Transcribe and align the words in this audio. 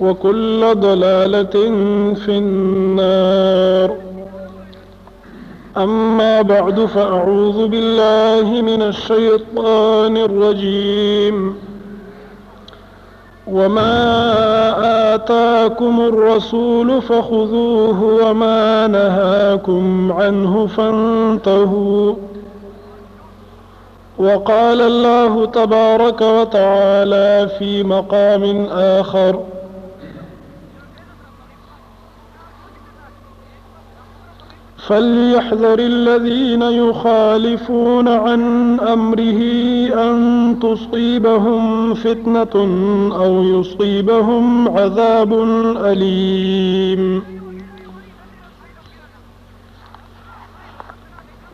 وكل 0.00 0.60
ضلالة 0.74 1.52
في 2.14 2.28
النار 2.38 3.96
أما 5.76 6.42
بعد 6.42 6.80
فأعوذ 6.84 7.68
بالله 7.68 8.62
من 8.62 8.82
الشيطان 8.82 10.16
الرجيم 10.16 11.54
وما 13.46 13.94
آتاكم 15.14 16.00
الرسول 16.00 17.02
فخذوه 17.02 18.02
وما 18.02 18.86
نهاكم 18.86 20.12
عنه 20.12 20.66
فانتهوا 20.66 22.14
وقال 24.18 24.80
الله 24.80 25.46
تبارك 25.46 26.20
وتعالى 26.20 27.48
في 27.58 27.82
مقام 27.82 28.66
آخر 28.70 29.32
ۖ 29.32 29.36
فليحذر 34.92 35.78
الذين 35.78 36.62
يخالفون 36.62 38.08
عن 38.08 38.40
امره 38.80 39.40
ان 40.10 40.56
تصيبهم 40.62 41.94
فتنه 41.94 42.56
او 43.24 43.42
يصيبهم 43.42 44.68
عذاب 44.68 45.32
اليم 45.92 47.22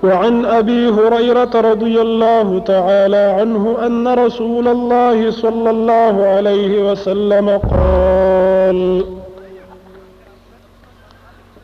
وعن 0.05 0.45
ابي 0.45 0.89
هريره 0.89 1.51
رضي 1.55 2.01
الله 2.01 2.59
تعالى 2.59 3.37
عنه 3.41 3.77
ان 3.87 4.09
رسول 4.19 4.69
الله 4.69 5.31
صلى 5.31 5.71
الله 5.71 6.27
عليه 6.27 6.91
وسلم 6.91 7.49
قال 7.51 9.18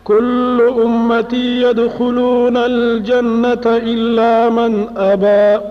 كل 0.04 0.62
أمتي 0.84 1.62
يدخلون 1.62 2.56
الجنة 2.56 3.60
إلا 3.66 4.48
من 4.50 4.86
أبى 4.96 5.64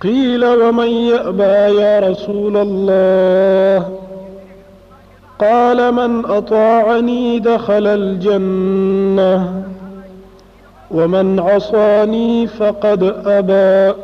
قيل 0.00 0.44
ومن 0.44 0.86
يأبى 0.88 1.80
يا 1.82 2.00
رسول 2.00 2.56
الله 2.56 3.88
قال 5.38 5.92
من 5.94 6.24
أطاعني 6.24 7.38
دخل 7.38 7.86
الجنة 7.86 9.62
ومن 10.90 11.40
عصاني 11.40 12.46
فقد 12.46 13.14
أبى 13.26 13.96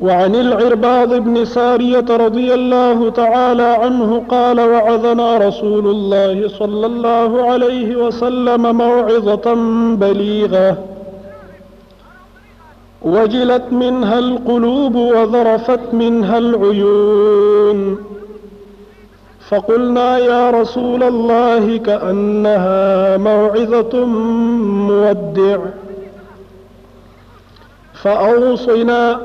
وعن 0.00 0.34
العرباض 0.34 1.14
بن 1.14 1.44
سارية 1.44 2.04
رضي 2.10 2.54
الله 2.54 3.10
تعالى 3.10 3.62
عنه 3.62 4.22
قال 4.28 4.60
وعظنا 4.60 5.38
رسول 5.38 5.86
الله 5.86 6.48
صلى 6.58 6.86
الله 6.86 7.42
عليه 7.50 7.96
وسلم 7.96 8.76
موعظة 8.76 9.54
بليغة 9.94 10.76
وجلت 13.02 13.62
منها 13.70 14.18
القلوب 14.18 14.94
وذرفت 14.94 15.80
منها 15.94 16.38
العيون 16.38 17.98
فقلنا 19.48 20.18
يا 20.18 20.50
رسول 20.50 21.02
الله 21.02 21.76
كأنها 21.76 23.16
موعظة 23.16 24.04
مودع 24.86 25.58
فأوصنا 27.94 29.20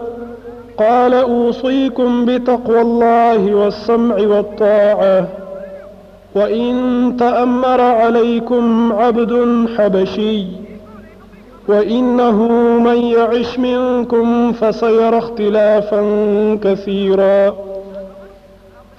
قال 0.79 1.13
أوصيكم 1.13 2.25
بتقوى 2.25 2.81
الله 2.81 3.55
والسمع 3.55 4.15
والطاعة 4.17 5.27
وإن 6.35 6.71
تأمر 7.19 7.81
عليكم 7.81 8.93
عبد 8.93 9.65
حبشي 9.77 10.45
وإنه 11.67 12.47
من 12.79 12.97
يعش 12.97 13.59
منكم 13.59 14.51
فسيرى 14.53 15.17
اختلافا 15.17 16.01
كثيرا 16.63 17.53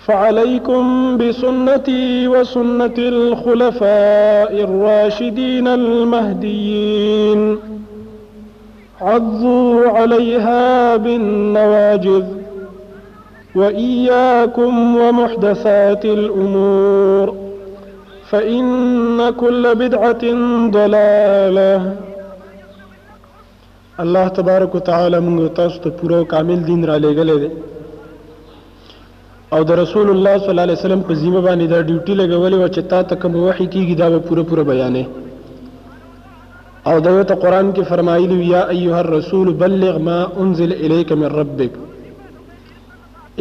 فعليكم 0.07 1.17
بسنتي 1.17 2.29
وسنة 2.29 2.95
الخلفاء 2.99 4.63
الراشدين 4.65 5.69
المهديين 5.69 7.59
عضوا 9.09 9.75
عليها 9.97 10.65
بالنواجذ 11.05 12.25
وإياكم 13.61 14.73
ومحدثات 15.03 16.03
الأمور 16.19 17.27
فإن 18.31 19.31
كل 19.41 19.65
بدعة 19.83 20.21
ضلالة 20.79 21.77
الله 24.03 24.27
تبارک 24.37 24.73
وتعالى 24.79 25.19
موږ 25.27 25.47
تاسو 25.59 25.79
ته 25.87 25.91
پوره 26.03 26.19
کامل 26.33 26.61
دین 26.67 26.81
را 26.91 26.97
لېږلې 27.05 27.37
ده 27.45 27.51
او 29.57 29.61
د 29.71 29.73
رسول 29.83 30.07
الله 30.15 30.35
صلی 30.43 30.53
الله 30.53 30.65
علیه 30.69 30.81
وسلم 30.83 31.03
په 31.09 31.13
ذمہ 31.23 31.41
باندې 31.47 31.67
دا 31.73 31.79
ډیوټي 31.89 32.15
لګولې 32.21 32.57
و 32.63 32.69
چې 32.75 32.81
تا 32.93 32.99
ته 33.11 33.15
کوم 33.25 33.33
وحی 33.47 33.67
کیږي 33.75 33.95
دا 34.03 34.07
به 34.15 34.19
پوره 34.29 34.43
پوره 34.53 34.65
بیانې 34.71 35.05
او 36.89 36.97
دوی 37.05 37.23
ته 37.31 37.35
قران 37.41 37.71
کې 37.77 37.83
فرمایلی 37.91 38.37
یا 38.51 38.61
ایها 38.69 38.99
الرسول 38.99 39.49
بلغ 39.63 39.99
ما 40.07 40.19
انزل 40.45 40.71
الیک 40.85 41.11
من 41.23 41.31
ربک 41.41 41.73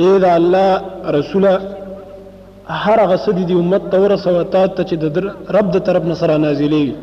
اے 0.02 0.10
دا 0.24 0.32
الله 0.40 0.68
رسول 1.20 1.46
هر 2.84 2.98
هغه 3.04 3.16
څه 3.24 3.32
دي 3.52 3.62
امت 3.62 3.84
ته 3.94 3.98
ورسوه 4.04 4.44
تا 4.58 4.66
ته 4.66 4.84
چې 4.90 4.96
د 5.04 5.18
رب 5.58 5.72
د 5.76 5.86
طرف 5.90 6.04
نه 6.12 6.16
سره 6.22 6.38
نازلېږي 6.46 6.96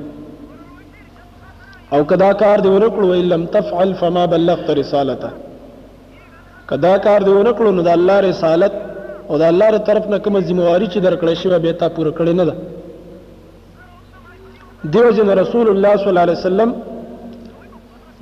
او 1.95 2.01
کدا 2.13 2.31
کار 2.43 2.59
دی 2.65 2.69
ورکړو 2.75 3.05
وی 3.11 3.23
لم 3.33 3.47
تفعل 3.57 3.95
فما 4.01 4.27
بلغت 4.33 4.71
رسالته 4.71 5.29
کدا 6.73 6.95
کار 7.07 7.21
دی 7.27 7.31
ورکړو 7.39 7.71
نو 7.77 7.83
د 7.89 7.93
الله 7.97 8.21
رسالت 8.31 8.75
او 9.31 9.39
د 9.43 9.49
الله 9.51 9.69
تر 9.71 9.85
طرف 9.89 10.07
نه 10.15 10.19
کومه 10.19 10.41
ذمہواری 10.49 10.87
چې 10.93 10.99
درکړې 11.07 11.35
شوی 11.43 11.59
به 11.59 11.73
تا 11.83 11.89
پوره 11.89 12.11
کړې 12.19 12.33
نه 12.41 12.45
ده 12.49 12.55
دیو 14.85 15.11
جن 15.17 15.29
رسول 15.39 15.69
الله 15.69 15.97
صلی 15.97 16.09
الله 16.09 16.21
علیه 16.21 16.39
وسلم 16.39 16.73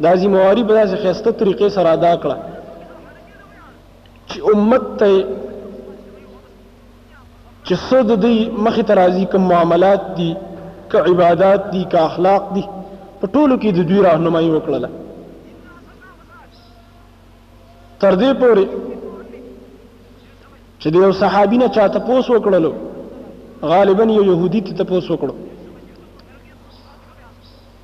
دا 0.04 0.12
ځمواري 0.16 0.64
په 0.68 0.72
داسې 0.74 0.96
خسته 1.04 1.30
طریقې 1.38 1.68
سره 1.76 1.88
ادا 1.98 2.12
کړه 2.24 2.36
چې 4.32 4.38
امت 4.54 4.82
ته 5.02 5.10
چې 7.64 7.74
صد 7.74 8.20
دې 8.20 8.50
مخې 8.58 8.82
ته 8.88 8.92
راځي 8.94 9.26
کوم 9.32 9.42
معاملات 9.52 10.00
دي 10.16 10.30
ک 10.90 10.92
عبادت 11.10 11.60
دي 11.72 11.82
ک 11.92 11.94
اخلاق 12.02 12.42
دي 12.54 12.62
په 13.20 13.26
ټولو 13.26 13.58
کې 13.58 13.70
د 13.78 13.80
دوی 13.92 14.00
راهنمایي 14.08 14.50
وکړه 14.50 14.90
تر 18.04 18.12
دې 18.20 18.30
پورې 18.44 18.66
چې 20.78 20.88
د 20.96 20.98
یو 21.06 21.12
صحابي 21.22 21.56
نه 21.64 21.68
چاته 21.78 21.98
پوس 21.98 22.26
وکړلو 22.36 22.72
غالبا 23.74 24.04
یو 24.12 24.24
يهودي 24.24 24.60
ته 24.64 24.70
تپوس 24.78 25.06
وکړو 25.10 25.34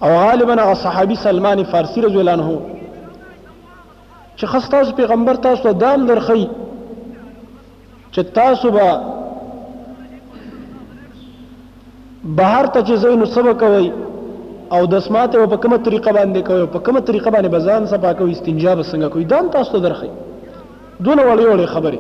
او 0.03 0.09
غالبا 0.09 0.55
هغه 0.63 0.75
صحابي 0.83 1.15
سلمان 1.23 1.63
فارسی 1.71 2.01
رضی 2.03 2.19
الله 2.19 2.33
عنه 2.39 2.51
چې 4.37 4.47
خاص 4.51 4.69
تاسو 4.75 4.93
پیغمبر 5.01 5.35
تاسو 5.47 5.63
ته 5.65 5.73
دام 5.81 6.05
درخی 6.11 6.45
چې 8.13 8.21
تاسو 8.39 8.71
به 8.77 8.87
بهر 12.25 12.67
ته 12.67 12.85
چې 12.85 12.93
زینو 13.03 13.27
سبق 13.35 13.59
کوي 13.65 13.91
او 14.79 14.87
د 14.93 14.99
سماته 14.99 15.47
په 15.47 15.57
کومه 15.57 15.77
طریقه 15.77 16.13
باندې 16.13 16.39
کوي 16.39 16.67
په 16.67 16.79
کومه 16.79 17.01
طریقه 17.11 17.29
باندې 17.31 17.47
بزان 17.57 17.87
صفا 17.91 18.13
کوي 18.21 18.33
استنجا 18.37 18.73
به 18.75 18.83
څنګه 18.83 19.13
کوي 19.17 19.25
دام 19.35 19.51
تاسو 19.59 19.73
ته 19.75 19.79
درخی 19.89 20.11
دونه 21.01 21.23
وړي 21.23 21.47
وړي 21.51 21.69
خبرې 21.75 21.99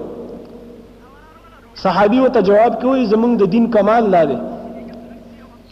صحابي 1.83 2.21
وته 2.23 2.41
جواب 2.49 2.73
کوي 2.87 3.05
زمونږ 3.07 3.37
د 3.45 3.51
دین 3.57 3.69
کمال 3.77 4.11
لا 4.17 4.23
دی 4.33 4.37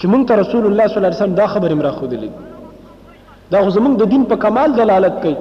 چې 0.01 0.07
مونږ 0.13 0.27
ته 0.29 0.35
رسول 0.41 0.67
الله 0.67 0.87
صلی 0.89 0.97
الله 0.97 1.11
علیه 1.13 1.21
وسلم 1.23 1.35
دا 1.39 1.47
خبره 1.53 1.75
مرا 1.75 1.91
خو 1.91 2.07
دلی 2.07 2.31
دا 3.55 3.63
خو 3.63 3.71
زمونږ 3.77 3.97
د 4.03 4.09
دین 4.15 4.25
په 4.33 4.37
کمال 4.45 4.73
دلالت 4.81 5.17
کوي 5.23 5.37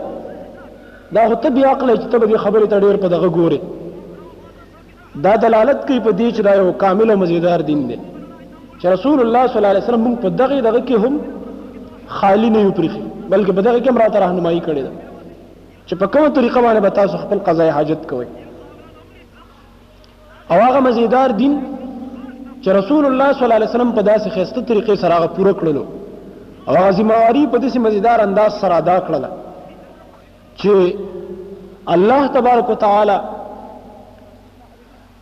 دا 1.18 1.26
خو 1.28 1.36
ته 1.44 1.50
بیا 1.58 1.72
عقل 1.74 1.94
چې 1.98 2.08
ته 2.14 2.18
به 2.24 2.38
خبره 2.46 2.68
ته 2.72 2.80
ډیر 2.86 2.96
په 3.04 3.08
دغه 3.16 3.30
ګوري 3.30 3.62
دا 5.28 5.36
دلالت 5.46 5.86
کوي 5.90 6.00
په 6.08 6.12
دې 6.12 6.38
چې 6.38 6.42
دا 6.50 6.56
یو 6.62 6.72
کامل 6.86 7.16
مزیدار 7.24 7.60
دین 7.70 7.86
دی 7.92 8.00
چې 8.80 8.86
رسول 8.96 9.20
الله 9.28 9.46
صلی 9.52 9.58
الله 9.60 9.74
علیه 9.76 9.84
وسلم 9.86 10.04
مونږ 10.06 10.22
په 10.22 10.30
دغه 10.42 10.60
دغه 10.62 10.86
کې 10.90 11.06
هم 11.06 11.20
خالی 12.18 12.50
نه 12.58 12.66
یو 12.66 12.72
پرخي 12.82 13.02
بلکې 13.06 13.56
په 13.56 13.70
دغه 13.70 13.80
کې 13.80 13.90
هم 13.90 13.98
راته 14.06 14.20
راهنمایي 14.28 14.62
کړې 14.68 14.84
ده 14.88 15.88
چې 15.88 15.96
په 15.96 16.06
کومه 16.18 16.30
طریقه 16.42 16.62
باندې 16.62 16.84
به 16.88 16.90
تاسو 17.02 17.18
خپل 17.24 17.40
قضای 17.40 17.70
حاجت 17.70 18.10
کوئ 18.10 18.28
او 20.54 20.58
هغه 20.60 20.80
مزیدار 20.86 21.30
دین 21.44 21.60
چې 22.68 22.72
رسول 22.84 23.06
الله 23.06 23.34
صلی 23.34 23.44
الله 23.46 23.56
علیه 23.56 23.70
وسلم 23.72 23.92
په 23.92 24.02
داسې 24.02 24.30
خسته 24.30 24.62
طریقې 24.62 24.96
سره 24.96 25.16
هغه 25.16 25.28
پوره 25.28 25.54
کړلو 25.54 25.84
او 26.68 26.78
هغه 26.78 26.92
ذمہواری 26.92 27.48
په 27.52 27.58
داسې 27.58 27.78
مزیدار 27.84 28.22
انداز 28.24 28.54
سره 28.64 28.78
ادا 28.82 28.96
کړله 29.00 29.28
چې 30.56 30.96
الله 31.88 32.28
تبارک 32.34 32.70
وتعالى 32.70 33.22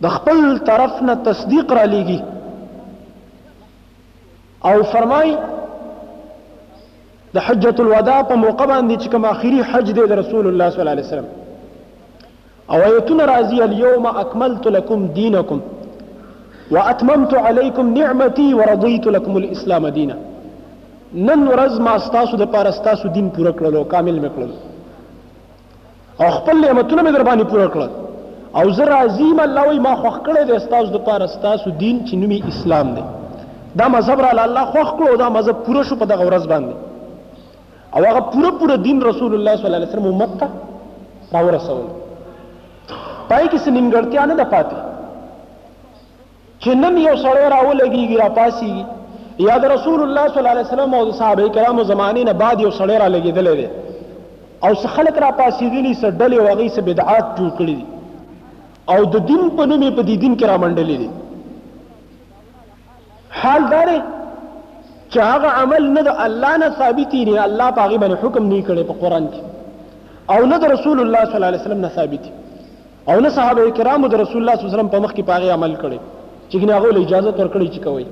د 0.06 0.15
خپل 0.15 0.42
طرف 0.71 0.95
نه 1.07 1.15
تصدیق 1.27 1.74
را 1.80 1.83
لېږي 1.86 2.21
او 4.71 4.83
فرمای 4.95 5.38
د 7.36 7.47
حجۃ 7.50 7.80
الوداع 7.86 8.18
په 8.33 8.39
موقع 8.47 8.65
باندې 8.65 9.03
چې 9.03 9.07
کوم 9.18 9.25
اخیری 9.36 9.62
حج 9.74 9.92
دی 9.94 10.07
د 10.15 10.21
رسول 10.24 10.47
الله 10.56 10.69
صلی 10.74 10.80
الله 10.80 10.92
علیه 10.92 11.06
وسلم 11.06 11.25
او 12.68 12.80
ایتونه 12.89 13.25
راځي 13.33 13.62
اليوم 13.69 14.06
اكملت 14.15 14.68
لكم 14.80 15.06
دينكم 15.21 15.62
واتممت 16.72 17.34
علیکم 17.48 17.90
نعمتی 17.98 18.54
ورضیت 18.54 19.08
لكم 19.08 19.36
الاسلام 19.38 19.88
دینا 19.96 20.16
نن 21.14 21.48
ورځ 21.48 21.80
ما 21.88 21.98
ستاسو 22.06 22.38
د 22.38 22.52
پاره 22.56 22.72
ستاسو 22.78 23.08
دین 23.18 23.28
پوره 23.36 23.52
کړلو 23.60 23.84
کامل 23.92 24.18
مې 24.20 24.30
کړل 24.38 26.24
او 26.24 26.32
خپل 26.38 26.58
نعمتونه 26.62 27.04
مې 27.04 27.16
در 27.18 27.24
باندې 27.24 27.44
پوره 27.44 27.68
کړل 27.68 27.90
او 28.62 28.72
زه 28.80 28.84
راضی 28.94 29.24
یم 29.28 29.40
الله 29.44 29.68
وی 29.70 29.80
ما 29.88 29.92
خوښ 29.96 30.28
کړی 30.28 30.52
دی 30.52 30.58
ستاسو 30.64 30.96
د 30.98 31.04
پاره 31.12 31.28
ستاسو 31.36 31.70
دین 31.84 32.02
چې 32.06 32.14
نوم 32.14 32.48
اسلام 32.54 32.94
دی 32.98 33.04
دا 33.84 33.88
مذهب 33.98 34.20
را 34.28 34.34
الله 34.34 34.66
خوښ 34.74 35.00
کړو 35.00 35.18
دا 35.24 35.30
مذهب 35.38 35.64
پوره 35.70 35.84
شو 35.92 35.96
په 36.02 36.06
دغه 36.14 36.28
ورځ 36.30 36.48
باندې 36.56 37.94
او 37.98 38.06
هغه 38.08 38.20
پوره 38.32 38.52
پوره 38.64 38.78
دین 38.88 39.02
رسول 39.12 39.34
الله 39.40 39.56
صلی 39.62 39.66
الله 39.66 39.78
علیه 39.78 39.90
وسلم 39.90 40.08
امت 40.14 40.40
ته 40.42 40.48
راورسول 41.38 41.84
پای 43.30 43.48
کې 43.48 43.58
څه 43.58 43.68
نیمګړتیا 43.68 44.22
نه 44.34 44.42
ده 44.44 44.52
پاتې 44.58 44.94
چې 46.66 46.76
نن 46.84 46.96
یو 47.00 47.16
سړی 47.24 47.50
راولګيږي 47.54 48.18
را 48.18 48.30
پاسي 48.36 48.86
یا 49.48 49.56
د 49.64 49.72
رسول 49.76 50.00
الله 50.06 50.26
صلی 50.30 50.40
الله 50.42 50.54
علیه 50.56 50.70
وسلم 50.72 50.94
او 51.00 51.02
صحابه 51.18 51.50
کرامو 51.58 51.84
زمانه 51.90 52.24
نه 52.30 52.34
بعد 52.42 52.58
یو 52.64 52.72
سړی 52.72 52.98
را 53.02 53.10
لګیدل 53.10 53.48
دی 53.60 53.68
او 54.64 54.74
څ 54.82 54.88
خلک 54.96 55.18
را 55.24 55.30
پاسي 55.42 55.70
دي 55.74 55.92
سر 55.94 56.12
ډلې 56.22 56.40
وغي 56.48 56.70
سه 56.78 56.82
بدعات 56.88 57.28
جوړ 57.38 57.52
کړی 57.58 57.78
دي 57.80 57.86
او 58.94 58.98
د 59.18 59.26
دین 59.30 59.44
په 59.60 59.66
نوم 59.74 59.86
په 59.98 60.02
دې 60.02 60.18
دین 60.24 60.38
کې 60.40 60.46
را 60.46 60.58
منډلې 60.64 60.98
دي 61.04 61.10
حال 63.44 63.70
دار 63.76 63.90
چې 65.10 65.20
هغه 65.34 65.48
عمل 65.62 65.84
نه 66.00 66.06
د 66.10 66.14
الله 66.28 66.58
نه 66.64 66.70
ثابت 66.82 67.16
نه 67.22 67.44
الله 67.46 67.70
پاغي 67.82 67.98
باندې 67.98 68.26
حکم 68.26 68.50
نه 68.54 68.66
کړي 68.66 68.84
په 68.92 68.96
قران 69.04 69.30
کې 69.34 70.38
او 70.38 70.46
نه 70.52 70.58
د 70.66 70.76
رسول 70.76 71.00
الله 71.06 71.26
صلی 71.30 71.36
الله 71.38 71.48
علیه 71.54 71.62
وسلم 71.64 71.82
نه 71.86 71.90
ثابت 72.02 72.28
او 73.12 73.20
نه 73.24 73.30
صحابه 73.40 73.72
کرامو 73.84 74.08
د 74.16 74.22
رسول 74.26 74.40
الله 74.42 74.56
صلی 74.56 74.66
الله 74.66 74.74
علیه 74.74 74.78
وسلم 74.78 74.94
په 74.98 75.08
مخ 75.08 75.16
کې 75.18 75.24
پاغي 75.32 75.50
عمل 75.62 75.76
کړي 75.86 76.00
چې 76.50 76.59
کنه 76.59 76.75
هغه 76.77 76.89
له 76.92 77.01
اجازه 77.06 77.31
ترکړې 77.31 77.68
چې 77.74 77.80
کوي 77.88 78.06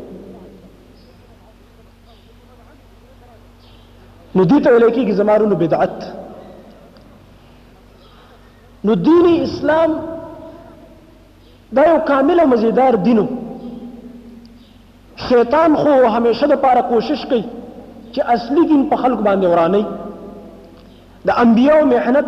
نو 4.35 4.41
دي 4.51 4.57
ته 4.67 4.71
ویل 4.73 4.91
کېږي 4.95 5.13
زمارونو 5.21 5.55
بدعت 5.55 5.95
نو 8.89 8.93
دین 9.07 9.25
اسلام 9.43 9.91
دا 11.75 11.81
یو 11.89 11.99
کامل 12.07 12.37
او 12.39 12.47
مزیدار 12.53 12.93
دینو 13.09 13.25
شیطان 15.27 15.71
خو 15.81 15.93
همیشه 16.15 16.45
د 16.53 16.55
پاره 16.65 16.81
کوشش 16.93 17.19
کوي 17.25 17.43
چې 18.13 18.19
اصلي 18.35 18.63
دین 18.73 18.83
په 18.89 18.95
خلق 19.05 19.19
باندې 19.27 19.45
ورانه 19.53 19.85
د 21.29 21.31
انبیو 21.45 21.79
مهنت 21.93 22.25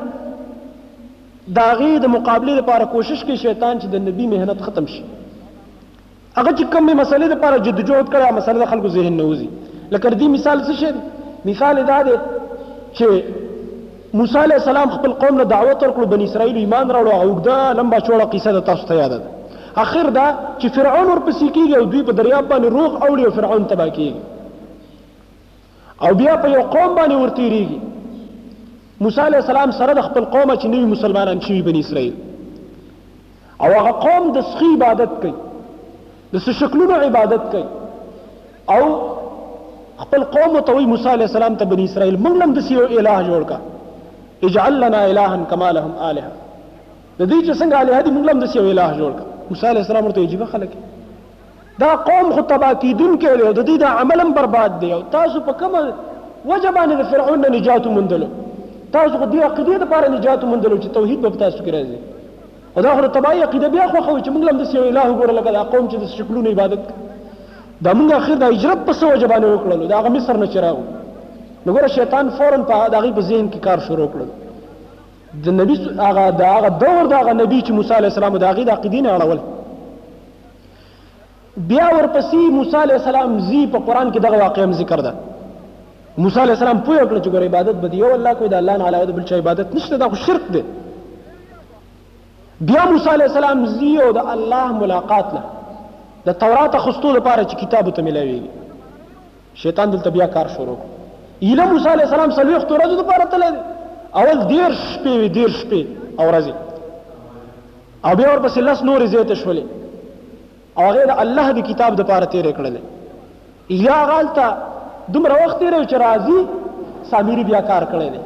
داغي 1.57 1.93
د 1.99 2.05
مقابله 2.17 2.53
لپاره 2.57 2.85
کوشش 2.93 3.19
کوي 3.25 3.37
شیطان 3.37 3.73
چې 3.79 3.85
د 3.95 3.97
نبی 4.07 4.25
مهنت 4.27 4.59
ختم 4.67 4.85
شي 4.93 5.03
هغه 6.37 6.51
چې 6.55 6.71
کومې 6.73 6.93
مسلې 6.99 7.27
د 7.31 7.33
لپاره 7.35 7.59
جدوجہد 7.65 8.07
کړي 8.13 8.23
هغه 8.25 8.37
مسله 8.39 8.57
د 8.61 8.65
خلکو 8.73 8.87
ذهن 8.95 9.13
نه 9.19 9.23
وځي 9.27 9.49
لکه 9.91 10.11
دې 10.19 10.27
مثال 10.37 10.57
څه 10.69 10.73
شي 10.81 10.89
مثال 11.49 11.75
دا 11.89 11.99
دی 12.07 12.15
چې 12.97 13.07
موسی 14.19 14.39
علی 14.39 14.55
السلام 14.59 14.89
خپل 14.95 15.11
قوم 15.23 15.33
له 15.37 15.43
دعوت 15.53 15.77
ورکړو 15.83 16.11
بنی 16.13 16.25
اسرائیل 16.31 16.57
ایمان 16.63 16.85
راوړو 16.95 17.19
او 17.23 17.29
دا 17.47 17.59
لمبا 17.79 17.97
چوړه 18.03 18.25
قصه 18.35 18.49
د 18.57 18.59
تاسو 18.71 18.83
ته 18.91 18.95
یاد 18.99 19.11
ده 19.15 19.21
اخر 19.85 20.05
دا 20.17 20.27
چې 20.59 20.75
فرعون 20.75 21.07
ورپسې 21.11 21.47
کیږي 21.55 21.77
او 21.79 21.85
دوی 21.95 22.03
په 22.09 22.13
دریاب 22.21 22.45
باندې 22.51 22.67
روغ 22.77 22.91
اوړي 23.07 23.23
او 23.25 23.31
فرعون 23.39 23.63
تبا 23.71 23.87
کیږي 23.97 24.21
او 26.05 26.11
بیا 26.23 26.33
په 26.45 26.47
یو 26.57 26.63
قوم 26.75 26.91
باندې 26.99 27.15
ورتیریږي 27.23 27.79
موسی 29.07 29.21
علی 29.29 29.37
السلام 29.41 29.69
سره 29.81 29.91
د 29.99 30.01
خپل 30.09 30.23
قوم 30.37 30.49
چې 30.53 30.67
نوی 30.75 30.85
مسلمانان 30.95 31.37
شوی 31.47 31.61
بنی 31.69 31.81
اسرائیل 31.87 32.15
او 33.61 33.71
هغه 33.79 33.91
قوم 34.07 34.23
د 34.37 34.39
سخی 34.53 34.69
عبادت 34.77 35.11
کوي 35.25 35.33
د 36.35 36.55
شکلونو 36.59 36.93
عبادت 37.07 37.43
کوي 37.51 37.65
او 38.75 38.83
خپل 40.01 40.21
قوم 40.35 40.53
ته 40.69 40.73
وی 40.77 40.85
موسی 40.93 41.07
علی 41.15 41.23
السلام 41.29 41.53
ته 41.61 41.65
بنی 41.73 41.83
اسرائیل 41.89 42.15
موږ 42.25 42.35
لم 42.43 42.53
د 42.57 42.65
سیو 42.69 42.81
الہ 42.85 43.13
جوړ 43.27 43.41
کا 43.51 43.57
اجعل 44.49 44.79
لنا 44.83 45.01
الہا 45.11 45.37
کما 45.51 45.69
لهم 45.77 45.93
الہ 46.07 46.25
د 46.25 47.29
دې 47.29 47.37
چې 47.45 47.55
څنګه 47.61 47.79
الہ 47.83 48.01
دې 48.05 48.11
موږ 48.17 48.25
لم 48.31 48.39
د 48.43 48.51
سیو 48.55 48.65
الہ 48.71 48.87
جوړ 48.97 49.13
کا 49.19 49.53
موسی 49.53 49.65
علی 49.69 49.81
السلام 49.85 50.09
ورته 50.09 50.25
عجیب 50.29 50.43
خلک 50.51 50.75
دا 51.83 51.91
قوم 52.09 52.31
خو 52.39 52.43
تبا 52.49 52.71
کیدون 52.81 53.15
کې 53.21 53.39
له 53.43 53.53
د 53.59 53.69
دې 53.69 53.85
دا 53.85 53.93
عملم 54.03 54.33
برباد 54.39 54.75
دی 54.81 54.91
او 54.97 54.99
تاسو 55.15 55.43
په 55.49 55.59
کومه 55.63 55.85
وجه 55.85 56.75
باندې 56.79 57.13
فرعون 57.13 57.47
نجات 57.55 57.87
مندلو 57.99 58.27
تاسو 58.97 59.15
خو 59.21 59.31
دې 59.31 59.47
عقیده 59.47 59.81
لپاره 59.85 60.13
نجات 60.17 60.43
مندلو 60.51 60.81
چې 60.83 60.97
توحید 60.99 61.25
به 61.27 61.41
تاسو 61.45 61.57
کې 61.63 61.75
راځي 61.79 62.03
دا 62.83 62.93
خو 62.95 63.01
تبعی 63.07 63.41
عقیده 63.41 63.69
بیا 63.69 63.87
خو 63.91 64.01
خو 64.03 64.19
چې 64.19 64.27
موږ 64.29 64.43
لم 64.49 64.57
د 64.59 64.63
سیو 64.71 64.83
الہ 64.83 64.99
ګور 64.99 65.29
لګا 65.35 65.51
دا 65.53 65.63
قوم 65.63 65.87
چې 65.89 65.95
د 65.95 66.05
شکلونو 66.17 66.49
عبادت 66.49 66.79
دا 67.81 67.93
موږ 67.93 68.11
اخر 68.13 68.35
دا 68.41 68.47
اجرب 68.55 68.85
په 68.87 68.93
سو 68.93 69.15
جبانه 69.21 69.45
وکړلو 69.47 69.87
دا 69.91 70.01
غ 70.01 70.07
مصر 70.15 70.37
نه 70.41 70.47
چراغ 70.55 70.77
نو 71.65 71.73
ګور 71.75 71.85
شیطان 71.95 72.25
فورن 72.37 72.63
په 72.71 72.75
دا 72.95 72.99
غي 73.05 73.11
په 73.17 73.21
ذهن 73.29 73.45
کې 73.53 73.59
کار 73.67 73.79
شروع 73.87 74.07
کړل 74.15 74.29
د 75.47 75.49
نبی 75.61 75.75
هغه 75.79 76.25
دا 76.43 76.49
هغه 76.57 76.69
دور 76.83 77.03
دا 77.07 77.17
هغه 77.17 77.33
نبی 77.33 77.61
چې 77.61 77.71
موسی 77.79 77.93
علی 78.01 78.07
السلام 78.13 78.33
دا 78.47 78.51
غي 78.59 78.65
د 78.69 78.71
عقیدین 78.77 79.05
اړول 79.15 79.39
بیا 81.73 81.87
ورپسې 81.95 82.41
موسی 82.61 82.77
علی 82.85 82.93
السلام 83.01 83.31
زی 83.49 83.61
په 83.67 83.85
قران 83.87 84.07
کې 84.13 84.19
دغه 84.27 84.37
واقعه 84.47 84.65
ذکر 84.85 84.99
ده 85.07 85.13
موسی 86.23 86.39
علی 86.45 86.51
السلام 86.51 86.81
پوه 86.87 86.99
کړ 86.99 87.23
چې 87.25 87.29
ګور 87.33 87.43
عبادت 87.51 87.77
بده 87.85 87.95
یو 88.05 88.11
الله 88.15 88.31
کوئی 88.41 88.49
دا 88.49 88.57
الله 88.57 88.75
نه 88.77 88.85
علاوه 88.93 89.05
بل 89.19 89.25
چا 89.29 89.35
عبادت 89.43 89.67
نشته 89.75 89.95
دا 90.01 90.07
خو 90.09 90.15
شرک 90.29 90.45
دی 90.55 90.61
بیا 92.61 92.83
موسی 92.91 93.09
علی 93.13 93.23
السلام 93.23 93.65
زیو 93.77 94.11
د 94.15 94.27
الله 94.33 94.71
ملاقات 94.81 95.33
نه 95.33 95.41
د 96.27 96.35
تورات 96.43 96.75
خستو 96.83 97.11
لپاره 97.15 97.43
چې 97.43 97.55
کتاب 97.63 97.89
ته 97.95 98.01
ملوي 98.07 98.37
شیطان 99.63 99.89
دلته 99.93 100.09
بیا 100.17 100.25
کار 100.35 100.47
شروع 100.57 100.75
ایله 101.39 101.65
موسی 101.71 101.89
علی 101.93 102.03
السلام 102.03 102.31
سلوخ 102.37 102.63
تورات 102.69 102.93
لپاره 102.99 103.25
تل 103.33 103.43
اول 103.49 104.43
دیر 104.43 104.69
شپې 104.69 105.07
وی 105.07 105.29
دیر 105.39 105.47
شپې 105.47 105.85
او 106.21 106.29
راځي 106.31 106.53
او 108.05 108.15
بیا 108.21 108.31
ورپسې 108.35 108.57
لس 108.69 108.83
نور 108.91 109.05
زیات 109.15 109.33
شولې 109.33 109.63
او 110.79 110.89
غیر 110.99 111.11
الله 111.17 111.51
د 111.59 111.67
کتاب 111.71 111.95
د 111.99 112.07
لپاره 112.07 112.25
تیر 112.37 112.49
کړل 112.61 112.77
یا 113.89 113.99
غلطه 114.13 114.47
دومره 115.17 115.41
وخت 115.45 115.59
تیر 115.65 115.77
چې 115.81 116.03
راځي 116.07 117.11
سامری 117.11 117.43
بیا 117.53 117.61
کار 117.73 117.85
کړی 117.93 118.19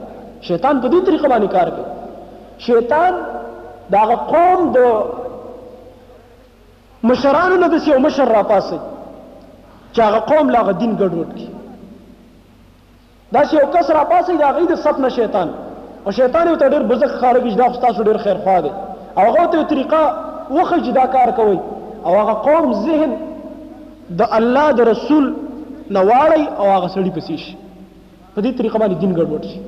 شیطان 0.47 0.81
په 0.85 0.95
دې 0.95 1.11
طریقه 1.11 1.35
باندې 1.35 1.53
کار 1.59 1.69
کوي 1.77 2.65
شیطان 2.65 3.23
دا 3.91 4.03
قوم 4.15 4.71
د 4.71 5.03
مشرانو 7.11 7.55
نه 7.59 7.67
دسی 7.75 7.93
او 7.93 7.99
مشر 8.01 8.25
را 8.35 8.41
پاسي 8.47 8.77
چې 9.93 9.99
هغه 10.01 10.19
قوم 10.31 10.49
لا 10.55 10.63
دین 10.71 10.95
ګډوډ 10.95 11.33
کی 11.35 11.47
دا 13.33 13.43
چې 13.45 13.53
یو 13.53 13.65
کس 13.73 13.89
را 13.97 14.03
پاسي 14.09 14.35
دا 14.41 14.49
غي 14.57 14.65
د 14.71 14.75
سب 14.81 14.99
نه 14.99 15.09
شیطان 15.17 15.53
او 16.05 16.11
شیطان 16.17 16.47
یو 16.47 16.55
ډېر 16.55 16.83
بزرګ 16.83 17.09
خارج 17.21 17.55
دا 17.57 17.69
خو 17.69 17.81
تاسو 17.85 18.03
ډېر 18.09 18.17
خیر 18.17 18.37
خوا 18.43 18.59
دی 18.61 18.69
او 19.17 19.23
هغه 19.29 19.45
ته 19.53 19.63
طریقه 19.63 20.15
وخه 20.51 20.79
جدا 20.89 21.05
کار 21.15 21.31
کوي 21.39 21.57
او 22.05 22.15
هغه 22.17 22.33
قوم 22.49 22.73
ذهن 22.89 23.15
د 24.21 24.27
الله 24.39 24.71
د 24.81 24.89
رسول 24.93 25.33
نواړی 25.91 26.59
او 26.59 26.65
هغه 26.71 26.87
سړی 26.87 27.09
پسیش 27.09 27.55
په 28.35 28.41
دې 28.41 28.57
طریقه 28.57 28.79
باندې 28.79 28.93
دین 28.93 29.13
ګډوډ 29.13 29.45
شي 29.53 29.59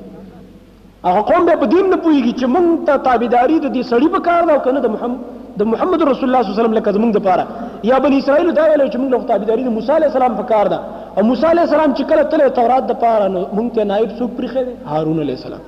هغه 1.08 1.20
قوم 1.28 1.42
به 1.48 1.54
په 1.62 1.66
دین 1.72 1.86
نه 1.92 1.96
پوهیږي 2.04 2.32
چې 2.40 2.46
مونږ 2.54 2.68
ته 2.86 2.94
تابعداري 3.06 3.56
د 3.64 3.68
دې 3.76 3.82
سړي 3.90 4.08
په 4.14 4.20
کار 4.28 4.42
ده 4.46 4.50
او 4.54 4.60
کنه 4.66 4.80
د 4.86 4.88
محمد 4.94 5.18
د 5.60 5.62
محمد 5.72 6.00
رسول 6.12 6.26
الله 6.28 6.40
صلی 6.44 6.50
الله 6.50 6.54
علیه 6.54 6.60
وسلم 6.64 6.74
لکه 6.78 6.90
زمونږ 6.96 7.12
لپاره 7.18 7.44
یا 7.90 7.96
بنی 8.04 8.16
اسرائیل 8.22 8.46
دا 8.60 8.64
ویل 8.70 8.82
چې 8.92 8.98
مونږ 9.02 9.10
له 9.14 9.18
تابعداري 9.30 9.62
د 9.68 9.70
موسی 9.78 9.92
علیه 9.98 10.08
السلام 10.12 10.34
په 10.40 10.44
کار 10.52 10.66
ده 10.72 10.78
او 11.16 11.20
موسی 11.30 11.46
علیه 11.52 11.64
السلام 11.68 11.90
چې 11.98 12.02
کله 12.10 12.22
تله 12.32 12.46
تورات 12.58 12.84
د 12.90 12.92
پاره 13.02 13.26
مونږ 13.56 13.66
ته 13.74 13.80
نائب 13.90 14.10
څوک 14.18 14.30
پرخې 14.38 14.62
ده 14.68 14.72
هارون 14.92 15.18
علیه 15.24 15.36
السلام 15.38 15.62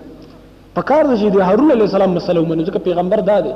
په 0.76 0.82
کار 0.90 1.02
ده 1.10 1.14
چې 1.20 1.26
د 1.36 1.38
هارون 1.48 1.70
علیه 1.76 1.88
السلام 1.90 2.10
مسله 2.20 2.38
ومنو 2.40 2.62
ځکه 2.70 2.78
پیغمبر 2.88 3.18
دا 3.30 3.38
دی 3.48 3.52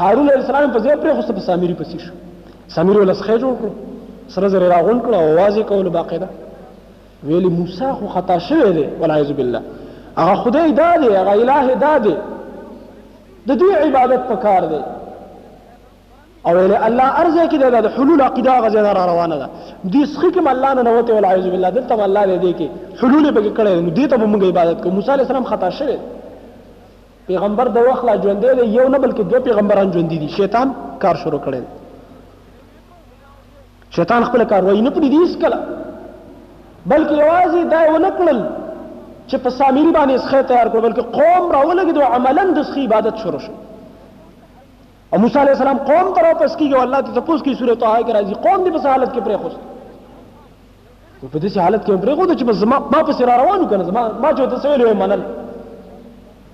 هارون 0.00 0.26
علیه 0.30 0.42
السلام 0.44 0.70
په 0.76 0.80
ځای 0.86 0.96
پرې 1.02 1.12
خو 1.16 1.24
په 1.36 1.42
سامری 1.48 1.74
پسې 1.80 1.98
شو 2.04 2.14
سامری 2.78 2.98
ولسخه 3.04 3.34
جوړ 3.42 3.52
کړو 3.58 3.72
سره 4.36 4.46
زر 4.56 4.64
راغون 4.74 4.98
کړو 5.04 5.14
او 5.20 5.28
واځي 5.40 5.62
کول 5.72 5.86
باقاعده 5.98 6.28
ویلی 7.30 7.50
موسی 7.58 7.88
خو 7.98 8.04
خطا 8.16 8.36
شوی 8.46 8.70
دی 8.76 8.84
والعیاذ 9.00 9.30
بالله 9.38 9.62
هغه 10.18 10.34
خدای 10.34 10.72
دا 10.72 10.96
دی 10.96 11.06
هغه 11.06 11.30
الٰه 11.30 11.74
دا 11.74 11.98
دی 11.98 12.16
د 13.48 13.58
دې 13.58 13.74
عبادت 13.84 14.28
پکار 14.28 14.64
دی 14.66 14.80
او 16.46 16.52
له 16.54 16.86
الله 16.86 17.08
ارزه 17.22 17.48
کې 17.50 17.56
د 17.56 17.86
حلول 17.88 18.20
عقیده 18.22 18.60
غزه 18.64 18.82
را 18.92 19.06
روانه 19.06 19.36
ده 19.36 19.48
دې 19.92 20.04
سخی 20.06 20.30
کې 20.34 20.38
الله 20.50 20.74
نه 20.74 20.82
نوته 20.82 21.14
ول 21.14 21.24
اعوذ 21.24 21.46
بالله 21.50 21.70
دلته 21.70 22.04
الله 22.04 22.38
دې 22.44 22.52
کې 22.58 22.68
حلول 23.02 23.30
به 23.36 23.50
کړي 23.56 23.68
نو 23.86 23.90
دې 23.98 24.06
ته 24.10 24.16
موږ 24.26 24.42
عبادت 24.44 24.82
کوو 24.82 24.90
موسی 24.92 25.10
عليه 25.10 25.22
السلام 25.26 25.44
خطا 25.44 25.70
شوی 25.78 25.96
پیغمبر 27.26 27.68
د 27.68 27.78
وخت 27.88 28.04
لا 28.04 28.14
ژوند 28.22 28.44
دی 28.44 28.66
یو 28.76 28.88
نه 28.88 28.98
بلکې 28.98 29.20
دوه 29.30 29.40
پیغمبران 29.48 29.92
ژوند 29.92 30.08
دي 30.08 30.28
شیطان 30.28 30.72
کار 31.02 31.14
شروع 31.22 31.40
کړي 31.46 31.60
شیطان 33.96 34.24
خپل 34.24 34.44
کار 34.44 34.62
وای 34.64 34.80
نه 34.80 34.90
پدې 34.90 35.08
دې 35.14 35.18
اس 35.22 35.36
کله 35.42 35.56
بلکې 36.92 37.12
یوازې 37.22 37.60
دا 37.72 37.80
ونه 37.92 38.10
کړل 38.18 38.38
چې 39.30 39.36
په 39.42 39.50
سامری 39.58 39.82
باندې 39.92 40.14
اسخه 40.18 40.42
تیار 40.50 40.68
کړ 40.72 40.78
بلکې 40.84 41.18
قوم 41.18 41.50
راولګي 41.54 41.92
دو 41.98 42.02
عملا 42.16 42.44
د 42.46 42.58
اسخه 42.62 42.84
عبادت 42.84 43.16
شروع 43.24 43.40
شو 43.46 43.52
او 45.10 45.18
موسی 45.24 45.38
علیہ 45.42 45.54
السلام 45.58 45.78
قوم 45.90 46.08
تر 46.14 46.24
واپس 46.28 46.54
کیږي 46.56 46.74
او 46.78 46.82
الله 46.86 47.00
ته 47.08 47.18
تپوس 47.20 47.42
کی 47.46 47.52
صورت 47.60 47.82
آئے 47.90 48.00
کې 48.00 48.16
راځي 48.16 48.40
قوم 48.46 48.64
دې 48.64 48.76
په 48.78 48.94
حالت 48.94 49.12
کې 49.12 49.26
پرې 49.26 49.42
خوست 49.42 49.68
په 51.32 51.38
دې 51.38 51.62
حالت 51.66 51.84
کې 51.84 52.02
پرې 52.04 52.14
خوست 52.20 52.32
چې 52.32 52.62
زما 52.62 52.78
ما 52.94 53.02
په 53.10 53.18
سر 53.18 53.30
روانو 53.40 53.68
کنه 53.72 53.84
زما 53.90 54.02
ما 54.24 54.32
چې 54.36 54.54
تاسو 54.54 54.68
ویلې 54.72 55.00
منل 55.02 55.24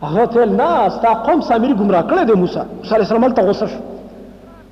هغه 0.08 0.26
تل 0.36 0.52
نه 0.56 0.70
استا 0.88 1.12
قوم 1.28 1.40
سامری 1.50 1.74
گمراه 1.82 2.04
کړی 2.08 2.26
دی 2.30 2.40
موسی 2.42 2.66
موسی 2.82 2.94
علیہ 2.98 3.06
السلام 3.10 3.34
ته 3.38 3.46
غوسه 3.50 3.66
شو 3.74 3.80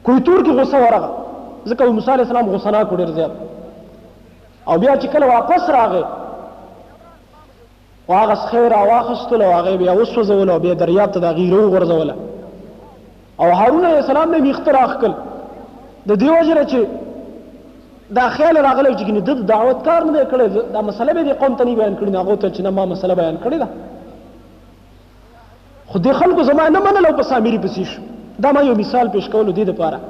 کوی 0.05 0.21
تور 0.27 0.45
کې 0.51 0.61
غوسه 0.61 0.85
ورغه 0.85 1.09
ځکه 1.67 1.95
موسی 2.01 2.11
علیہ 2.17 2.25
السلام 2.29 2.51
غوسه 2.57 2.71
نه 2.77 2.85
کړی 2.93 3.51
او 4.73 4.75
بیا 4.83 4.93
چې 4.97 5.07
کله 5.15 5.27
واپس 5.37 5.67
راغی 5.75 6.03
خو 8.07 8.13
هغه 8.13 8.35
خیر 8.35 8.73
واخستل 8.93 9.43
او 9.43 9.53
هغه 9.59 9.73
بیا 9.81 9.93
وسوځول 10.01 10.49
او 10.53 10.59
بیا 10.65 10.75
دریاب 10.81 11.11
ته 11.15 11.21
د 11.21 11.27
غیرو 11.37 11.63
غرزول 11.75 12.11
او 13.43 13.47
هارون 13.61 13.85
علیه 13.89 14.01
السلام 14.07 14.29
نه 14.35 14.39
اختراخ 14.55 14.93
کړ 15.05 15.11
د 16.09 16.19
دیو 16.23 16.35
جره 16.49 16.65
چې 16.71 16.79
دا 18.17 18.29
خیال 18.37 18.57
راغلی 18.69 18.93
چې 18.99 19.05
ګنې 19.09 19.21
د 19.29 19.47
دعوت 19.53 19.85
کار 19.85 20.03
نه 20.05 20.25
کړی 20.33 20.49
دا 20.75 20.81
مسله 20.89 21.13
به 21.17 21.23
د 21.29 21.39
قوم 21.43 21.55
ته 21.59 21.65
نه 21.65 21.75
بیان 21.79 21.95
کړی 22.01 22.11
نه 22.15 22.21
هغه 22.21 22.37
ته 22.43 22.51
چې 22.55 22.61
نه 22.61 22.71
ما 22.71 22.85
مسله 22.87 23.15
بیان 23.21 23.39
کړی 23.45 23.59
دا 23.63 23.69
خو 25.93 25.99
د 26.07 26.13
خلکو 26.19 26.43
زما 26.51 26.69
نه 26.75 26.81
منل 26.89 27.07
او 27.07 27.15
په 27.21 27.27
سامری 27.31 27.59
پسې 27.65 27.85
شو 27.93 28.03
دا 28.47 28.53
ما 28.57 28.63
یو 28.67 28.75
مثال 28.83 29.09
پیش 29.17 29.29
کول 29.37 29.53
دی 29.59 29.65
د 29.71 29.77
پاره 29.81 30.01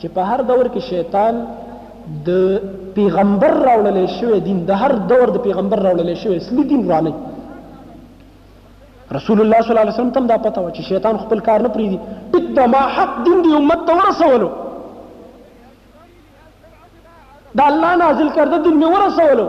چې 0.00 0.06
په 0.14 0.30
هر 0.32 0.40
دور 0.52 0.64
کې 0.74 0.88
شیطان 0.92 1.44
د 2.26 2.56
پیغمبر 2.96 3.52
راولل 3.68 4.06
شوی 4.14 4.40
دین 4.48 4.64
د 4.70 4.82
هر 4.84 4.92
دور 5.12 5.26
د 5.36 5.38
پیغمبر 5.48 5.82
راولل 5.88 6.14
شوی 6.22 6.36
اصلي 6.36 6.64
دین 6.72 6.88
رانه 6.92 7.14
رسول 9.18 9.38
الله 9.40 9.58
صلی 9.62 9.68
الله 9.72 9.80
علیه 9.84 9.94
وسلم 9.94 10.10
تم 10.16 10.26
دا 10.28 10.36
پته 10.44 10.60
و 10.66 10.68
چې 10.70 10.80
شیطان 10.90 11.16
خپل 11.22 11.38
کار 11.48 11.62
نه 11.64 11.68
پریدي 11.72 11.96
ټیک 12.34 12.46
دا 12.58 12.66
ما 12.74 12.78
حق 12.98 13.18
دین 13.26 13.42
دی 13.46 13.50
امت 13.56 13.82
ته 13.88 13.94
ورسولو 13.98 14.48
دا 17.60 17.64
الله 17.72 17.90
نازل 18.04 18.28
کرده 18.38 18.58
دین 18.68 18.76
می 18.84 18.94
ورسولو 18.94 19.44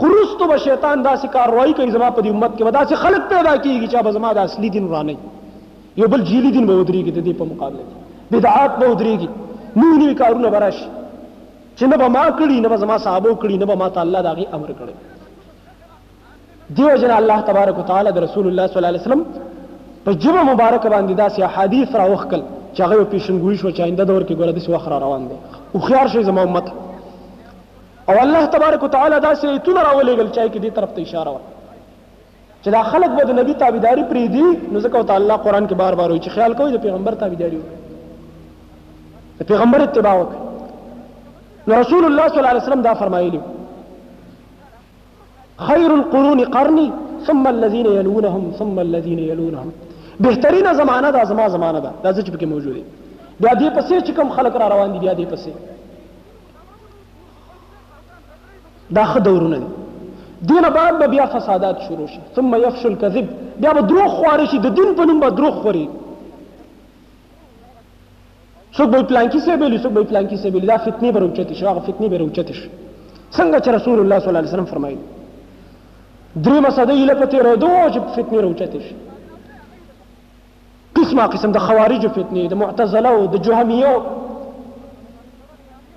خروس 0.00 0.30
ته 0.42 0.46
به 0.52 0.56
شیطان 0.64 1.04
داسې 1.06 1.26
کاروایی 1.38 1.74
کوي 1.74 1.90
زما 1.90 2.10
په 2.10 2.22
دې 2.22 2.26
امت 2.26 2.50
کې 2.56 2.74
داسې 2.76 2.94
خلک 3.04 3.22
پیدا 3.36 3.54
کیږي 3.56 3.90
چې 3.92 4.02
به 4.08 4.16
زما 4.18 4.32
د 4.40 4.52
اصلي 4.52 4.70
دین 4.80 4.88
ورانه 4.88 5.16
یو 6.02 6.08
بل 6.12 6.22
جیلی 6.28 6.50
دین 6.58 6.66
به 6.70 6.82
ودرېږي 6.82 7.16
د 7.16 7.24
دې 7.28 7.38
په 7.38 7.44
مقابله 7.44 7.78
کې 7.78 8.34
بدعات 8.36 8.76
به 8.76 8.94
ودرېږي 8.94 9.28
نوي 9.82 10.04
نوي 10.04 10.14
کارونه 10.22 10.50
به 10.54 10.58
راشي 10.68 10.84
چې 11.76 11.82
نه 11.96 12.04
به 12.04 12.08
ما 12.16 12.26
کړي 12.28 12.60
نه 12.68 12.74
به 12.74 12.84
زما 12.86 12.98
صحابو 13.08 13.34
کړي 13.42 13.52
نه 13.62 13.66
به 13.72 13.82
ما 13.82 13.88
ته 13.96 14.00
الله 14.08 14.22
د 14.28 14.32
هغې 14.34 14.54
امر 14.60 14.68
کړی 14.84 15.02
دیو 16.76 16.90
جن 17.02 17.12
الله 17.20 17.38
تبارک 17.48 17.76
وتعالى 17.80 18.10
د 18.16 18.18
رسول 18.26 18.44
الله 18.48 18.64
صلی 18.68 18.78
الله 18.78 18.90
علیه 18.92 19.02
وسلم 19.06 19.20
په 20.04 20.10
جبه 20.22 20.42
مبارک 20.50 20.82
باندې 20.94 21.14
داسې 21.24 21.38
احادیث 21.48 21.88
راوخکل 22.00 22.40
چې 22.74 22.80
هغه 22.84 23.04
پیشنګوي 23.12 23.56
شو 23.60 23.68
چې 23.76 23.80
آینده 23.86 24.04
دور 24.10 24.22
کې 24.28 24.34
ګوره 24.40 24.52
داسې 24.54 24.70
وخت 24.74 24.88
را 24.92 24.98
روان 25.04 25.22
دی 25.28 25.36
او 25.74 25.80
خيار 25.86 26.06
شي 26.14 26.22
زموږ 26.28 26.46
امت 26.48 26.66
او 28.08 28.16
الله 28.24 28.42
تبارک 28.54 28.80
وتعالى 28.86 29.16
داسې 29.28 29.44
ایتونه 29.46 29.80
راولېګل 29.88 30.28
چې 30.34 30.54
کې 30.54 30.58
دې 30.64 30.70
طرف 30.78 30.90
ته 30.96 31.00
اشاره 31.02 31.30
وکړه 31.34 31.50
چې 32.64 32.68
دا 32.76 32.82
خلک 32.92 33.10
به 33.16 33.22
د 33.28 33.32
نبی 33.40 33.54
تابعداري 33.62 34.04
پرې 34.10 34.24
دي 34.34 34.46
نو 34.72 34.76
ځکه 34.84 34.94
او 34.98 35.02
تعالی 35.10 35.36
قران 35.46 35.64
کې 35.68 35.72
بار 35.82 35.94
بار 36.00 36.08
وایي 36.10 36.20
چې 36.24 36.30
خیال 36.36 36.52
کوي 36.58 36.70
د 36.76 36.78
پیغمبر 36.86 37.12
تابعداري 37.22 37.58
وکړي 37.58 39.40
د 39.40 39.42
پیغمبر 39.52 39.80
اتباع 39.88 40.14
وکړي 40.20 41.68
نو 41.68 41.72
رسول 41.82 42.02
الله 42.08 42.28
صلی 42.28 42.38
الله 42.40 42.52
علیه 42.54 42.62
وسلم 42.62 42.82
دا 42.88 42.94
فرمایلی 43.02 43.40
خیر 45.56 45.90
القرون 45.92 46.44
قرنی 46.44 46.90
ثم 47.26 47.46
الذين 47.46 47.86
يلونهم 47.86 48.52
ثم 48.58 48.78
الذين 48.78 49.18
يلونهم 49.18 49.72
بهترینه 50.20 50.72
زمانہ 50.74 51.06
دا 51.12 51.22
زما 51.28 51.46
زمانہ 51.48 51.78
دا 51.82 51.90
دا 52.04 52.12
چې 52.12 52.30
پکې 52.32 52.44
موجود 52.46 52.74
دي 52.74 52.82
بیا 53.40 53.52
دې 53.52 53.76
پسې 53.76 54.00
چې 54.06 54.12
کوم 54.16 54.28
خلک 54.36 54.56
را 54.56 54.68
روان 54.68 54.92
دي 54.92 54.98
بیا 54.98 55.14
دې 55.14 55.24
پسې 55.32 55.50
دا 58.94 59.04
خ 59.04 59.18
دورونه 59.18 59.58
دي 59.58 59.66
دینه 60.48 60.70
بعد 60.70 60.98
به 60.98 61.06
بیا 61.06 61.26
فسادات 61.26 61.80
شروع 61.88 62.06
شي 62.06 62.20
ثم 62.36 62.54
يفشل 62.54 62.88
الكذب 62.88 63.26
بیا 63.60 63.72
به 63.72 63.80
دروغ 63.80 64.06
خواري 64.18 64.46
شي 64.46 64.58
د 64.58 64.74
دین 64.74 64.94
په 64.96 65.04
نوم 65.06 65.20
به 65.20 65.30
دروغ 65.30 65.62
خوري 65.62 65.88
څوک 68.76 68.86
به 68.90 69.02
پلانکی 69.02 69.40
سه 69.40 69.56
بیلی 69.56 69.78
څوک 69.78 69.86
به 69.92 70.02
پلانکی 70.02 70.36
سه 70.36 70.50
بیلی 70.50 70.66
دا 70.66 70.76
فتنی 70.76 71.12
به 71.12 71.20
روچتې 71.20 71.52
شي 71.58 71.66
هغه 71.66 71.80
فتنی 71.86 72.08
به 72.08 72.18
روچتې 72.18 72.52
شي 72.58 72.70
څنګه 73.32 73.60
چې 73.64 73.68
رسول 73.68 73.98
الله 74.00 74.18
صلی 74.20 74.28
الله 74.28 74.38
علیه 74.40 74.50
وسلم 74.52 74.64
فرمایي 74.76 74.98
درېمه 76.42 76.70
صدۍ 76.76 77.00
له 77.08 77.14
په 77.20 77.26
تېرېدو 77.32 77.70
چې 77.94 77.98
فتنې 78.14 78.38
راوچتې 78.44 78.80
شي 78.86 78.94
قسمه 80.98 81.24
قسم 81.34 81.50
د 81.52 81.58
خوارجو 81.66 82.08
فتنې 82.16 82.44
د 82.48 82.54
معتزله 82.62 83.08
او 83.16 83.26
د 83.34 83.36
جهمیو 83.46 83.94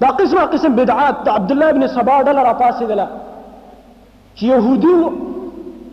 دا 0.01 0.07
قسمه 0.19 0.43
قسم 0.53 0.71
بدعات 0.75 1.15
د 1.25 1.29
عبدالله 1.37 1.69
بن 1.77 1.83
سبا 1.95 2.17
ډله 2.27 2.41
راپاڅېدله 2.49 3.07
چې 4.37 4.43
یهودیو 4.53 5.09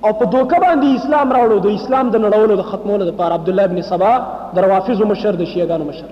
او 0.05 0.11
په 0.19 0.25
دوکه 0.35 0.57
باندې 0.65 0.87
اسلام 0.97 1.29
راوړو 1.37 1.59
د 1.65 1.69
اسلام 1.79 2.07
د 2.11 2.17
نړولو 2.27 2.55
د 2.57 2.63
ختمولو 2.71 3.05
لپاره 3.11 3.33
عبدالله 3.35 3.67
بن 3.73 3.81
سبا 3.91 4.11
د 4.55 4.57
روافظو 4.65 5.05
مشر 5.13 5.33
د 5.37 5.45
شیعګانو 5.51 5.85
مشر 5.91 6.09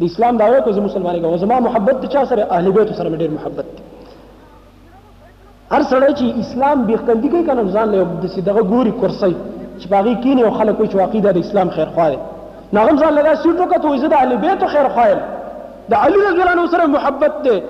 د 0.00 0.02
اسلام 0.10 0.34
دعوه 0.36 0.60
کوي 0.64 0.80
مسلمانې 0.88 1.18
کوي 1.24 1.38
زما 1.44 1.56
محبت 1.66 1.96
د 2.02 2.06
چا 2.14 2.22
سره 2.30 2.42
اهل 2.56 2.66
بیت 2.76 2.88
سره 2.96 3.16
ډېر 3.20 3.30
محبت 3.38 3.66
دی 3.76 3.85
هر 5.70 5.82
سړی 5.90 6.08
چې 6.18 6.24
اسلام 6.42 6.82
بیخکندی 6.88 7.28
کوي 7.28 7.44
کنه 7.46 7.62
ځان 7.78 7.88
له 7.94 8.04
د 8.24 8.34
دغه 8.48 8.62
ګوري 8.62 8.92
کرسي 9.00 9.30
چې 9.80 9.86
باغی 9.94 10.12
کینی 10.26 10.42
او 10.48 10.52
خلک 10.58 10.78
چې 10.90 10.94
واقعي 11.00 11.20
د 11.24 11.38
اسلام 11.40 11.70
خیر 11.78 11.88
خوا 11.96 12.06
دي 12.12 12.18
نغم 12.78 12.96
ځان 13.00 13.12
له 13.16 13.32
سیټو 13.42 13.64
کته 13.72 13.88
وې 13.88 13.98
زه 14.04 14.08
د 14.08 14.14
اهل 14.20 14.36
بیت 14.46 14.62
خیر 14.76 14.88
خوا 14.94 15.08
یم 15.14 15.20
د 15.90 15.94
علي 16.02 16.16
رضی 16.26 16.40
الله 16.44 16.50
عنه 16.58 16.66
سره 16.76 16.86
محبت 16.94 17.34
ده 17.44 17.62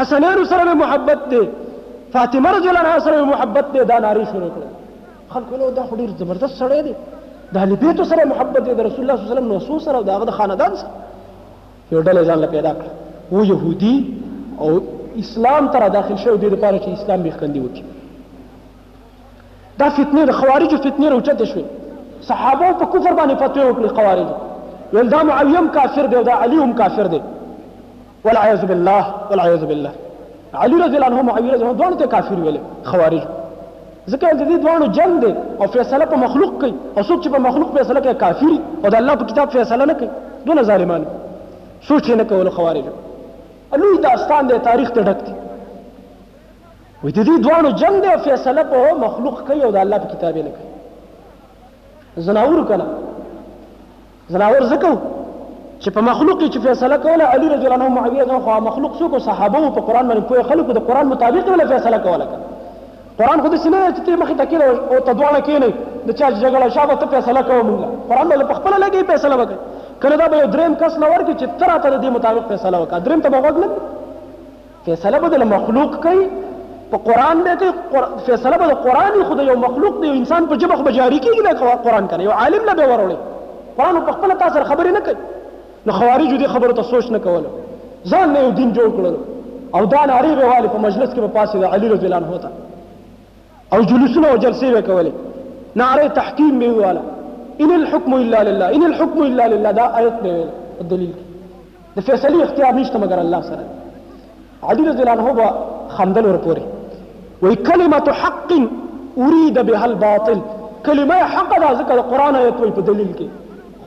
حسنین 0.00 0.42
سره 0.52 0.74
محبت 0.84 1.28
ده 1.30 1.48
فاطمه 2.16 2.50
رضی 2.56 2.68
الله 2.72 2.80
عنها 2.86 2.98
سره 3.10 3.22
محبت 3.34 3.72
ده 3.76 3.82
دا 3.94 3.98
ناری 4.08 4.24
شروع 4.32 4.50
کړ 4.56 5.22
خلکو 5.36 5.56
نو 5.62 5.70
دا 5.80 5.84
ډیر 6.02 6.10
زبردست 6.24 6.58
سړی 6.62 6.82
دی 6.88 6.94
د 7.54 7.64
اهل 7.64 7.80
بیت 7.86 8.02
سره 8.10 8.24
محبت 8.36 8.62
ده 8.62 8.74
د 8.82 8.86
رسول 8.88 9.02
الله 9.04 9.16
صلی 9.16 9.24
الله 9.24 9.38
علیه 9.38 9.38
وسلم 9.38 9.50
نو 9.72 9.78
سره 9.78 9.96
او 10.00 10.06
د 10.12 10.20
هغه 10.20 10.30
خاندان 10.42 10.76
سره 10.84 11.96
یو 11.96 12.02
ډله 12.04 12.24
ځان 12.28 12.38
له 12.46 12.52
پیدا 12.58 12.72
کړ 12.78 13.34
و 13.36 13.44
يهودي 13.52 13.96
او 14.66 14.78
اسلام 15.20 15.68
ته 15.68 15.78
را 15.78 15.88
داخل 15.88 16.16
شوی 16.16 16.36
دی 16.38 16.48
دپاره 16.50 16.78
چې 16.78 16.88
اسلام 16.88 17.22
بې 17.24 17.32
خوندي 17.38 17.60
وکړي 17.60 17.82
دا 19.78 19.88
فتنې 19.90 20.22
د 20.30 20.36
خوارجو 20.40 20.76
فتنې 20.84 21.08
راوچتې 21.12 21.44
شوې 21.44 21.64
صحابو 22.28 22.68
په 22.80 22.86
کفر 22.92 23.12
باندې 23.20 23.40
فتوې 23.40 23.64
وکړې 23.68 23.96
خوارجو 23.96 24.36
ویل 24.92 25.08
دا 25.14 25.22
معویه 25.30 25.58
هم 25.62 25.68
کافر 25.78 26.06
دی 26.12 26.16
او 26.18 26.22
دا 26.28 26.32
علي 26.42 26.56
هم 26.58 26.72
کافر 26.82 27.06
دی 27.14 27.20
والعیاذ 28.24 28.62
بالله 28.70 29.02
والعیاذ 29.30 29.64
بالله 29.64 29.90
علي 30.66 30.74
رضی 30.84 30.96
الله 30.98 31.06
عنه 31.10 31.22
معاویه 31.30 31.52
رضی 31.54 31.64
الله 31.64 31.78
دواړو 31.78 31.98
ته 31.98 32.06
کافر 32.06 32.34
ویل 32.44 32.60
خوارجو 32.84 33.26
ځکه 34.08 34.34
د 34.34 34.42
دې 34.48 34.64
دواړو 34.64 34.86
جنگ 34.98 35.24
دی 35.26 35.32
او 35.60 35.66
فیصله 35.74 36.04
په 36.14 36.22
مخلوق 36.26 36.54
کوي 36.62 36.74
او 36.96 37.02
څوک 37.02 37.24
چې 37.24 37.28
په 37.34 37.38
مخلوق 37.50 37.74
فیصله 37.78 38.00
کوي 38.06 38.14
کافر 38.22 38.50
او 38.84 38.90
د 38.90 38.94
الله 38.94 39.14
په 39.20 39.24
کتاب 39.34 39.50
فیصله 39.58 39.84
نه 39.84 39.92
کوي 40.00 40.08
دونه 40.46 40.62
ظالمان 40.72 41.06
سوچ 41.88 42.06
یې 42.06 42.10
نه 42.22 42.24
کول 42.32 42.50
خوارجو 42.60 42.90
لوی 43.76 43.98
داستان 44.02 44.46
دی 44.48 44.58
تاریخ 44.64 44.90
ته 44.92 45.02
ډک 45.08 45.18
دی 45.26 45.32
وې 47.04 47.12
د 47.16 47.26
دې 47.28 47.34
دوانو 47.46 47.70
جنگ 47.82 48.00
دی 48.04 48.14
فیصله 48.24 48.62
په 48.70 48.94
مخلوق 49.02 49.42
کوي 49.48 49.64
او 49.64 49.72
د 49.76 49.82
الله 49.82 49.98
په 50.04 50.12
کتابه 50.16 50.42
نه 50.42 50.50
کوي 50.56 52.22
زناور 52.28 52.62
کنا 52.70 52.86
زناور 54.36 54.66
زکو 54.72 54.92
چې 55.80 55.90
په 55.96 56.00
مخلوق 56.08 56.38
چې 56.42 56.58
فیصله 56.68 56.96
کوله 57.06 57.24
علي 57.24 57.48
رضی 57.54 57.66
الله 57.68 57.78
عنه 57.84 57.88
معاویه 57.98 58.24
نو 58.30 58.40
خو 58.46 58.58
مخلوق 58.68 58.96
څوک 59.00 59.18
صحابه 59.30 59.58
او 59.58 59.70
په 59.78 59.86
قران 59.90 60.12
باندې 60.12 60.32
کوی 60.32 60.42
خلکو 60.52 60.72
د 60.78 60.86
قران 60.90 61.06
مطابق 61.14 61.48
ولا 61.54 61.66
فیصله 61.76 61.96
کوله 61.96 62.26
قران 63.18 63.42
خو 63.44 63.48
د 63.48 63.56
سینه 63.56 63.94
چې 63.94 64.06
ته 64.06 64.16
مخې 64.16 64.36
تکیل 64.38 64.62
او 64.62 64.98
تدوانه 65.10 65.40
کینې 65.50 66.06
د 66.06 66.18
چا 66.18 66.32
جګړه 66.44 66.74
شابه 66.74 66.94
ته 66.94 67.06
فیصله 67.16 67.40
کوو 67.50 67.68
موږ 67.70 68.08
قران 68.12 68.34
له 68.38 68.54
خپل 68.54 68.80
لګي 68.80 69.04
فیصله 69.12 69.36
وکړي 69.36 69.77
کله 70.02 70.16
دا 70.16 70.28
به 70.28 70.36
یو 70.36 70.46
دریم 70.54 70.74
کس 70.74 70.98
نه 70.98 71.06
ورکړي 71.06 71.34
چې 71.34 71.46
ته 71.60 71.66
راته 71.68 71.88
د 71.90 72.02
دې 72.02 72.08
مطابق 72.16 72.44
فیصله 72.50 72.78
وکړه 72.78 73.00
دریم 73.06 73.20
ته 73.20 73.28
به 73.28 73.40
غوږ 73.40 73.56
نه 73.62 73.68
فیصله 74.84 75.18
به 75.24 75.28
د 75.28 75.42
مخلوق 75.52 75.96
کوي 76.06 76.22
په 76.90 76.98
قران 77.08 77.42
دی 77.46 77.54
ته 77.56 77.72
فیصله 78.28 78.58
به 78.60 78.66
د 78.72 78.76
قران 78.84 79.24
خو 79.30 79.34
د 79.40 79.48
یو 79.50 79.56
مخلوق 79.64 79.96
دی 80.02 80.08
انسان 80.18 80.46
په 80.52 80.56
جبه 80.60 80.76
خو 80.76 80.82
به 80.88 80.92
جاری 80.98 81.18
کیږي 81.20 81.44
نه 81.44 81.54
قران 81.88 82.06
کنه 82.14 82.24
یو 82.28 82.38
عالم 82.44 82.64
نه 82.70 82.74
به 82.74 82.82
وروړي 82.82 83.16
قران 83.80 84.00
په 84.10 84.16
خپل 84.20 84.34
تاسو 84.44 84.64
خبرې 84.64 84.86
نه 84.86 85.00
کوي 85.00 85.16
نو 85.90 85.98
خوارجو 85.98 86.38
دې 86.38 86.48
خبره 86.54 86.72
ته 86.78 86.82
سوچ 86.94 87.10
نه 87.16 87.22
کوله 87.26 87.52
ځان 88.12 88.28
نه 88.36 88.40
یو 88.46 88.50
دین 88.62 88.72
جوړ 88.74 88.88
کړل 88.88 89.14
او 89.76 89.86
دا 89.96 90.06
ناریغه 90.14 90.46
والی 90.48 90.68
په 90.76 90.86
مجلس 90.88 91.08
کې 91.08 91.18
په 91.18 91.26
پاسه 91.36 91.58
د 91.66 91.76
علي 91.76 91.88
رضی 91.94 92.06
الله 92.06 92.40
عنه 92.44 92.56
او 93.74 93.82
جلوسونه 93.88 94.28
او 94.28 94.36
جلسې 94.44 94.74
وکولې 94.74 95.78
ناره 95.80 96.08
تحکیم 96.18 96.58
به 96.58 96.68
واله 96.82 97.00
إن 97.62 97.72
الحكم 97.80 98.12
إلا 98.22 98.40
لله 98.48 98.68
إن 98.76 98.84
الحكم 98.90 99.18
إلا 99.30 99.44
لله 99.52 99.70
دا 99.78 99.84
آية 99.98 100.08
الدليل 100.14 100.44
الدلیل 100.80 101.12
کې 101.18 101.26
د 101.96 101.98
فیصلې 102.08 102.42
اختیار 102.46 102.72
نشته 102.80 102.98
مگر 103.04 103.18
الله 103.24 103.40
سر 103.48 103.60
علی 104.70 104.82
رضی 104.90 105.02
الله 105.04 105.16
عنه 105.22 105.32
به 105.40 105.46
خندل 105.96 106.24
ورپورې 106.24 106.62
وی 107.42 107.54
کلمة 107.70 108.06
حق 108.22 108.52
أريد 109.18 109.58
بها 109.58 109.84
الباطل 109.90 110.38
كلمة 110.86 111.14
حق 111.34 111.50
دا 111.62 111.70
ځکه 111.80 111.92
القرآن 111.92 112.10
قرآن 112.10 112.36
آیت 112.42 112.60
وی 112.60 112.70
دلیل 112.70 113.28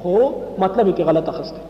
خو 0.01 0.15
مطلب 0.57 0.87
یې 0.87 1.03
غلط 1.09 1.29
اخیستی 1.29 1.61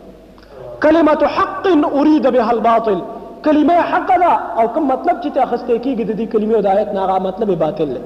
کلمة 0.82 1.24
حق 1.36 1.66
أريد 1.94 2.26
بها 2.26 2.50
الباطل 2.52 2.98
كلمة 3.44 3.76
حق 3.92 4.08
دا 4.24 4.32
او 4.60 4.68
كم 4.68 4.88
مطلب 4.88 5.22
چې 5.24 5.28
ته 5.34 5.42
اخیستی 5.42 5.78
کېږي 5.78 6.04
د 6.10 6.12
دې 6.20 6.26
کلمې 6.34 6.54
او 6.54 6.72
آية 6.72 6.78
آیت 6.78 7.22
مطلب 7.28 7.50
باطل 7.58 7.94
دی 7.94 8.00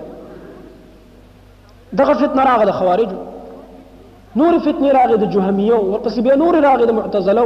دغه 1.97 2.15
نراغ 2.21 2.47
راغله 2.49 2.73
خوارجو 2.73 3.17
نور 4.41 4.55
فتنه 4.65 4.89
راغې 4.97 5.17
د 5.21 5.29
جهمیو 5.35 5.77
ورپسې 5.93 6.23
به 6.25 6.37
نور 6.45 6.55
راغې 6.65 6.87
د 6.89 6.93
معتزله 6.99 7.45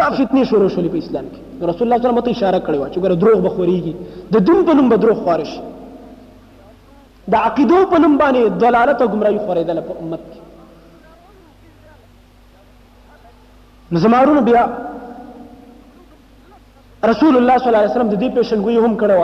دا 0.00 0.06
فتنه 0.16 0.42
شروع 0.52 0.68
شولې 0.76 0.90
په 0.94 1.00
اسلام 1.02 1.26
کې 1.34 1.40
رسول 1.70 1.84
الله 1.84 1.98
صلی 1.98 1.98
الله 1.98 1.98
علیه 1.98 2.06
وسلم 2.06 2.26
ته 2.28 2.32
اشاره 2.36 2.60
کړې 2.66 2.78
و 2.80 2.88
چې 2.94 2.98
ګره 3.04 3.14
دروغ 3.24 3.38
بخوريږي 3.46 3.94
د 4.36 4.38
دین 4.48 4.58
په 4.70 4.74
نوم 4.78 4.86
به 4.92 4.96
دروغ 5.02 5.18
خورش 5.26 5.52
د 7.34 7.36
عقیدو 7.48 7.78
په 7.92 7.96
نوم 8.06 8.14
باندې 8.22 8.40
دلالت 8.64 8.98
او 9.04 9.08
گمراهي 9.12 9.38
خورېدل 9.46 9.78
په 9.90 9.94
امت 10.04 10.22
کې 10.32 10.40
نظمارونو 13.98 14.40
بیا 14.50 14.64
رسول 17.10 17.32
الله 17.36 17.58
صلی 17.60 17.68
الله 17.68 17.82
علیه 17.82 17.94
وسلم 17.94 18.12
د 18.14 18.16
دې 18.24 18.28
پیشنګوي 18.40 18.78
هم 18.84 18.92
کړو 19.06 19.20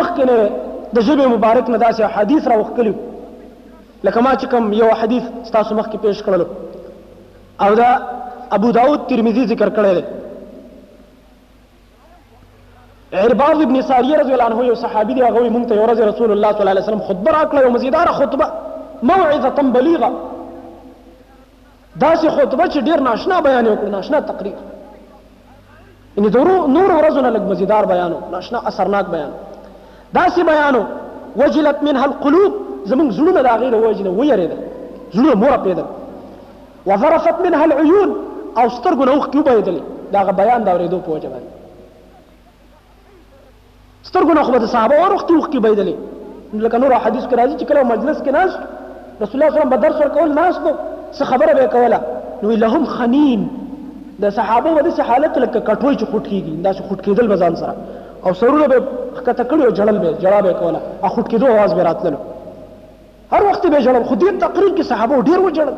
مخکې 0.00 0.22
د 0.98 1.00
جبه 1.10 1.28
مبارک 1.36 1.64
نه 1.74 1.78
داسې 1.86 2.02
حدیث 2.18 2.42
را 2.52 2.56
وخکلو 2.60 2.92
لكما 4.04 4.36
ما 4.52 4.76
يو 4.76 4.90
حديث 4.94 5.22
ستاسو 5.48 5.74
مخي 5.74 5.98
پیش 6.02 6.18
کړلو 6.26 6.46
او 7.62 7.74
دا 7.74 7.90
ابو 8.52 8.70
داود 8.70 9.00
ترمذی 9.08 9.44
ذكر 9.46 9.68
کړی 9.70 10.02
عرباض 13.24 13.62
ابن 13.62 13.82
ساریه 13.82 14.18
رضی 14.18 14.32
الله 14.34 14.44
عنه 14.44 14.64
يو 14.64 14.74
صحابي 14.74 15.14
دي 15.14 15.22
هغه 15.22 15.38
وایي 15.38 15.50
موږ 15.50 15.68
ته 15.68 16.08
رسول 16.10 16.32
الله 16.32 16.50
صلی 16.52 16.60
الله 16.60 16.70
علیه 16.72 16.82
وسلم 16.82 17.02
خطبه 17.08 17.30
راکړه 17.32 17.62
یو 17.64 17.70
مزیداره 17.70 18.12
خطبه 18.12 18.46
موعظه 19.02 19.48
بلیغه 19.74 20.10
داسې 22.04 22.26
خطبه 22.28 22.66
چې 22.70 22.76
ډیر 22.84 23.00
ناشنا 23.00 23.40
بیان 23.40 23.66
وکړ 23.66 23.88
ناشنا 23.96 24.20
تقریر 24.20 24.54
یعنی 24.54 26.28
يعني 26.28 26.30
درو 26.30 26.56
نور 26.66 26.90
ورځو 27.02 27.22
نه 27.22 27.32
لږ 27.36 27.40
مزیدار 27.50 27.84
بیان 27.94 28.14
ناشنا 28.32 28.58
اثرناک 28.66 29.06
بیان 29.16 29.32
داسې 30.16 30.40
بیانو 30.52 30.84
وجلت 31.36 31.82
منها 31.82 32.04
القلوب 32.04 32.52
زمونږ 32.90 33.08
زړونه 33.16 33.40
د 33.46 33.48
هغې 33.54 33.68
له 33.74 33.78
وجې 33.84 34.02
نه 34.06 34.10
ویرېدل 34.18 34.58
زړونه 35.16 35.34
مورپېدل 35.34 35.84
وظرفت 36.88 37.36
منها 37.46 37.64
العيون 37.68 38.10
او 38.60 38.66
سترګو 38.76 39.02
نه 39.08 39.12
اوښکې 39.14 39.38
وبهېدلې 39.38 39.80
د 40.12 40.14
هغه 40.20 40.32
بیان 40.40 40.60
د 40.64 40.68
اورېدو 40.72 40.98
په 41.06 41.10
وجه 41.14 41.28
باندې 41.32 41.50
سترګو 44.08 44.32
نه 44.38 44.42
خو 44.44 44.52
به 44.54 44.58
د 44.64 44.68
صحابه 44.74 44.94
اوروختې 45.04 45.32
اوښکې 45.36 45.58
بهېدلې 45.64 45.94
لکه 46.64 46.76
نور 46.82 46.92
حدیث 47.04 47.24
کې 47.26 47.34
راځي 47.40 47.54
چې 47.60 47.64
کله 47.68 47.82
مجلس 47.94 48.18
کې 48.24 48.30
ناست 48.38 48.58
رسول 49.20 49.20
الله 49.20 49.28
صلی 49.28 49.36
الله 49.36 49.50
علیه 49.50 49.60
وسلم 49.60 49.70
به 49.74 49.82
درس 49.84 49.96
ورکول 50.00 50.30
ناست 50.40 50.60
څه 51.16 51.24
خبره 51.30 51.52
به 51.52 51.66
کوله 51.76 51.98
نو 52.42 52.48
لهم 52.64 52.84
خنین 52.94 53.40
د 54.22 54.30
صحابه 54.38 54.70
و 54.72 54.80
داسې 54.90 55.00
حالت 55.08 55.32
لکه 55.44 55.58
کټوی 55.68 55.94
چې 56.00 56.04
خوټ 56.10 56.24
کېږي 56.32 56.54
داسې 56.66 56.80
خوټ 56.88 56.98
کېدل 57.06 57.26
به 57.30 57.36
ځان 57.36 57.56
سره 57.56 57.76
او 58.24 58.34
سرونه 58.40 58.66
به 58.72 58.76
ښکته 59.16 59.44
کړي 59.50 59.62
او 59.66 59.70
جړل 59.78 59.96
به 60.02 60.10
جړا 60.24 60.38
به 60.44 60.48
یې 60.52 60.56
کوله 60.62 60.80
او 61.02 61.08
خوټ 61.14 61.26
کېدو 61.32 61.46
اواز 61.52 61.72
به 61.78 61.82
راتللو 61.88 62.16
هر 63.32 63.42
وخت 63.46 63.62
به 63.66 63.78
جړم 63.80 64.04
خو 64.08 64.14
دې 64.14 64.32
تقریر 64.44 64.72
کې 64.78 64.82
صحابه 64.92 65.16
ډیر 65.28 65.38
وجړل 65.42 65.74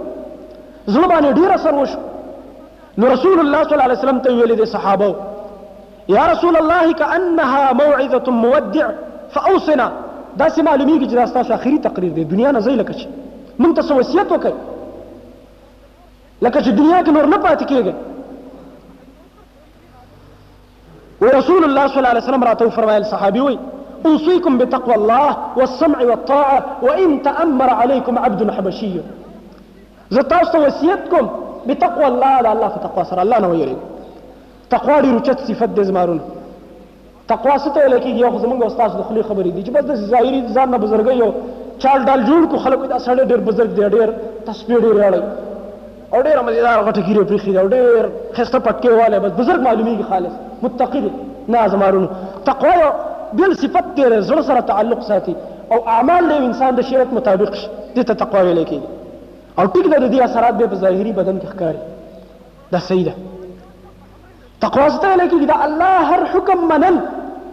زړه 0.94 1.07
باندې 1.11 1.33
ډیر 1.40 1.50
اثر 1.57 1.74
وشو 1.74 1.98
نو 3.02 3.07
رسول 3.12 3.37
الله 3.42 3.61
صلی 3.66 3.72
الله 3.72 3.85
علیه 3.88 3.98
وسلم 4.00 4.20
ته 4.24 4.31
ویل 4.38 4.52
دي 4.61 4.66
صحابه 4.70 5.11
یا 6.14 6.24
رسول 6.33 6.55
الله 6.61 6.87
کانها 7.02 7.62
موعظه 7.83 8.26
مودع 8.38 8.87
فاوصنا 9.31 9.92
دا 10.37 10.48
سه 10.48 10.62
معلومیږي 10.62 11.05
چې 11.05 11.14
دا 11.20 11.26
ستاسو 11.35 11.52
اخري 11.59 11.78
تقریر 11.87 12.12
دی 12.16 12.22
دنیا 12.33 12.50
نه 12.57 12.61
زی 12.66 12.70
لکه 12.81 12.92
چې 13.02 13.07
مونږ 13.61 13.72
ته 13.76 13.83
وصیت 14.00 14.28
وکړي 14.37 14.61
لکه 16.42 16.61
چې 16.61 16.68
دنیا 16.81 16.98
کې 17.05 17.09
نور 17.18 17.26
نه 17.37 17.40
پاتې 17.46 17.64
کیږي 17.74 17.94
ورسول 21.20 21.64
الله 21.64 21.87
صلی 21.90 21.96
الله 22.00 22.09
علیه 22.14 22.22
وسلم 22.26 22.44
راته 22.48 22.64
فرمایل 22.81 23.02
صحابي 23.14 23.40
وي 23.46 23.57
أوصيكم 24.10 24.54
بتقوى 24.60 24.94
الله 25.00 25.28
والسمع 25.58 25.98
والطاعة 26.10 26.60
وإن 26.86 27.22
تأمر 27.26 27.70
عليكم 27.80 28.14
عبد 28.24 28.40
حبشي 28.56 28.90
زه 30.14 30.22
تاسو 30.30 30.52
ته 30.52 30.58
وصیت 30.66 31.02
کوم 31.12 31.26
بتقوى 31.68 32.06
الله 32.12 32.34
د 32.42 32.46
الله 32.54 32.68
په 32.74 32.78
تقوا 32.86 33.02
سره 33.08 33.20
الله 33.24 33.38
نه 33.44 33.48
ویری 33.52 33.76
تقوا 34.74 34.96
ډېر 35.04 35.14
اوچت 35.18 35.38
صفت 35.48 35.70
دی 35.76 35.84
زمارون 35.90 36.20
تقوا 37.32 37.54
څه 37.62 37.68
ته 37.74 37.78
ویل 37.82 37.96
کېږي 38.04 38.20
یو 38.24 38.30
خو 38.32 38.38
زمونږ 38.44 38.60
استاد 38.66 38.90
د 39.00 39.04
خولې 39.08 39.22
خبرې 39.28 39.50
دي 39.56 39.60
چې 39.66 39.70
بس 39.76 39.84
داسې 39.90 40.04
ظاهري 40.14 40.40
ځان 40.56 40.68
نه 40.70 40.78
بزرګۍ 40.82 41.14
یو 41.22 41.28
چال 41.82 42.04
ډال 42.08 42.20
جوړ 42.28 42.42
کو 42.50 42.56
خلکو 42.64 42.86
دا 42.86 42.98
سړی 43.06 43.22
ډېر 43.30 43.40
بزرګ 43.48 43.70
دی 43.78 43.82
ډېر 43.96 44.08
تسبیح 44.46 44.76
ډېر 44.84 44.94
راړی 45.04 45.22
او 46.14 46.18
ډېر 46.26 46.36
مزیدار 46.46 46.84
غټه 46.88 47.00
ګیره 47.08 47.22
پرېښې 47.30 47.50
ده 47.54 47.60
او 47.60 47.68
ډېر 47.74 48.02
ښایسته 48.36 48.58
پټکې 48.66 48.90
والی 49.00 49.18
بس 49.24 49.32
بزرګ 49.40 49.60
معلومیږي 49.68 50.04
خالص 50.10 50.32
متقي 50.62 51.00
دی 51.00 51.10
نه 51.48 51.68
زمارونو 51.68 52.08
تقوا 52.44 52.74
یو 52.82 52.90
بل 53.38 53.51
صفت 53.62 53.87
دی 53.97 54.05
زړه 54.29 54.42
سره 54.49 54.61
تعلق 54.70 55.01
ساتي 55.09 55.33
او 55.73 55.79
اعمال 55.94 56.25
دی 56.33 56.35
انسان 56.49 56.77
د 56.79 56.79
شریعت 56.90 57.11
مطابق 57.16 57.55
شي 57.62 57.68
دې 57.97 58.03
ته 58.11 58.14
تقوا 58.23 58.42
ویل 58.49 58.61
کېږي 58.62 59.59
او 59.59 59.64
ټیک 59.75 59.90
ده 59.92 60.01
د 60.05 60.14
دې 60.14 60.23
اثرات 60.27 60.55
به 60.61 60.66
په 60.75 60.79
ظاهري 60.85 61.12
بدن 61.18 61.37
کې 61.44 61.51
ښکاري 61.55 61.81
دا 62.75 62.79
صحیح 62.88 63.05
ده 63.09 63.14
تقوا 64.66 64.87
څه 64.90 64.99
ته 65.07 65.11
ویل 65.14 65.29
کېږي 65.31 65.47
دا 65.53 65.57
الله 65.68 65.94
هر 66.11 66.23
حکم 66.35 66.59
منل 66.75 66.97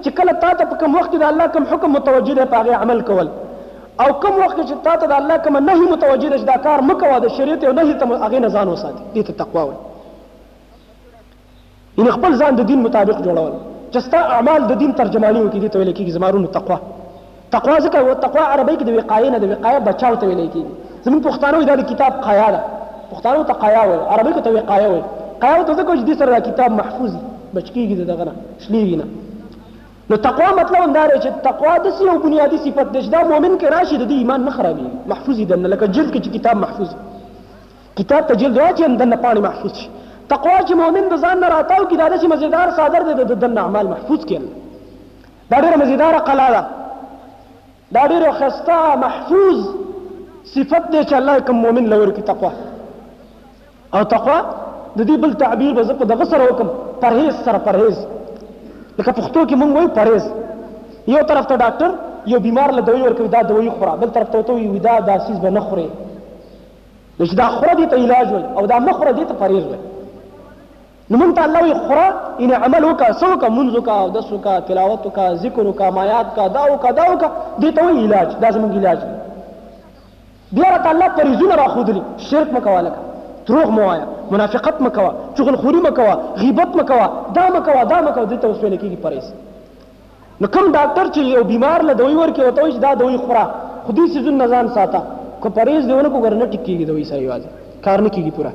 چې 0.03 0.09
کله 0.19 0.33
تا 0.45 0.51
ته 0.59 0.63
په 0.73 0.77
کوم 0.83 0.91
وخت 0.99 1.09
کې 1.13 1.17
د 1.25 1.27
الله 1.31 1.45
کوم 1.57 1.65
حکم 1.73 1.89
متوجه 1.99 2.33
دی 2.41 2.45
په 2.53 2.57
هغه 2.63 2.71
عمل 2.87 2.99
کول 3.09 3.27
او 3.27 4.09
کوم 4.25 4.37
وخت 4.43 4.55
چې 4.59 4.75
تا 4.89 4.95
ته 5.01 5.05
د 5.13 5.15
الله 5.23 5.37
کوم 5.47 5.55
نهي 5.71 5.85
متوجه 5.95 6.27
دی 6.37 6.41
دا 6.51 6.57
کار 6.67 6.79
مکوه 6.91 7.17
د 7.25 7.27
شریعت 7.39 7.61
او 7.71 7.75
نهي 7.81 7.93
ته 8.03 8.21
هغه 8.27 8.39
نه 8.45 8.53
ځان 8.57 8.67
وساتي 8.75 9.01
دې 9.01 9.21
ته 9.25 9.31
تقوا 9.43 9.63
ویل 9.71 9.81
ان 12.05 12.11
خپل 12.19 12.31
ځان 12.43 12.53
د 12.63 12.65
دین 12.71 12.79
مطابق 12.87 13.17
جوړول 13.27 13.55
چې 13.93 13.99
ستا 14.07 14.19
اعمال 14.35 14.61
د 14.71 14.77
دین 14.81 14.91
ترجمانی 15.01 15.39
وکړي 15.41 15.59
دې 15.63 15.69
ته 15.73 15.77
ویل 15.79 15.93
کېږي 15.97 16.11
زما 16.17 16.27
ورونو 16.29 16.47
تقوا 16.57 16.77
تقوا 17.55 17.77
ځکه 17.85 17.97
و 18.09 18.13
تقوا 18.25 18.43
عربی 18.53 18.75
کې 18.79 18.85
د 18.87 18.91
وقایې 18.99 19.29
نه 19.33 19.37
د 19.43 19.45
وقایې 19.53 19.79
بچاو 19.89 20.13
ته 20.21 20.25
ویل 20.29 20.51
کېږي 20.53 20.71
زمونږ 21.05 21.21
پښتانه 21.27 21.53
وایي 21.57 21.67
دا 21.69 21.75
د 21.81 21.83
کتاب 21.91 22.11
قایا 22.27 22.47
ده 22.55 22.59
پښتانه 23.11 23.41
ته 23.49 23.53
قایا 23.63 23.83
وایي 23.89 24.01
عربی 24.13 24.31
کې 24.37 24.41
ته 24.45 24.51
وقایې 24.57 24.87
وایي 24.91 25.03
قایا 25.43 25.63
ته 25.67 25.71
ځکه 25.79 25.91
چې 25.97 26.03
دې 26.09 26.15
سره 26.19 26.35
کتاب 26.47 26.71
محفوظ 26.81 27.11
بچ 27.55 27.67
کېږي 27.75 28.05
دغه 28.11 28.23
نه 28.29 28.33
شلېږي 28.63 28.95
نه 29.01 29.07
نو 30.09 30.15
تقوا 30.27 30.49
مطلب 30.61 30.93
دا 30.97 31.03
دی 31.11 31.17
چې 31.23 31.29
تقوا 31.49 31.73
د 31.85 32.01
یو 32.07 32.15
بنیادی 32.25 32.57
صفت 32.65 32.87
دی 32.95 32.99
چې 33.05 33.09
دا 33.15 33.19
مؤمن 33.31 33.53
کې 33.61 33.67
راشي 33.75 33.97
د 34.05 34.11
ایمان 34.21 34.41
نه 34.47 34.51
خرابېږي 34.55 34.87
محفوظ 35.11 35.37
دی 35.51 35.55
نه 35.65 35.69
لکه 35.73 35.85
جلد 35.95 36.09
کې 36.15 36.19
چې 36.25 36.29
کتاب 36.37 36.55
محفوظ 36.65 36.89
کتاب 37.99 38.27
ته 38.29 38.33
جلد 38.41 38.55
واچي 38.61 38.83
هم 38.87 38.97
دنه 39.03 39.15
پاڼې 39.23 39.41
محفوظ 39.47 39.73
شي 39.81 39.87
تقوا 40.31 40.57
چې 40.67 40.73
مؤمن 40.81 41.05
د 41.11 41.15
ځان 41.25 41.39
نه 41.43 41.47
راتاو 41.53 41.83
کې 41.89 41.97
دا 42.01 42.05
د 42.13 42.15
مزیدار 42.33 42.67
صادر 42.79 43.03
دی 43.07 43.13
د 43.31 43.33
دن 43.43 43.57
اعمال 43.63 43.87
محفوظ 43.93 44.21
کړي 44.29 44.39
دا 45.51 45.57
ډیره 45.65 45.77
مزیدار 45.81 46.17
قلا 46.29 46.45
ده 46.55 46.61
دا 47.95 48.03
ډیره 48.11 48.31
خسته 48.39 48.77
محفوظ 49.05 49.57
صفت 50.53 50.85
دی 50.93 51.01
چې 51.09 51.15
الله 51.19 51.35
کوم 51.49 51.57
مؤمن 51.65 51.89
لور 51.95 52.13
کې 52.15 52.23
تقوا 52.31 52.51
او 53.99 54.03
تقوا 54.15 54.37
د 54.95 55.01
دې 55.09 55.15
بل 55.25 55.33
تعبیر 55.43 55.73
به 55.79 55.83
زه 55.89 55.99
په 56.03 56.11
دغه 56.13 56.25
سره 56.33 56.43
وکم 56.53 56.69
پرهیز 57.03 57.35
سره 57.49 57.57
پرهیز 57.67 57.97
لکه 58.99 59.11
پښتو 59.11 59.47
کې 59.47 59.55
مونږ 59.61 59.73
وایو 59.75 59.89
پرهیز 59.99 60.29
یو 61.15 61.23
طرف 61.33 61.47
ته 61.53 61.61
ډاکټر 61.65 62.31
یو 62.33 62.39
بیمار 62.49 62.71
له 62.79 62.87
دوی 62.89 63.01
ورکوي 63.03 63.27
دا 63.35 63.41
دوی 63.51 63.69
خورا 63.77 63.93
بل 64.03 64.09
طرف 64.17 64.31
ته 64.33 64.43
وایي 64.53 64.67
ودا 64.77 64.97
دا 65.11 65.19
سیز 65.27 65.37
به 65.45 65.49
نه 65.59 65.69
خوري 65.69 65.87
چې 67.19 67.35
دا 67.39 67.47
خوره 67.55 67.71
دې 67.75 67.89
ته 67.93 68.03
علاج 68.05 68.33
وي 68.35 68.43
او 68.57 68.65
دا 68.73 68.79
مخوره 68.89 69.13
دې 69.13 69.27
ته 69.31 69.41
پرهیز 69.45 69.65
وي 69.71 69.79
نو 71.11 71.17
مونږ 71.19 71.31
ته 71.37 71.43
الله 71.47 71.61
وي 71.67 71.75
خورا 71.85 72.07
ان 72.43 72.51
عمل 72.65 72.83
وکا 72.89 73.07
سو 73.21 73.29
کا 73.41 73.47
منځ 73.57 73.69
وکا 73.77 73.95
او 74.03 74.09
دس 74.17 74.27
وکا 74.35 74.51
تلاوت 74.67 75.05
وکا 75.07 75.25
ذکر 75.43 75.65
وکا 75.69 75.89
مایات 75.97 76.29
کا 76.37 76.45
دا 76.55 76.61
وکا 76.73 76.91
دا 76.99 77.05
وکا 77.13 77.29
دې 77.59 77.71
ته 77.79 77.85
وي 77.87 77.97
علاج 78.05 78.27
دا 78.43 78.51
زموږ 78.57 78.77
علاج 78.81 78.97
دی 79.07 80.59
بیا 80.59 80.69
ته 80.85 80.91
الله 80.93 81.07
پرېزونه 81.17 81.55
راخودلی 81.61 82.01
شرک 82.29 82.53
مکواله 82.59 82.91
دروغ 83.51 83.69
موایا 83.79 84.05
منافقت 84.31 84.81
مکوا 84.87 85.11
چغل 85.41 85.55
خوري 85.65 85.81
مکوا 85.87 86.15
غیبت 86.45 86.75
مکوا 86.83 87.09
دا 87.37 87.45
مکوا 87.57 87.83
دا 87.91 87.99
مکوا 88.07 88.25
دې 88.31 88.37
ته 88.41 88.47
وسول 88.55 88.79
کېږي 88.79 88.97
پرېز 89.05 90.41
نو 90.41 90.47
کوم 90.57 90.71
ډاکټر 90.71 91.11
چې 91.13 91.31
یو 91.35 91.43
بیمار 91.53 91.85
له 91.91 91.99
دوی 92.05 92.15
ورکه 92.23 92.47
وته 92.49 92.63
وي 92.71 92.77
دا 92.89 92.93
دوی 93.05 93.17
خورا 93.27 93.45
خودي 93.91 94.07
سيزون 94.17 94.43
نزان 94.47 94.73
ساته 94.73 95.03
کو 95.41 95.49
پرېز 95.61 95.91
دیونه 95.93 96.17
کو 96.17 96.27
ورنه 96.27 96.51
ټکیږي 96.51 96.91
دوی 96.91 97.03
سره 97.13 97.23
یوازې 97.27 97.83
کار 97.83 98.01
نه 98.01 98.09
کیږي 98.09 98.35
پوره 98.41 98.53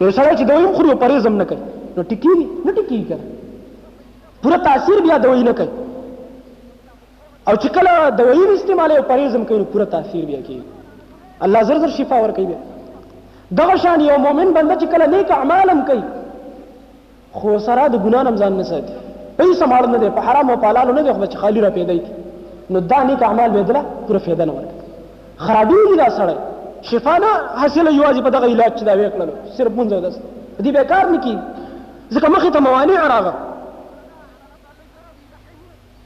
یو 0.00 0.10
سره 0.16 0.34
چې 0.36 0.42
دوی 0.42 0.66
خوري 0.74 0.94
پرېزم 0.98 1.34
نه 1.42 1.44
کوي 1.44 1.58
نو 1.98 2.02
ټکی 2.08 2.32
نه 2.64 2.72
ټکی 2.74 2.98
کوي 3.06 3.32
پوره 4.42 4.56
تاثیر 4.64 5.00
بیا 5.06 5.14
دوی 5.22 5.40
نه 5.46 5.52
کوي 5.60 5.68
او 7.48 7.54
چې 7.54 7.66
کله 7.78 8.10
دوی 8.20 8.44
استعمال 8.56 8.92
او 8.96 9.00
پرېزم 9.08 9.44
کوي 9.48 9.64
پوره 9.72 9.84
تاثیر 9.94 10.24
بیا 10.28 10.42
کوي 10.50 10.58
الله 11.46 11.62
زر 11.70 11.78
زر 11.84 11.88
شفا 11.96 12.20
ور 12.24 12.30
کوي 12.36 12.46
دغه 13.52 13.76
شان 13.84 14.00
یو 14.08 14.18
مؤمن 14.26 14.52
بنده 14.58 14.74
چې 14.74 14.84
کله 14.84 15.06
نیک 15.14 15.30
اعمالم 15.36 15.80
کوي 15.86 16.02
خو 17.40 17.58
سره 17.66 17.88
د 17.94 18.02
ګنا 18.06 18.22
نه 18.28 18.34
ځان 18.36 18.52
نه 18.60 18.68
ساتي 18.68 18.92
پیسې 19.38 19.66
ماړ 19.72 19.86
نه 19.96 20.04
دي 20.04 20.10
په 20.20 20.28
حرام 20.28 20.50
او 20.52 20.56
پالالو 20.66 20.92
نه 21.00 21.04
دي 21.08 21.12
خو 21.16 21.24
چې 21.24 21.36
خالی 21.42 21.60
را 21.66 21.70
پیدا 21.80 21.92
کی 22.04 22.12
نو 22.76 22.80
دا 22.94 23.02
نیک 23.10 23.22
اعمال 23.30 23.50
به 23.58 23.62
دله 23.72 23.84
پوره 24.06 24.18
فایده 24.28 24.44
نه 24.52 24.56
ورکړي 24.60 25.44
خرابې 25.48 25.92
دي 25.92 25.96
دا 26.02 26.08
سړی 26.20 26.38
شفا 26.82 27.16
نه 27.18 27.28
حاصله 27.60 27.90
یوازې 27.94 28.22
په 28.24 28.30
دغه 28.36 28.46
علاج 28.54 28.72
چې 28.78 28.84
دا 28.88 28.92
ویې 28.96 29.10
کړلو 29.12 29.32
صرف 29.58 29.72
مونځ 29.78 29.92
او 29.92 30.00
دست 30.06 30.20
دې 30.62 30.70
بیا 30.76 30.84
کار 30.92 31.04
نه 31.12 31.18
کېږي 31.24 32.14
ځکه 32.14 32.28
مخې 32.34 32.50
ته 32.54 32.60
موانع 32.60 33.06
راغله 33.06 33.34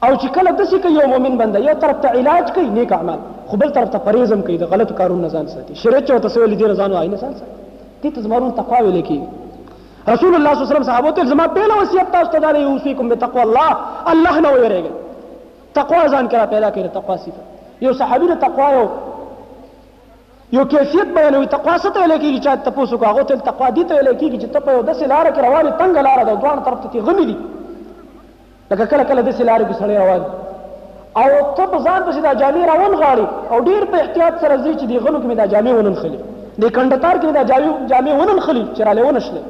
او 0.05 0.09
چې 0.15 0.27
کله 0.37 0.51
داسې 0.51 0.77
کوي 0.85 0.93
یو 0.99 1.07
مؤمن 1.13 1.37
بنده 1.41 1.59
یو 1.67 1.73
طرف 1.83 2.01
ته 2.05 2.17
علاج 2.21 2.51
کوي 2.55 2.65
نیک 2.79 2.91
اعمال 2.97 3.19
خو 3.51 3.57
بل 3.61 3.69
طرف 3.77 3.89
ته 3.93 3.97
پرهیز 4.07 4.31
هم 4.35 4.41
کوي 4.49 4.57
د 4.63 4.73
غلطو 4.73 4.93
کارونو 5.01 5.21
نه 5.27 5.29
ځان 5.37 5.47
ساتي 5.53 5.75
شریعت 5.83 6.07
چې 6.07 6.11
ورته 6.11 6.29
څه 6.29 6.37
ویلي 6.41 6.55
دي 6.63 6.67
نه 6.71 6.75
ځان 6.81 6.91
وایي 6.97 7.09
نه 7.13 7.17
ځان 7.27 7.33
ساتي 7.33 7.57
دې 8.03 8.15
ته 8.17 8.21
زمرون 8.25 8.51
تقوا 8.61 8.79
ویل 8.83 8.99
کېږي 9.05 10.11
رسول 10.13 10.35
الله 10.35 10.53
صلی 10.53 10.63
الله 10.63 10.67
علیه 10.67 10.75
وسلم 10.75 10.83
صحابو 10.91 11.11
ته 11.17 11.25
زما 11.31 11.47
پهله 11.57 11.79
وصیت 11.81 12.11
تاسو 12.17 12.31
ته 12.31 12.39
دا 12.45 12.51
دی 12.55 12.63
اوصیکم 12.69 13.09
بتقوا 13.11 13.41
الله 13.41 13.77
الله 14.13 14.35
نه 14.45 14.49
ویریږي 14.53 14.93
تقوا 15.79 16.03
ځان 16.17 16.27
کرا 16.33 16.45
پیدا 16.53 16.69
کړي 16.71 16.93
تقوا 16.93 17.17
صفه 17.25 17.81
یو 17.87 17.93
صحابي 18.01 18.25
له 18.31 18.35
تقوا 18.41 18.67
یو 18.77 18.85
یو 20.55 20.63
کیفیت 20.73 21.07
بیانوي 21.15 21.45
تقوا 21.55 21.75
څه 21.83 21.89
ته 21.95 21.99
ویل 22.01 22.13
کېږي 22.23 22.39
چې 22.41 22.57
تاسو 22.65 22.93
وکړه 22.93 23.09
هغه 23.11 23.23
ته 23.29 23.35
تقوا 23.49 23.67
دي 23.75 23.83
ته 23.91 23.93
ویل 23.99 24.07
کېږي 24.21 24.37
چې 24.41 24.47
ته 24.55 24.59
په 24.65 24.71
یو 24.73 24.81
داسې 24.89 25.05
لار 25.11 25.25
کې 25.35 25.41
روانې 25.47 25.71
تنګ 25.79 25.97
لار 26.07 26.19
ده 26.29 26.35
دوه 26.41 26.55
طرف 26.65 26.79
ته 26.83 27.01
غمي 27.07 27.25
دي 27.25 27.35
لکه 28.73 28.85
کله 28.89 29.03
کله 29.11 29.21
داسې 29.29 29.43
لارې 29.49 29.65
کې 29.69 29.75
سړی 29.81 29.95
روان 30.03 30.21
او 31.21 31.27
ته 31.59 31.63
په 31.73 31.77
ځان 31.85 32.01
پسې 32.09 32.19
دا 32.25 32.33
جامې 32.41 32.65
راون 32.71 32.93
غاړي 33.01 33.25
او 33.51 33.59
ډیر 33.69 33.85
په 33.93 33.97
احتیاط 34.01 34.33
سره 34.43 34.57
ځي 34.65 34.73
چې 34.79 34.85
دی 34.91 34.97
غلو 35.05 35.19
کې 35.21 35.27
مې 35.31 35.35
دا 35.41 35.45
جامې 35.53 35.73
ونن 35.77 35.95
خلی 36.01 36.19
د 36.63 36.75
کندتار 36.77 37.15
کې 37.21 37.31
دا 37.37 37.43
جامې 37.53 37.71
جامې 37.89 38.13
ونن 38.21 38.39
خلی 38.49 38.63
چې 38.75 38.81
را 38.89 38.93
لونه 38.99 39.19
شله 39.29 39.41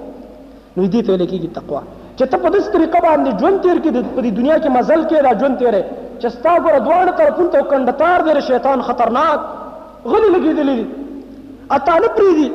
نو 0.77 0.87
دې 0.87 1.01
ته 1.07 1.11
ویل 1.11 1.25
کېږي 1.29 1.49
تقوا 1.59 1.81
چې 2.17 2.23
ته 2.31 2.37
په 2.45 2.49
داسې 2.49 2.67
طریقه 2.77 2.99
باندې 3.07 3.29
ژوند 3.41 3.57
تیر 3.65 3.77
کې 3.83 4.23
د 4.25 4.39
دنیا 4.39 4.55
کې 4.63 4.69
مزل 4.77 5.01
کې 5.09 5.19
دا 5.27 5.31
ژوند 5.41 5.57
تیرې 5.59 5.83
چې 6.21 6.27
ستا 6.37 6.53
ګوره 6.63 6.79
دواړه 6.87 7.11
طرفونو 7.19 7.49
ته 7.49 7.61
کندتار 7.73 8.19
دی 8.29 8.41
شیطان 8.47 8.81
خطرناک 8.91 9.39
غلی 10.11 10.29
لګېدلې 10.35 10.75
دي 10.81 10.85
اته 11.75 11.93
نه 12.03 12.09
پرېږدي 12.15 12.49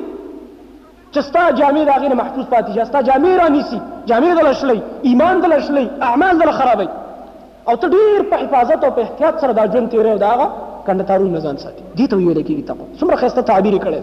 چې 1.13 1.19
ستا 1.29 1.43
جامې 1.59 1.85
د 1.85 1.91
هغې 1.97 2.09
نه 2.13 2.17
محفوظ 2.23 2.47
پاتې 2.53 2.69
شي 2.77 2.81
ستا 2.91 3.01
جامې 3.09 3.31
رانیسي 3.43 3.79
جامې 4.11 4.31
دله 4.41 4.53
شلی 4.63 4.81
ایمان 5.11 5.35
دله 5.45 5.59
شلی 5.69 5.87
اعمال 6.09 6.35
دله 6.43 6.53
خرابوي 6.59 6.89
او 7.69 7.75
ته 7.77 7.89
ډېر 7.89 8.23
په 8.33 8.37
حفاظت 8.43 8.81
او 8.85 8.91
په 8.99 9.03
احتیاط 9.07 9.35
سره 9.45 9.53
دا 9.61 9.65
ژوند 9.77 9.89
تېروي 9.95 10.13
او 10.17 10.21
د 10.25 10.27
هغه 10.33 10.47
کندتارونو 10.91 11.31
نه 11.37 11.41
ځان 11.47 11.57
ساتي 11.65 11.83
دې 11.97 12.07
ته 12.11 12.17
ویل 12.17 12.41
کېږي 12.43 12.63
تقوا 12.71 12.87
څومره 13.01 13.17
ښایسته 13.23 13.41
تعبیر 13.53 13.73
یې 13.79 13.83
کړی 13.87 14.01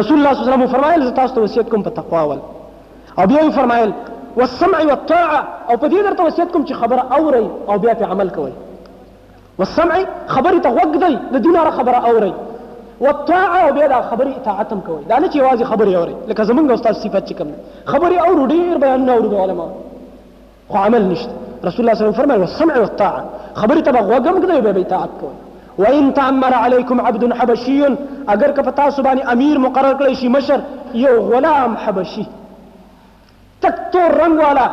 رسول 0.00 0.16
الله 0.18 0.32
صلی 0.34 0.40
الله 0.42 0.42
علیه 0.48 0.56
وسلم 0.64 0.74
فرمایل 0.76 1.00
زه 1.06 1.10
تاسو 1.20 1.30
ته 1.38 1.42
وصیت 1.46 1.66
کوم 1.70 1.82
په 1.86 1.90
تقوا 2.02 2.22
ول 2.28 2.38
او 3.22 3.26
بیا 3.32 3.42
فرمایل 3.56 3.90
والسمع 4.36 4.78
والطاعه 4.82 5.40
او 5.68 5.76
په 5.76 5.88
دې 5.88 6.02
درته 6.04 6.22
وصیت 6.28 6.48
کوم 6.52 6.62
چې 6.68 6.72
خبره 6.84 7.02
اوري 7.16 7.46
او 7.72 7.76
بیا 7.82 7.92
په 8.02 8.06
عمل 8.14 8.30
کوي 8.38 8.52
والسمع 9.58 9.94
خبري 10.34 10.58
تغوغدي 10.66 11.14
لدينا 11.34 11.70
خبر 11.78 11.94
اوري 12.08 12.34
والطاعه 13.04 13.58
وبيدا 13.68 13.98
خبري 14.10 14.32
اطاعتم 14.42 14.80
كوي 14.86 14.98
دا 15.10 15.16
نه 15.22 15.26
چې 15.32 15.62
خبري 15.72 15.92
اوري 15.96 16.14
لکه 16.28 16.42
زمونږ 16.50 16.68
أستاذ 16.78 16.94
صفات 17.04 17.22
چې 17.28 17.32
کوم 17.38 17.48
خبري 17.92 18.16
اورو 18.26 18.44
ډیر 18.54 18.72
بیان 18.84 19.00
نه 19.06 19.12
اورو 19.12 19.36
علماء 19.42 19.70
خو 20.70 20.76
عمل 20.84 21.02
نشت 21.12 21.30
رسول 21.66 21.80
الله 21.82 21.94
صلى 21.96 22.04
الله 22.04 22.14
عليه 22.14 22.14
وسلم 22.14 22.20
فرمى 22.20 22.36
والسمع 22.42 22.74
والطاعه 22.82 23.22
خبري 23.60 23.80
تبغ 23.88 24.04
وقم 24.12 24.36
كده 24.42 24.54
يبقى 24.58 24.72
بيطاعت 24.78 25.08
كوي 25.20 25.34
وان 25.82 26.04
تعمر 26.18 26.54
عليكم 26.64 26.96
عبد 27.06 27.24
حبشي 27.38 27.78
اگر 28.32 28.50
که 28.56 28.62
پتا 28.62 29.32
أمير 29.34 29.56
مقرر 29.66 29.94
کړی 30.00 30.12
شي 30.20 30.28
مشر 30.28 30.60
يو 30.94 31.14
غلام 31.30 31.76
حبشي 31.76 32.26
تكتور 33.62 34.10
تور 34.10 34.20
رنگ 34.20 34.36
والا 34.46 34.66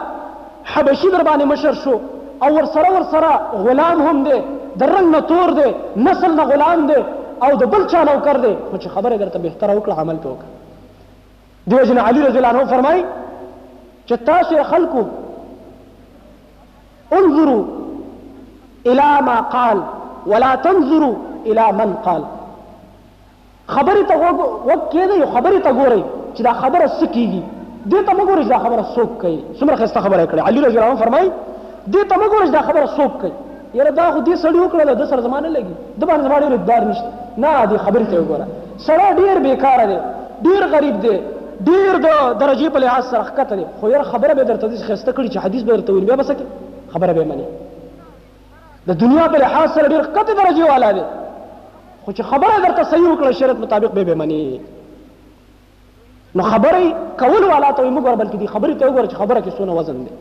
حبشي 0.72 1.08
درباني 1.16 1.46
مشر 1.54 1.74
شو 1.84 1.96
او 2.44 2.56
سرا 2.56 2.68
سره 2.74 3.02
سرا 3.12 3.12
سره 3.12 3.34
غلام 3.66 3.98
هم 4.08 4.18
دی 4.24 4.40
د 4.80 4.84
رنگ 4.84 5.08
نه 5.16 5.20
تور 5.32 5.50
دی 5.60 5.68
نسل 6.10 6.32
نه 6.36 6.44
غلام 6.52 6.86
دی 6.90 7.00
او 7.46 7.52
د 7.62 7.72
بل 7.76 7.88
چا 7.94 8.04
نوکر 8.10 8.38
دی 8.44 8.52
خو 8.70 8.78
چې 8.78 8.88
خبره 8.88 9.18
درته 9.18 9.40
بهتره 9.46 9.74
وکړه 9.78 10.00
عمل 10.00 10.18
پې 10.24 10.28
وکړه 10.28 10.52
دې 11.70 11.76
وجې 11.82 11.94
نه 11.94 12.02
علي 12.02 12.22
رضی 12.22 12.38
الله 12.38 12.48
عنه 12.48 12.66
فرمایي 12.66 13.06
چې 14.06 14.14
تاسو 14.14 14.64
خلکو 14.64 15.04
انظروا 17.12 17.64
الى 18.88 19.22
ما 19.28 19.36
قال 19.56 19.84
ولا 20.34 20.54
تنظروا 20.68 21.14
الى 21.46 21.72
من 21.82 21.94
قال 22.08 22.24
خبرې 23.68 24.08
ته 24.12 24.24
وګ 24.68 24.90
کېده 24.92 25.16
یو 25.16 25.26
خبرې 25.26 25.64
ته 25.64 25.72
ګورئ 25.72 26.04
چې 26.34 26.42
دا 26.42 26.54
خبره 26.54 26.88
څه 26.88 27.06
کېږي 27.06 27.44
دې 27.88 28.06
ته 28.06 28.14
مه 28.14 28.26
ګورئ 28.26 28.44
چې 28.44 28.48
دا 28.48 28.60
خبره 28.60 28.86
څوک 28.96 29.22
کوي 29.22 29.40
څومره 29.60 29.76
ښایسته 29.80 30.02
خبره 30.02 30.24
یې 30.24 30.28
کړې 30.28 30.48
علي 30.48 30.62
رضی 30.68 30.78
الله 30.78 30.92
عنه 30.92 31.00
فرمایي 31.06 31.32
دې 31.94 32.04
ته 32.10 32.18
مه 32.22 32.28
ګورئ 32.34 32.46
چې 32.48 32.52
دا 32.60 32.68
خبره 32.70 32.86
څوک 32.98 33.22
کوي 33.22 33.32
یره 33.74 33.90
دا 33.92 34.10
خو 34.12 34.20
دې 34.24 34.36
سړی 34.36 34.60
وکړل 34.60 34.96
د 35.00 35.06
سر 35.10 35.22
زمانه 35.26 35.48
لګي 35.48 35.76
د 36.00 36.10
باندې 36.10 36.26
زمانه 36.28 36.48
رضدار 36.50 36.86
نشته 36.88 37.10
نه 37.38 37.66
دې 37.66 37.78
خبرې 37.86 38.06
ته 38.10 38.20
وګوره 38.20 38.48
سړی 38.88 39.08
ډیر 39.20 39.40
بیکار 39.44 39.86
دی 39.92 39.98
ډیر 40.48 40.66
غریب 40.74 40.98
دی 41.06 41.14
ډیر 41.70 42.00
د 42.06 42.10
درجې 42.40 42.70
په 42.74 42.80
لحاظ 42.86 43.06
سره 43.12 43.22
ښکته 43.30 43.56
دی 43.60 43.66
خو 43.82 43.90
یره 43.94 44.04
خبره 44.16 44.34
به 44.34 44.44
درته 44.50 44.68
دې 44.68 44.82
خسته 44.90 45.12
کړي 45.12 45.30
چې 45.30 45.38
حدیث 45.46 45.64
به 45.70 45.78
درته 45.78 45.94
ویل 45.94 46.06
بیا 46.10 46.16
بس 46.24 46.32
کې 46.32 46.94
خبره 46.94 47.14
به 47.14 47.24
مني 47.32 47.46
د 48.90 48.98
دنیا 49.04 49.28
په 49.36 49.44
لحاظ 49.44 49.70
سره 49.76 49.88
ډیر 49.94 50.04
ښکته 50.04 50.34
درجه 50.42 50.70
والا 50.72 50.92
دی 50.98 51.04
خو 52.06 52.12
چې 52.12 52.22
خبره 52.34 52.54
درته 52.66 52.84
صحیح 52.92 53.08
وکړه 53.14 53.32
شرط 53.42 53.56
مطابق 53.66 53.92
به 53.98 54.04
به 54.12 54.16
مني 54.24 54.42
نو 56.36 56.44
خبرې 56.52 56.86
کول 57.24 57.50
والا 57.54 57.72
ته 57.72 57.92
موږ 57.96 58.06
ور 58.06 58.20
بلکې 58.22 58.38
دې 58.42 58.54
خبرې 58.56 58.74
ته 58.80 58.86
وګوره 58.88 59.08
چې 59.08 59.14
خبره 59.22 59.40
کې 59.42 59.52
څونه 59.58 59.72
وزن 59.80 60.04
دی 60.06 60.12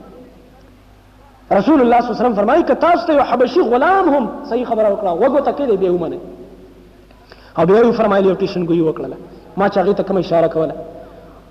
رسول 1.52 1.80
الله 1.82 2.00
صلی 2.00 2.06
الله 2.06 2.18
علیه 2.18 2.26
وسلم 2.28 2.38
فرمایي 2.40 2.62
ک 2.68 2.72
تاسو 2.82 3.06
ته 3.06 3.12
یو 3.14 3.22
حبشي 3.30 3.60
غلام 3.72 4.06
هم 4.14 4.24
صحیح 4.50 4.64
خبره 4.72 4.88
وکړه 4.92 5.12
وګو 5.22 5.40
ته 5.46 5.52
کې 5.56 5.64
دی 5.70 5.76
به 5.76 5.90
ومنه 5.90 6.18
او 7.58 7.66
بیا 7.70 7.78
یې 7.84 7.96
فرمایلی 8.00 8.28
یو 8.28 8.34
ټیشن 8.42 8.62
ګوي 8.68 8.80
وکړه 8.88 9.16
ما 9.62 9.66
چې 9.68 9.78
هغه 9.82 9.92
ته 10.00 10.02
کوم 10.10 10.16
اشاره 10.16 10.46
کوله 10.46 10.74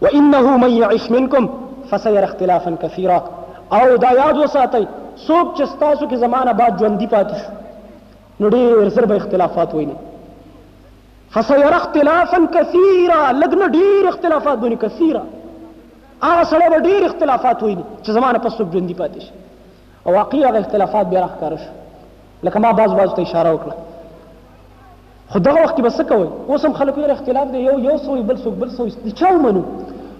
وانه 0.05 0.57
من 0.61 0.69
يعش 0.81 1.09
منكم 1.15 1.49
فسير 1.89 2.23
اختلافا 2.27 2.75
كثيرا 2.83 3.17
او 3.79 3.95
دا 4.05 4.13
یاد 4.19 4.37
وساتئ 4.43 4.81
څوک 5.27 5.47
چې 5.57 5.63
ستاسو 5.73 6.05
کې 6.07 6.15
زمانه 6.23 6.51
بعد 6.61 6.79
ژوندي 6.83 7.07
پاتې 7.07 7.33
شو 7.41 7.53
نو 8.39 8.49
ډېر 8.55 8.89
سر 8.99 9.05
به 9.13 9.19
اختلافات 9.23 9.73
ویني 9.79 9.95
فسير 11.35 11.75
اختلافا 11.81 12.41
كثيرا 12.53 13.31
لګنه 13.41 13.67
ډېر 13.67 14.07
اختلافات 14.15 14.57
بني 14.63 14.75
كثيرا 14.87 15.23
هغه 16.23 16.43
سره 16.43 16.69
به 16.69 16.79
ډېر 16.79 17.05
اختلافات 17.11 17.63
ویني 17.69 17.83
چې 18.03 18.11
زمانه 18.21 18.39
پس 18.49 18.57
ژوندي 18.63 18.93
پاتې 18.93 19.19
شي 19.27 19.31
او 20.07 20.13
واقعي 20.13 20.45
هغه 20.45 20.59
اختلافات 20.59 21.05
بیا 21.07 21.21
راښکاره 21.25 21.55
شو 21.59 21.69
لکه 22.43 22.59
ما 22.59 22.71
بعض 22.79 22.91
بعض 22.99 23.13
ته 23.13 23.21
اشاره 23.21 23.51
وکړه 23.55 23.75
خو 25.31 25.39
دغه 25.39 25.63
وخت 25.63 25.77
کې 25.77 25.81
به 25.81 25.89
څه 25.89 26.01
کوئ 26.09 26.27
اوس 26.49 26.65
هم 26.65 26.73
خلک 26.73 26.95
یې 26.97 27.09
اختلاف 27.09 27.47
دی 27.51 27.59
یو 27.67 27.79
یو 27.79 27.97
سوی 27.97 28.21
بل 28.21 28.37
څوک 28.43 28.55
بل 28.61 28.69
سوی 28.77 28.89
د 29.05 29.09
چا 29.13 29.27
ومنو 29.33 29.63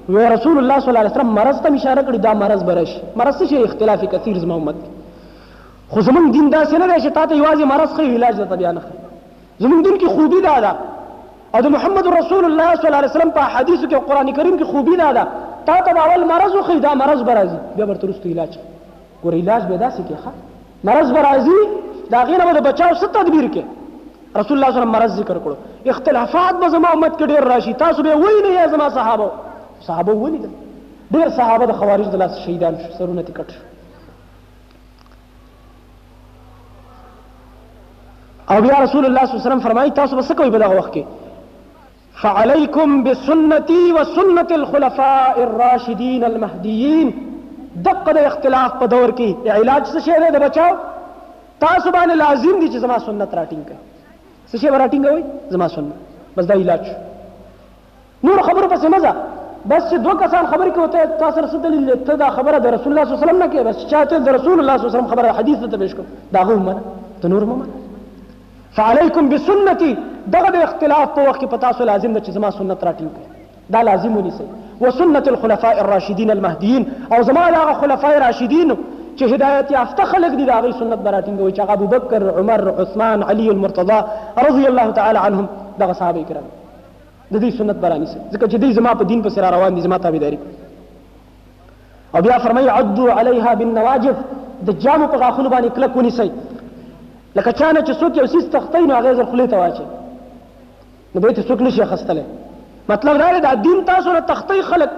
وی 0.10 0.26
رسول 0.36 0.58
الله 0.58 0.80
صلی 0.80 0.88
الله 0.90 1.00
علیه 1.04 1.12
وسلم 1.12 1.28
مرض 1.40 1.62
ته 1.64 1.74
اشاره 1.76 2.02
کړې 2.08 2.16
دا 2.28 2.34
مرض 2.44 2.64
به 2.68 2.74
راشي 2.74 3.00
مرض 3.16 3.40
څه 3.44 3.50
شی 3.50 3.64
اختلاف 3.64 4.04
کثیر 4.14 4.38
زما 4.46 4.56
امت 4.56 4.76
کې 4.84 4.90
خو 5.94 6.00
زمونږ 6.08 6.28
دین 6.36 6.52
داسې 6.56 6.74
نه 6.82 6.88
دی 6.88 6.98
چې 7.08 7.12
تا 7.18 7.24
ته 7.26 7.34
یوازې 7.36 7.64
مرض 7.74 7.90
ښیي 7.98 8.04
علاج 8.18 8.36
درته 8.38 8.56
بیا 8.56 8.72
نه 8.78 8.82
ښیي 8.88 8.98
زمونږ 9.64 9.80
دین 9.86 9.96
کې 10.02 10.08
خوبي 10.16 10.42
دا 10.48 10.60
ده 10.66 10.74
او 11.56 11.62
د 11.66 11.68
محمد 11.76 12.06
رسول 12.08 12.44
الله 12.48 12.76
صلی 12.76 12.86
الله 12.90 12.98
علیه 13.02 13.10
وسلم 13.12 13.32
په 13.38 13.42
حدیثو 13.54 13.88
کې 13.90 13.94
قران 14.10 14.32
کریم 14.38 14.60
کې 14.60 14.64
خوبي 14.72 14.96
دا 15.04 15.12
ده 15.18 15.24
تا 15.68 15.78
ته 15.86 16.00
اول 16.06 16.24
مرض 16.34 16.52
وښیي 16.56 16.80
دا 16.88 16.94
مرض 16.94 17.22
به 17.28 17.34
راځي 17.40 17.78
بیا 17.78 17.86
ورته 17.86 18.04
وروسته 18.08 18.30
علاج 18.34 18.48
کوي 18.58 18.64
ګور 19.24 19.34
علاج 19.34 19.64
به 19.70 19.78
داسې 19.78 20.04
کې 20.10 20.16
ښه 20.24 20.32
مرض 20.90 21.12
به 21.16 21.22
راځي 21.22 21.62
دا 22.14 22.24
غینه 22.30 22.44
به 22.50 22.54
د 22.60 22.64
بچاو 22.68 22.96
ست 23.02 23.14
تدبیر 23.18 23.46
کې 23.54 23.64
رسول 24.40 24.58
الله 24.58 24.72
صلی 24.72 24.72
الله 24.72 24.72
علیه 24.72 24.82
وسلم 24.82 24.96
مرض 24.98 25.16
ذکر 25.22 25.40
کړو 25.40 25.90
اختلافات 25.94 26.60
به 26.62 26.70
زما 26.76 26.88
امت 26.98 27.18
کې 27.20 27.24
ډیر 27.32 27.40
راشي 27.54 27.74
تاسو 27.84 28.04
به 28.08 28.16
وایي 28.24 28.42
نه 28.48 28.54
یا 28.56 28.68
زما 28.76 28.90
صحابه 28.90 29.32
صحابه 29.90 30.12
ونی 30.22 30.38
دي 30.44 30.50
ډیر 31.18 31.30
صحابه 31.42 31.66
د 31.72 31.78
خوارج 31.84 32.08
د 32.16 32.24
لاس 32.24 32.38
شهیدان 32.48 32.78
شو 32.84 32.96
سرونه 32.98 33.26
ټکټ 33.26 33.52
شو 33.56 33.64
او 38.56 38.62
بیا 38.68 38.84
رسول 38.84 39.06
الله 39.06 39.26
صلی 39.26 39.34
الله 39.36 39.42
علیه 39.42 39.48
وسلم 39.48 39.60
فرمایي 39.70 39.92
تاسو 40.04 40.16
بس 40.22 40.32
کوي 40.44 40.52
په 40.52 40.58
دغه 40.66 40.78
وخت 40.80 40.94
کې 40.94 41.04
فعليكم 42.22 43.04
بسنتي 43.04 43.84
وسنة 43.94 44.48
الخلفاء 44.62 45.44
الراشدين 45.44 46.24
المهديين 46.30 47.20
دغه 47.88 48.14
د 48.14 48.18
اختلاف 48.32 48.72
په 48.80 48.86
دور 48.94 49.10
کې 49.18 49.60
علاج 49.62 49.84
څه 49.94 50.00
شی 50.06 50.32
د 50.36 50.42
بچاو 50.44 50.72
تاسو 51.64 51.92
باندې 51.98 52.16
لازم 52.24 52.56
دي 52.62 52.68
چې 52.74 52.78
زما 52.86 52.98
سنت 53.08 53.34
راټینګ 53.34 53.64
کړئ 53.70 54.52
څه 54.52 54.56
شی 54.58 54.68
راټینګ 54.68 55.06
وي 55.14 55.24
زما 55.58 55.68
سنت 55.76 56.38
بس 56.38 56.46
دا 56.52 56.58
علاج 56.64 56.92
نور 58.30 58.42
خبرو 58.50 58.68
پسې 58.74 58.94
مزه 58.96 59.14
بس 59.72 59.84
چې 59.92 59.96
دوه 60.06 60.16
کسان 60.26 60.46
خبرې 60.52 60.72
کوي 60.78 60.88
ته 60.94 61.18
تاسو 61.24 61.42
رسول 61.48 61.62
دلیل 61.66 61.96
ته 62.12 62.20
دا 62.24 62.30
خبره 62.40 62.60
د 62.68 62.78
رسول 62.78 62.94
الله 62.98 63.06
صلی 63.06 63.14
الله 63.14 63.20
علیه 63.22 63.28
وسلم 63.28 63.44
نه 63.44 63.48
کوي 63.48 63.64
بس 63.70 63.86
چاته 63.94 64.20
د 64.28 64.40
رسول 64.40 64.60
الله 64.60 64.78
صلی 64.78 64.86
الله 64.86 64.94
علیه 64.94 65.00
وسلم 65.00 65.08
خبره 65.14 65.38
حدیث 65.42 65.66
ته 65.70 65.78
پیش 65.84 65.94
کوم 65.98 66.14
دا 66.34 66.44
هم 66.52 66.62
منه 66.68 66.84
ته 67.24 67.28
نور 67.36 67.44
هم 67.50 67.56
منه 67.60 68.74
فعليكم 68.78 69.30
بسنتي 69.34 69.92
دغه 70.38 70.52
د 70.58 70.62
اختلاف 70.68 71.06
په 71.18 71.28
وخت 71.30 71.42
کې 71.42 71.54
پتا 71.56 71.72
سو 71.78 71.88
لازم 71.92 72.14
ده 72.16 72.24
چې 72.24 72.40
زما 72.40 72.52
سنت 72.60 72.88
راټینګ 72.90 73.14
کړئ 73.20 73.76
دا 73.78 73.82
لازم 73.92 74.18
ونیسئ 74.18 74.46
وسنة 74.82 75.24
الخلفاء 75.28 75.80
الراشدین 75.82 76.30
المهدیین 76.32 76.86
او 77.12 77.24
زما 77.24 77.50
د 77.50 77.54
هغه 77.54 77.74
خلفای 77.82 78.20
راشدینو 78.20 78.76
چې 79.16 79.22
هدایت 79.34 79.72
یافته 79.72 80.06
خلک 80.12 80.36
دي 80.38 80.46
د 80.50 80.60
هغوی 80.60 80.72
سنت 80.82 81.00
به 81.00 81.12
راټینګوي 81.12 81.54
چې 81.54 81.60
هغه 81.60 81.74
ابوبکر 81.74 82.40
عمر 82.40 82.82
عثمان 82.84 83.24
علی 83.34 83.50
المرتضی 83.56 84.00
رضی 84.48 84.66
الله 84.72 84.92
تعالی 85.02 85.18
عنهم 85.24 85.50
دغه 85.80 85.94
صحابه 86.00 86.24
کرام 86.30 86.44
د 87.32 87.50
دې 87.50 87.54
سنت 87.58 87.76
به 87.84 87.90
رانیسي 87.90 88.18
ځکه 88.32 88.46
چې 88.46 88.56
دوی 88.64 88.74
زما 88.80 88.94
په 89.02 89.12
دین 89.12 89.24
پسې 89.26 89.38
را 89.38 89.50
روان 89.58 89.76
دي 89.76 89.82
زما 89.90 89.98
تابعداري 90.08 90.40
او 92.16 92.22
بیا 92.28 92.40
فرمایي 92.48 92.68
عدو 92.80 93.12
علیها 93.20 93.54
بالنواجذ 93.56 94.16
د 94.68 94.70
جامو 94.70 95.08
په 95.08 95.18
غاښونو 95.18 95.52
باندې 95.52 95.68
کلک 95.76 95.96
ونیسئ 95.96 96.30
لکه 97.36 97.52
چا 97.52 97.72
نه 97.72 97.82
چې 97.82 97.94
څوک 98.00 98.18
یو 98.18 98.28
سیز 98.36 98.50
تختی 98.58 98.78
نو 98.78 98.96
هغه 98.96 99.14
یې 99.14 99.16
زر 99.16 99.26
خولې 99.26 99.50
ته 99.50 99.58
واچوي 99.58 99.88
نو 101.16 101.22
بهیې 101.22 101.34
ته 101.36 101.42
څوک 101.44 101.62
نشي 101.68 101.82
اخیستلی 101.84 102.24
مطلب 102.92 103.18
دا 103.22 103.28
دا 103.46 103.52
دین 103.66 103.80
تاسو 103.88 104.10
نه 104.14 104.20
تختی 104.34 104.62
خلق 104.72 104.92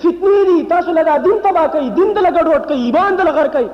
فتنې 0.00 0.42
دي 0.50 0.58
تاسو 0.72 0.90
له 0.96 1.02
دا 1.08 1.14
دین 1.26 1.36
تبا 1.46 1.64
کوي 1.74 1.88
دین 1.98 2.08
دل 2.16 2.26
ګډوډ 2.36 2.62
کوي 2.70 2.82
ایمان 2.86 3.12
دل 3.18 3.28
غر 3.36 3.48
کوي 3.54 3.68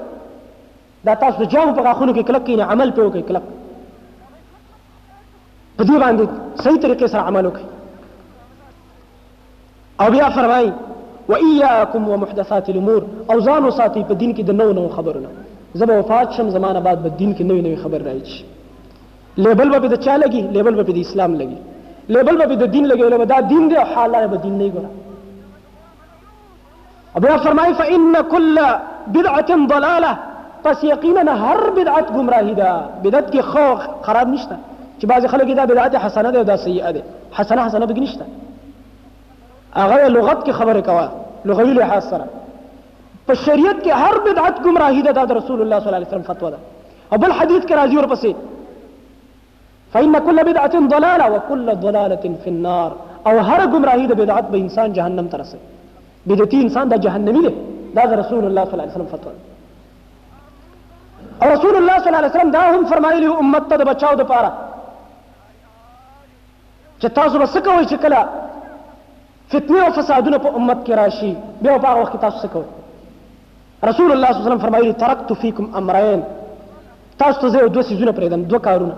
دا 1.09 1.15
تاسو 1.23 1.41
جام 1.55 1.69
په 1.79 1.83
غاخونو 1.89 2.13
کې 2.17 2.23
کلک 2.29 2.43
کې 2.49 2.55
عمل 2.75 2.89
په 2.99 3.03
وکړي 3.07 3.25
کلک 3.31 3.45
په 5.77 5.85
دې 5.85 5.99
باندې 6.05 6.25
صحیح 6.67 6.81
طریقې 6.87 7.07
سره 7.17 7.21
عمل 7.33 7.45
وکړي 7.51 7.69
او 10.01 10.07
بیا 10.17 10.29
فرمایي 10.41 10.73
وإياكم 11.29 12.09
ومحدثات 12.15 12.67
الأمور 12.75 13.03
او 13.31 13.41
ځان 13.41 13.67
وساتي 13.69 14.05
په 14.09 14.15
دین 14.25 14.33
کې 14.35 14.43
د 14.49 14.51
نو 14.65 14.71
نو 14.81 14.87
خبرونه 14.99 15.31
زبا 15.81 15.95
وفات 16.01 16.29
شم 16.39 16.49
زمانه 16.59 16.79
بعد 16.91 16.99
په 17.07 17.19
دین 17.19 17.35
کې 17.39 17.43
نوې 17.53 17.63
نوې 17.69 17.79
خبر 17.87 18.01
راځي 18.11 18.39
لیبل 19.47 19.69
به 19.81 19.89
د 19.95 19.97
چا 20.07 20.15
لګي 20.27 20.43
لیبل 20.59 20.75
به 20.83 20.93
د 20.99 21.01
اسلام 21.07 21.33
لګي 21.41 21.59
لیبل 22.09 22.47
به 22.47 22.57
د 22.67 22.71
دین 22.71 22.87
لګول 22.89 23.17
به 23.19 23.25
دا 23.25 23.41
دین 23.41 23.69
دی 23.69 23.77
حال 23.95 24.11
نه 24.11 24.27
به 24.27 24.37
دین 24.37 24.59
نه 24.59 24.69
ګره 24.75 24.91
او 27.17 27.21
بیا 27.23 27.37
فرمایي 27.39 27.75
فإن 27.75 28.13
كل 28.33 28.59
بدعة 29.07 29.51
ضلالة 29.73 30.19
پس 30.65 30.85
یقینا 30.85 31.33
هر 31.45 31.71
بدعت 31.77 32.13
گمراهی 32.13 32.55
ده 32.55 32.71
بدعت 33.05 33.33
کې 33.35 33.41
خو 33.41 33.65
خراب 34.03 34.29
نشته 34.29 34.57
چې 35.01 35.05
بعضی 35.07 35.29
خلک 35.29 35.57
دا 35.57 35.65
بدعت 35.67 35.97
حسنه 35.97 36.31
ده 36.31 36.39
او 36.39 36.45
دا 36.45 36.57
سیئه 36.57 36.91
ده 36.93 37.03
حسنه 37.33 37.63
حسنه 37.65 37.87
بګ 37.87 37.99
نشته 37.99 38.25
هغه 39.77 40.09
لغت 40.09 40.47
کې 40.47 40.51
خبره 40.51 40.81
کوه 40.81 41.09
لغوي 41.45 41.73
لحاظ 41.75 42.05
سره 42.11 42.27
په 43.29 43.35
شریعت 43.35 43.77
کې 43.85 43.91
هر 43.91 44.19
بدعت 44.31 44.61
گمراهی 44.63 45.03
ده 45.03 45.13
دا 45.13 45.25
د 45.25 45.33
رسول 45.33 45.63
الله 45.63 45.79
صلی 45.81 45.87
الله 45.87 45.97
علیه 45.97 46.09
وسلم 46.09 46.35
فتوا 46.35 46.51
ده 46.51 46.57
او 47.13 47.19
بل 47.19 47.31
حدیث 47.33 47.63
کې 47.63 47.73
راځي 47.73 47.97
ورپسې 48.01 48.35
فإن 49.93 50.15
كل 50.27 50.39
بدعة 50.51 50.75
ضلالة 50.95 51.27
وكل 51.35 51.67
ضلالة 51.87 52.25
في 52.43 52.49
النار 52.55 52.91
او 53.29 53.35
هر 53.49 53.61
گمراهی 53.73 54.05
ده 54.11 54.15
بدعت 54.21 54.47
به 54.53 54.59
انسان 54.67 54.89
جهنم 54.97 55.27
ترسل 55.33 55.45
رسي 55.47 55.59
بدعتي 56.29 56.57
انسان 56.67 56.87
ده 56.91 56.97
جهنمي 57.05 57.43
ده 57.97 58.05
ده 58.09 58.13
رسول 58.23 58.43
الله 58.49 58.63
صلى 58.67 58.75
الله 58.75 58.85
عليه 58.87 58.97
وسلم 58.99 59.11
فتوى 59.15 59.33
او 61.43 61.47
رسول 61.55 61.75
الله 61.81 61.97
صلى 62.01 62.09
الله 62.11 62.21
عليه 62.23 62.33
وسلم 62.35 62.51
داهم 62.57 62.75
هم 62.91 63.05
له 63.25 63.33
امت 63.43 63.73
ده 63.81 63.85
بچاو 63.91 64.15
ده 64.21 64.25
پارا 64.33 64.51
چې 67.03 67.07
تاسو 67.19 67.35
به 67.41 67.47
څه 67.55 67.59
کوئ 67.67 67.85
چې 69.51 69.59
کله 69.67 69.85
امت 70.59 70.79
کی 70.87 70.93
راشي 71.03 71.33
بیا 71.63 71.75
په 71.85 71.91
وقت 72.03 72.15
تاسو 72.25 72.39
څه 72.43 72.47
رسول 73.89 74.09
الله 74.13 74.29
صلى 74.33 74.39
الله 74.41 74.49
عليه 74.49 74.57
وسلم 74.67 74.77
له 74.85 74.93
تركت 75.03 75.31
فيكم 75.43 75.67
أمرين 75.81 76.21
تاسو 77.21 77.37
تزيو 77.43 77.67
دو 77.75 77.81
سيزون 77.83 78.09
سیزونه 78.15 78.37
دو 78.51 78.59
كارون 78.59 78.61
کارونه 78.67 78.95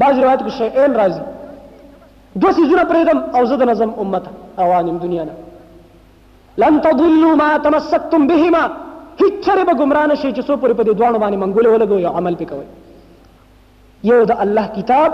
بعض 0.00 0.18
روایت 0.18 0.40
کې 0.44 0.50
شیئین 0.58 0.92
راځي 1.00 1.22
دو 2.42 2.52
سيزونه 2.58 2.84
پرېږدم 2.92 3.18
او 3.38 3.44
زه 3.50 3.56
د 3.62 3.68
نظم 3.70 3.90
امت 4.04 4.24
اوانم 4.66 4.96
دنیا 5.02 5.24
نه 5.30 5.34
لن 6.64 6.80
تضلوا 6.86 7.34
ما 7.42 7.50
تمسکتم 7.66 8.26
بهما 8.30 8.62
هیڅ 9.20 9.34
چره 9.46 9.64
به 9.64 9.74
ګمراه 9.74 10.06
نشئ 10.06 10.30
چې 10.36 10.42
څو 10.48 10.52
پورې 10.56 10.72
په 10.72 10.82
دې 10.82 10.94
دواړو 10.94 11.18
باندې 11.18 11.36
منګولې 11.36 11.68
ولګوئ 11.68 12.06
او 12.06 12.16
عمل 12.16 12.34
پې 12.34 12.44
کوئ 12.44 12.66
یو 14.10 14.20
د 14.30 14.42
الله 14.44 14.66
کتاب 14.76 15.12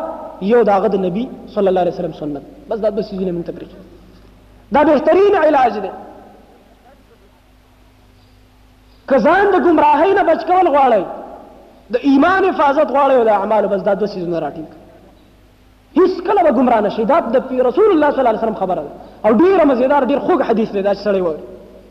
یو 0.51 0.61
د 0.67 0.77
هغه 0.77 0.88
د 0.95 1.07
نبي 1.07 1.25
صلی 1.55 1.69
الله 1.69 1.81
علیه 1.85 1.93
وسلم 1.95 2.12
سنت 2.21 2.43
بس 2.69 2.79
دا 2.85 2.88
دوه 2.99 3.03
سيزونه 3.12 3.31
من 3.38 3.45
تبرېږي 3.45 3.81
دا 4.73 4.83
بهترین 4.85 5.35
علاج 5.45 5.79
دی 5.87 5.91
که 9.09 9.19
ځان 9.27 9.55
د 9.55 9.62
ګمراهۍ 9.67 10.12
نه 10.19 10.23
بچ 10.31 10.45
کول 10.53 10.75
غواړئ 10.79 11.03
د 11.94 11.96
ایمان 12.09 12.42
حفاظت 12.51 12.88
غواړي 12.94 13.14
او 13.18 13.24
د 13.29 13.31
اعمالو 13.40 13.68
بس 13.72 13.81
دا 13.88 13.92
دوه 14.01 14.09
سیزونه 14.14 14.38
راټینګ 14.44 14.68
هیڅ 15.98 16.12
کله 16.27 16.40
به 16.46 16.53
ګمراه 16.59 16.81
نشي 16.87 17.05
دا 17.12 17.18
د 17.35 17.37
رسول 17.68 17.88
الله 17.94 18.09
صلی 18.12 18.20
الله 18.22 18.33
علیه 18.35 18.42
وسلم 18.44 18.59
خبره 18.62 18.81
ده 18.87 18.90
او 19.27 19.31
ډیره 19.42 19.62
مزیدار 19.70 20.03
ډیر 20.11 20.18
خوږ 20.27 20.40
حدیث 20.48 20.68
دی 20.74 20.83
دا 20.87 20.92
چې 20.96 21.03
سړی 21.09 21.20
وایي 21.27 21.40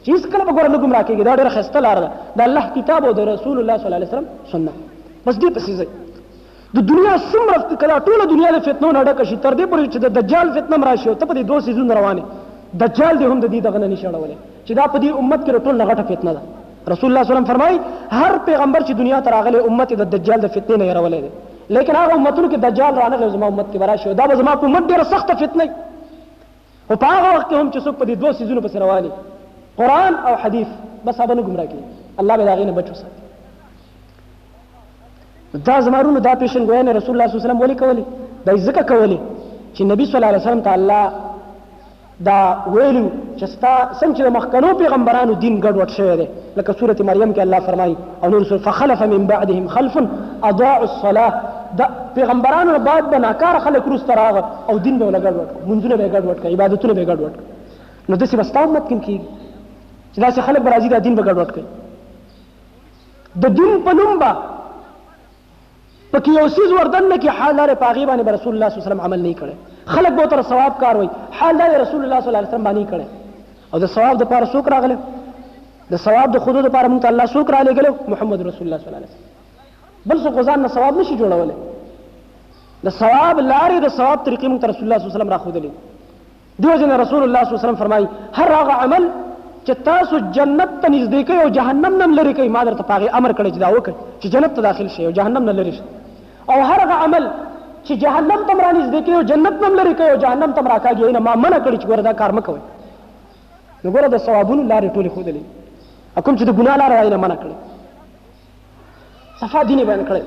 چې 0.04 0.08
هیڅ 0.14 0.24
کله 0.34 0.44
به 0.48 0.52
ګوره 0.58 0.68
نه 0.74 0.78
ګمراه 0.84 1.04
کېږي 1.08 1.24
دا 1.30 1.34
ډیره 1.40 1.50
ښایسته 1.56 1.80
لاره 1.86 2.02
ده 2.04 2.10
د 2.38 2.40
الله 2.48 2.64
کتاب 2.78 3.02
او 3.08 3.14
د 3.20 3.22
رسول 3.32 3.56
الله 3.60 3.78
صلی 3.80 3.86
الله 3.88 3.96
علیه 4.00 4.10
وسلم 4.10 4.28
سنت 4.52 4.78
بس 5.26 5.36
دې 5.44 5.50
پسې 5.58 5.74
ځئ 5.80 5.88
د 6.76 6.78
دنیا 6.92 7.16
څومره 7.32 7.58
کله 7.82 7.96
ټوله 8.08 8.24
دنیا 8.34 8.50
له 8.56 8.60
فتنو 8.68 8.90
نه 8.98 9.02
ډکه 9.08 9.24
شي 9.30 9.36
تر 9.44 9.54
دې 9.60 9.66
پورې 9.72 9.84
چې 9.94 9.98
د 10.06 10.08
دجال 10.20 10.48
فتنه 10.58 10.76
راشي 10.88 11.08
او 11.10 11.16
ته 11.20 11.26
په 11.30 11.34
دې 11.38 11.44
دوه 11.50 11.60
سیزونه 11.68 11.92
روانې 12.00 12.24
دجال 12.86 13.14
دې 13.20 13.26
هم 13.32 13.40
د 13.44 13.48
دې 13.54 13.60
دغه 13.68 13.78
نه 13.84 13.88
نشي 13.92 14.08
اړولی 14.08 14.38
چې 14.66 14.72
دا 14.80 14.86
په 14.94 14.98
دې 15.04 15.10
امت 15.24 15.40
کې 15.46 15.52
ټول 15.66 15.76
نه 15.82 15.86
غټه 15.90 16.04
فتنه 16.14 16.32
ده 16.36 16.42
رسول 16.94 17.08
الله 17.10 17.24
صلی 17.24 17.32
الله 17.36 17.44
علیه 17.46 17.52
وسلم 17.52 17.54
فرمای 17.54 17.76
هر 18.12 18.38
پیغمبر 18.46 18.80
چې 18.88 18.92
دنیا 18.98 19.22
ته 19.24 19.30
راغلی 19.32 19.60
امت 19.70 19.94
د 20.02 20.04
دجال 20.12 20.40
د 20.44 20.48
فتنې 20.56 20.76
نه 20.82 20.86
يرولې 20.92 21.20
ده 21.24 21.30
لیکن 21.78 21.94
هغه 22.00 22.14
امتونو 22.18 22.48
کې 22.52 22.58
دجال 22.66 22.94
رانغلی 23.02 23.30
زما 23.34 23.46
امت 23.48 23.66
کې 23.74 23.78
براشي 23.84 24.08
دا 24.20 24.26
به 24.32 24.36
زما 24.42 24.52
په 24.62 24.66
امت 24.70 24.84
ډیره 24.92 25.04
سخته 25.14 25.34
فتنه 25.42 25.66
او 26.92 26.96
په 27.04 27.08
هغه 27.14 27.30
وخت 27.36 27.50
هم 27.54 27.72
چې 27.72 27.80
څوک 27.80 27.98
په 28.00 28.06
دې 28.10 28.16
دوه 28.22 28.32
سيزونو 28.40 28.60
پس 28.68 28.74
رواني 28.84 29.12
قران 29.82 30.14
او 30.30 30.34
حديث 30.44 30.68
بس 31.10 31.18
هغه 31.24 31.34
نه 31.40 31.44
گمراه 31.50 31.66
کړي 31.72 31.84
الله 32.24 32.36
به 32.38 32.44
دا 32.52 32.56
غینه 32.62 32.72
بچو 32.80 32.94
ساتي 33.02 33.22
دا 35.72 35.76
زمارونو 35.88 36.20
دا 36.30 36.34
پیشن 36.44 36.64
ګویا 36.70 36.82
نه 36.90 36.94
رسول 37.00 37.12
الله 37.12 37.12
صلی 37.12 37.12
الله 37.40 37.44
علیه 37.46 37.54
وسلم 37.54 37.62
ولي 37.66 37.76
کولی 37.82 38.04
دا 38.46 38.52
ځکه 38.66 38.84
کولی 38.94 39.20
چې 39.74 39.82
نبی 39.92 40.04
صلی 40.06 40.16
الله 40.18 40.28
علیه 40.34 40.42
وسلم 40.46 40.62
تعالی 40.70 41.02
دا 42.26 42.36
ویلو 42.74 43.02
چې 43.40 43.46
ستا 43.50 43.72
سم 44.00 44.14
چې 44.18 44.24
مخکنو 44.38 44.68
پیغمبرانو 44.78 45.34
دین 45.42 45.60
ګډوډ 45.66 45.90
شوی 45.98 46.16
دی 46.22 46.24
لکه 46.60 46.74
سورته 46.80 47.04
مریم 47.10 47.34
کې 47.34 47.40
الله 47.40 47.60
فرمایي 47.68 47.96
او 48.22 48.30
نور 48.34 48.44
سور 48.52 48.58
فخلف 48.68 49.02
من 49.12 49.28
بعدهم 49.32 49.68
خلف 49.76 49.98
اضاعوا 50.50 50.82
الصلاه 50.82 51.34
دا 51.82 51.86
پیغمبرانو 52.16 52.80
بعد 52.88 53.12
به 53.12 53.20
ناکار 53.28 53.60
خلک 53.68 53.84
روس 53.94 54.04
تراغ 54.10 54.42
او 54.68 54.78
دین 54.80 55.00
به 55.00 55.06
ولا 55.06 55.20
ګډوډ 55.20 55.68
منځونه 55.68 55.96
به 55.96 56.10
ګډوډ 56.10 56.38
کوي 56.42 56.54
عبادتونه 56.58 56.94
به 56.94 57.06
ګډوډ 57.06 57.34
نو 58.10 58.16
دسی 58.24 58.38
وستا 58.42 58.64
امت 58.72 58.90
کې 58.90 59.06
کیږي 59.06 59.22
چې 60.14 60.20
داسې 60.26 60.42
خلک 60.52 60.62
برازي 60.70 60.90
دا 60.96 61.00
دین 61.08 61.16
به 61.22 61.30
ګډوډ 61.32 61.50
کوي 61.52 61.64
د 63.48 63.58
دین 63.62 63.84
په 63.90 63.94
نوم 64.02 64.20
به 64.20 64.36
پکې 66.12 66.40
یو 66.40 66.48
سیز 66.58 66.72
وردن 66.80 67.10
نه 67.12 67.16
کې 67.16 67.30
حالاره 67.42 67.74
پاغي 67.86 68.06
باندې 68.06 68.32
رسول 68.40 68.54
الله 68.56 68.70
صلی 68.70 68.78
الله 68.78 68.86
علیه 68.86 68.92
وسلم 68.92 69.02
عمل 69.10 69.22
نه 69.28 69.36
کړي 69.40 69.76
خلق 69.94 70.12
به 70.20 70.26
تر 70.32 70.42
ثواب 70.52 70.74
کار 70.82 70.96
وای 71.00 71.10
حال 71.38 71.58
دا 71.58 71.66
رسول 71.84 72.02
الله 72.04 72.20
صلی 72.22 72.28
الله 72.30 72.38
علیه 72.42 72.50
وسلم 72.56 72.64
باندې 72.68 72.84
کړي 72.92 73.06
او 73.74 73.78
د 73.84 73.86
ثواب 73.96 74.16
د 74.22 74.24
پاره 74.32 74.46
څوک 74.54 74.66
راغله 74.76 74.98
د 75.94 75.96
ثواب 76.06 76.28
د 76.36 76.38
خودو 76.44 76.60
د 76.68 76.70
پاره 76.76 76.88
مونږ 76.92 77.02
ته 77.04 77.08
الله 77.12 77.26
څوک 77.36 77.48
را 77.56 77.60
لګلو 77.68 77.92
محمد 78.12 78.40
رسول 78.50 78.64
الله 78.68 78.78
صلی 78.82 78.88
الله 78.90 78.98
علیه 79.00 79.12
وسلم 79.12 79.26
بل 80.10 80.18
څوک 80.26 80.36
ځان 80.50 80.60
نه 80.66 80.70
ثواب 80.76 80.94
نشي 81.00 81.16
جوړولای 81.18 81.56
د 82.86 82.90
ثواب 83.00 83.36
لارې 83.52 83.78
د 83.86 83.88
ثواب 83.98 84.18
طریقې 84.28 84.48
مونږ 84.52 84.62
ته 84.62 84.68
رسول 84.72 84.84
الله 84.86 84.98
صلی 85.00 85.06
الله 85.06 85.16
علیه 85.16 85.22
وسلم 85.22 85.34
راخودلې 85.36 85.72
دیو 86.62 86.76
جن 86.82 86.92
رسول 87.06 87.22
الله 87.24 87.42
صلی 87.44 87.54
الله 87.54 87.60
علیه 87.60 87.68
وسلم 87.68 87.76
فرمایي 87.84 88.08
هر 88.38 88.50
هغه 88.60 88.72
عمل 88.84 89.04
چې 89.66 89.72
تاسو 89.90 90.16
جنت 90.38 90.72
ته 90.82 90.88
نږدې 90.96 91.22
کوي 91.28 91.40
او 91.44 91.50
جهنم 91.58 91.94
نم 92.02 92.12
لري 92.20 92.34
کوي 92.38 92.50
ما 92.56 92.62
درته 92.68 92.84
پاغي 92.92 93.08
امر 93.20 93.32
کړی 93.38 93.50
چې 93.56 93.60
دا 93.66 93.70
وکړي 93.76 93.96
چې 94.22 94.28
جنت 94.34 94.52
ته 94.58 94.62
داخل 94.68 94.88
شي 94.94 95.02
او 95.08 95.12
جهنم 95.18 95.44
نه 95.50 95.54
لري 95.60 95.72
شي 95.78 95.86
او 96.52 96.60
هر 96.70 96.80
هغه 96.84 96.94
عمل 97.04 97.24
چې 97.88 97.96
جهنم 98.04 98.42
تم 98.48 98.60
را 98.64 98.72
نږدې 98.78 99.02
کوي 99.06 99.16
او 99.16 99.24
جنت 99.32 99.56
تم 99.64 99.74
لري 99.80 99.94
کوي 100.00 100.12
او 100.14 100.18
جهنم 100.24 100.52
تم 100.58 100.68
راکاږي 100.68 101.12
نه 101.16 101.20
ما 101.28 101.36
منع 101.44 101.60
کړی 101.66 101.78
چې 101.82 101.86
ګوره 101.90 102.02
دا 102.02 102.14
کار 102.14 102.32
مکوي 102.32 102.62
نو 103.84 103.92
ګوره 103.94 104.08
د 104.14 104.18
ثوابونو 104.26 104.64
لارې 104.68 104.90
ټولې 104.96 105.12
ښودلې 105.16 105.44
کوم 106.26 106.36
چې 106.40 106.44
د 106.44 106.52
ګناه 106.58 106.78
لاره 106.82 106.96
وایي 106.98 107.10
نه 107.16 107.22
منع 107.26 107.36
کړی 107.36 107.56
صفا 109.42 109.64
دین 109.72 109.82
بیان 109.92 110.04
کړی 110.08 110.24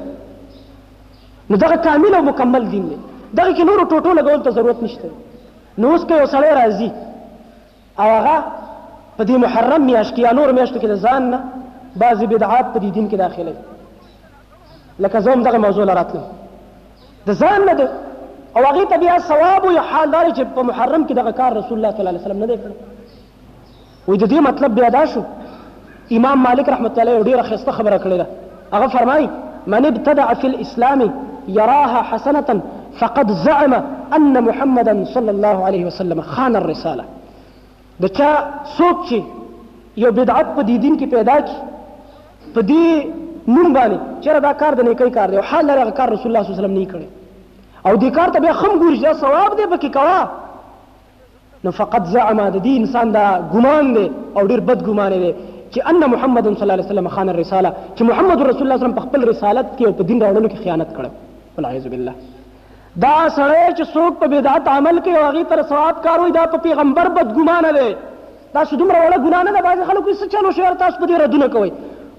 نو 1.51 1.57
دغه 1.64 1.77
کامل 1.88 2.14
او 2.20 2.23
مکمل 2.31 2.64
دین 2.75 2.88
دی 2.90 2.99
دغه 3.33 3.55
کې 3.55 3.64
نورو 3.73 3.88
ټوټو 3.88 4.14
لګول 4.23 4.44
ته 4.49 4.57
ضرورت 4.59 4.83
نشته 4.83 5.11
نو 5.85 5.92
اوس 5.92 6.05
که 6.09 6.16
یو 6.20 6.27
سړی 6.27 6.53
راځي 6.57 6.90
او 8.01 8.09
هغه 8.18 8.42
په 9.16 9.25
دې 9.25 9.31
محرم 9.46 9.87
میاشت 9.90 10.14
کې 10.16 10.20
یا 10.27 10.33
نور 10.42 10.53
میاشتو 10.59 10.79
کې 10.79 10.87
د 10.87 10.96
ځان 11.07 11.23
نه 11.31 11.40
بعضې 11.96 12.25
بدعات 12.35 12.73
په 12.75 12.79
دې 12.81 12.94
دین 12.94 13.11
کې 13.11 13.16
داخلوي 13.25 15.03
لکه 15.05 15.20
زه 15.27 15.33
هم 15.35 15.42
دغه 15.49 15.59
موضوع 15.64 15.85
له 15.90 15.94
راتلم 15.99 16.39
د 17.31 17.35
ځان 17.43 17.61
نه 17.69 17.75
ده 17.81 17.87
او 18.57 18.61
هغه 18.69 18.85
ته 18.90 18.97
بیا 19.03 19.14
ثواب 19.31 19.62
او 19.73 19.77
حال 19.90 20.09
دار 20.14 20.27
چې 20.37 20.43
په 20.57 20.61
محرم 20.69 21.03
کې 21.09 21.14
دغه 21.21 21.33
کار 21.40 21.51
رسول 21.59 21.77
الله 21.77 21.90
صلی 21.95 22.01
الله 22.01 22.14
علیه 22.14 22.27
وسلم 22.27 22.40
نه 22.45 22.49
دی 22.53 22.57
کړی 22.62 22.75
وې 24.09 24.16
د 24.23 24.25
دې 24.33 24.38
مطلب 24.49 24.75
بیا 24.79 24.88
دا 24.97 25.05
شو 25.12 25.21
امام 26.19 26.38
مالک 26.47 26.69
رحمت 26.75 26.90
الله 26.93 27.03
علیه 27.03 27.29
ډیره 27.29 27.43
خسته 27.51 27.73
خبره 27.79 27.99
کړې 28.05 28.16
ده 28.21 28.27
هغه 28.73 28.87
فرمایي 28.97 29.29
من 29.75 29.87
ابتدع 29.90 30.27
في 30.40 30.47
الاسلام 30.53 31.05
يراها 31.49 32.03
حسنه 32.11 32.62
فقد 33.03 33.31
زعم 33.47 33.75
ان 33.77 34.35
محمدا 34.49 34.95
صلى 35.14 35.31
الله 35.37 35.64
عليه 35.69 35.85
وسلم 35.90 36.23
خان 36.33 36.57
الرساله 36.57 37.05
د 38.03 38.07
چا 38.19 38.33
څوک 38.77 39.09
چې 39.11 39.19
یو 40.03 40.12
بدعت 40.19 40.47
په 40.57 40.62
دې 40.62 40.79
دین 40.87 40.99
کې 41.01 41.14
پیدا 41.14 41.40
کی 41.47 42.53
په 42.55 42.61
دې 42.61 43.07
نوم 43.47 43.73
باندې 43.77 43.97
چېرې 44.23 44.40
دا 44.49 44.53
کار 44.61 44.73
د 44.79 44.87
نیکۍ 44.88 45.11
کار 45.21 45.29
دی 45.35 45.43
او 45.43 45.49
حال 45.53 45.66
لرغه 45.71 45.90
کار 45.90 46.09
رسول 46.09 46.27
الله 46.27 46.43
صلی 46.45 46.53
الله 46.53 46.61
علیه 46.61 46.66
وسلم 46.66 46.79
نه 46.83 46.88
کړی 46.93 47.09
او 47.87 47.93
دې 47.95 48.11
کار 48.16 48.33
ته 48.33 48.40
بیا 48.45 48.53
خم 48.62 48.75
ګوري 48.81 48.97
چې 48.99 49.07
دا 49.07 49.12
ثواب 49.27 49.55
دی 49.59 49.66
پکې 49.73 49.95
کوه 49.99 51.69
نو 51.69 51.71
فقط 51.79 52.09
زعما 52.16 52.49
د 52.57 52.62
دې 52.66 52.75
انسان 52.81 53.12
دا 53.16 53.25
ګمان 53.53 53.95
دی 53.97 54.05
او 54.37 54.47
ډېر 54.47 54.61
بد 54.71 54.83
ګمانې 54.88 55.21
دی 55.25 55.31
چې 55.75 55.81
ان 55.93 56.11
محمد 56.14 56.47
صلی 56.51 56.62
الله 56.66 56.77
علیه 56.79 56.90
وسلم 56.90 57.09
خان 57.14 57.29
الرساله 57.35 57.73
چې 57.95 58.03
محمد 58.11 58.43
رسول 58.51 58.62
الله 58.69 58.75
وسلم 58.83 58.95
په 59.01 59.07
خپل 59.07 59.25
رسالت 59.31 59.69
کې 59.79 59.85
او 59.87 59.93
په 60.03 60.11
دین 60.12 60.23
راوړلو 60.25 60.49
کې 60.51 60.62
خیانت 60.66 60.90
کړو 60.97 61.09
والعیاذ 61.57 61.87
بالله 61.87 62.14
دا 63.07 63.16
سړی 63.38 63.75
چې 63.79 63.95
څوک 63.97 64.19
په 64.23 64.27
بدعت 64.35 64.69
عمل 64.77 65.01
کوي 65.05 65.16
او 65.16 65.25
هغې 65.31 65.45
تر 65.53 65.62
ثواب 65.73 66.03
کار 66.09 66.21
وي 66.25 66.33
دا 66.38 66.47
په 66.55 66.62
پیغمبر 66.69 67.11
بدګمانه 67.19 67.75
دی 67.81 67.90
دا 68.55 68.62
چې 68.69 68.81
دومره 68.83 69.03
وړه 69.03 69.27
ګناه 69.27 69.43
نه 69.49 69.53
ده 69.57 69.66
بعضې 69.66 69.90
خلکو 69.90 70.19
څه 70.21 70.33
چلو 70.37 70.53
شعر 70.61 70.75
تاسو 70.85 71.01
په 71.03 71.07
دې 71.12 71.21
ردونه 71.23 71.49
کوئ 71.57 71.73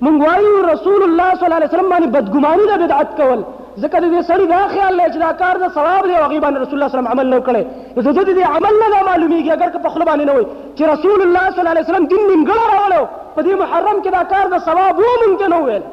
موږ 0.06 0.28
وایو 0.28 0.68
رسول 0.74 1.02
الله 1.08 1.34
صلی 1.36 1.46
الله 1.48 1.56
علیه 1.60 1.74
وسلم 1.74 1.90
باندې 1.94 2.14
بدګماني 2.18 2.72
ده 2.72 2.78
بدعت 2.86 3.18
کول 3.18 3.42
ځکه 3.80 4.00
دې 4.04 4.22
سړي 4.30 4.46
دا 4.48 4.60
خیال 4.72 4.94
لري 4.98 5.12
چې 5.14 5.20
دا 5.20 5.32
کار 5.42 5.58
د 5.62 5.68
ثواب 5.76 6.06
دی 6.08 6.16
او 6.18 6.24
هغې 6.24 6.40
باندې 6.40 6.60
رسول 6.62 6.74
الله 6.74 6.88
صلی 6.88 7.08
عمل 7.14 7.28
نه 7.34 7.40
کړی 7.48 7.64
د 7.96 8.18
ده 8.18 8.26
د 8.30 8.34
دې 8.38 8.56
عمل 8.56 8.74
نه 8.84 8.88
دا 8.94 9.00
معلومیږي 9.10 9.52
اګر 9.54 9.70
که 9.74 9.80
په 9.86 9.90
خوله 9.94 10.06
باندې 10.10 10.26
نه 10.30 10.34
وي 10.36 10.46
چې 10.78 10.84
رسول 10.94 11.20
الله 11.26 11.46
صلی 11.52 11.60
الله 11.62 11.70
علیه 11.74 11.84
وسلم 11.86 12.08
دین 12.12 12.22
نیمګړی 12.32 12.66
راوړی 12.74 13.02
و 13.02 13.08
په 13.36 13.42
دې 13.46 13.54
محرم 13.64 13.98
کې 14.04 14.12
دا 14.18 14.24
کار 14.24 14.48
د 14.54 14.60
ثواب 14.66 15.00
و 15.00 15.08
مونږ 15.22 15.34
ته 15.42 15.48
نه 15.54 15.58
وویل 15.60 15.84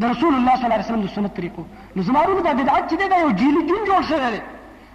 د 0.00 0.04
رسول 0.04 0.34
الله 0.34 0.56
صلی 0.56 0.64
الله 0.64 0.74
علیه 0.76 0.86
وسلم 0.86 1.04
د 1.06 1.12
سنت 1.16 1.36
طریقو 1.36 1.64
نو 1.96 2.02
زمارو 2.08 2.40
د 2.46 2.56
بدعت 2.62 2.82
چې 2.90 2.98
دی 3.02 3.08
دا 3.12 3.20
یو 3.20 3.30
جیلی 3.42 3.62
جون 3.68 3.86
جوړ 3.90 4.00
شوی 4.08 4.30
دی 4.34 4.42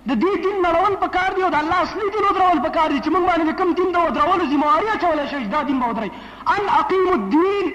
د 0.09 0.19
دې 0.23 0.33
دین 0.43 0.57
نړول 0.67 0.97
په 1.05 1.07
کار 1.15 1.29
دی 1.39 1.43
او 1.47 1.51
د 1.55 1.57
الله 1.63 1.77
اصلي 1.87 2.09
دین 2.17 2.27
ودرول 2.27 2.59
په 2.67 2.73
کار 2.79 2.89
دی 2.93 2.99
چې 3.05 3.13
موږ 3.13 3.23
باندې 3.29 3.55
کوم 3.61 3.73
دین 3.79 3.89
دا 3.97 4.03
ودرول 4.07 4.45
ذمہ 4.51 4.67
واري 4.75 4.91
اچول 4.97 5.23
شي 5.33 5.41
دا 5.57 5.63
دین 5.71 5.79
به 5.81 5.87
ودرای 5.89 6.11
ان 6.55 6.63
اقیم 6.81 7.05
الدین 7.15 7.65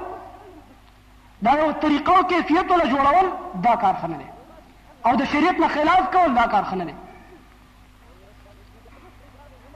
دا 1.46 1.52
یو 1.60 1.72
طریقه 1.84 2.16
او 2.18 2.24
کیفیت 2.32 2.72
ولا 2.72 2.84
جوړول 2.91 3.28
دا 3.64 3.76
کارخانه 3.84 4.18
ده 4.22 5.08
او 5.10 5.16
د 5.22 5.24
شریعت 5.32 5.58
نه 5.64 5.68
خلاف 5.76 6.04
کول 6.14 6.36
دا 6.36 6.46
کارخانه 6.54 6.84
ده 6.89 6.94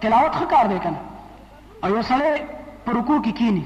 تلاوت 0.02 0.36
خو 0.42 0.46
کار 0.54 0.68
دی 0.74 0.80
کنه 0.86 1.02
او 1.84 1.90
یو 1.96 2.04
سړی 2.12 2.46
په 2.86 2.96
رکوع 3.00 3.18
کې 3.26 3.34
کینی 3.40 3.66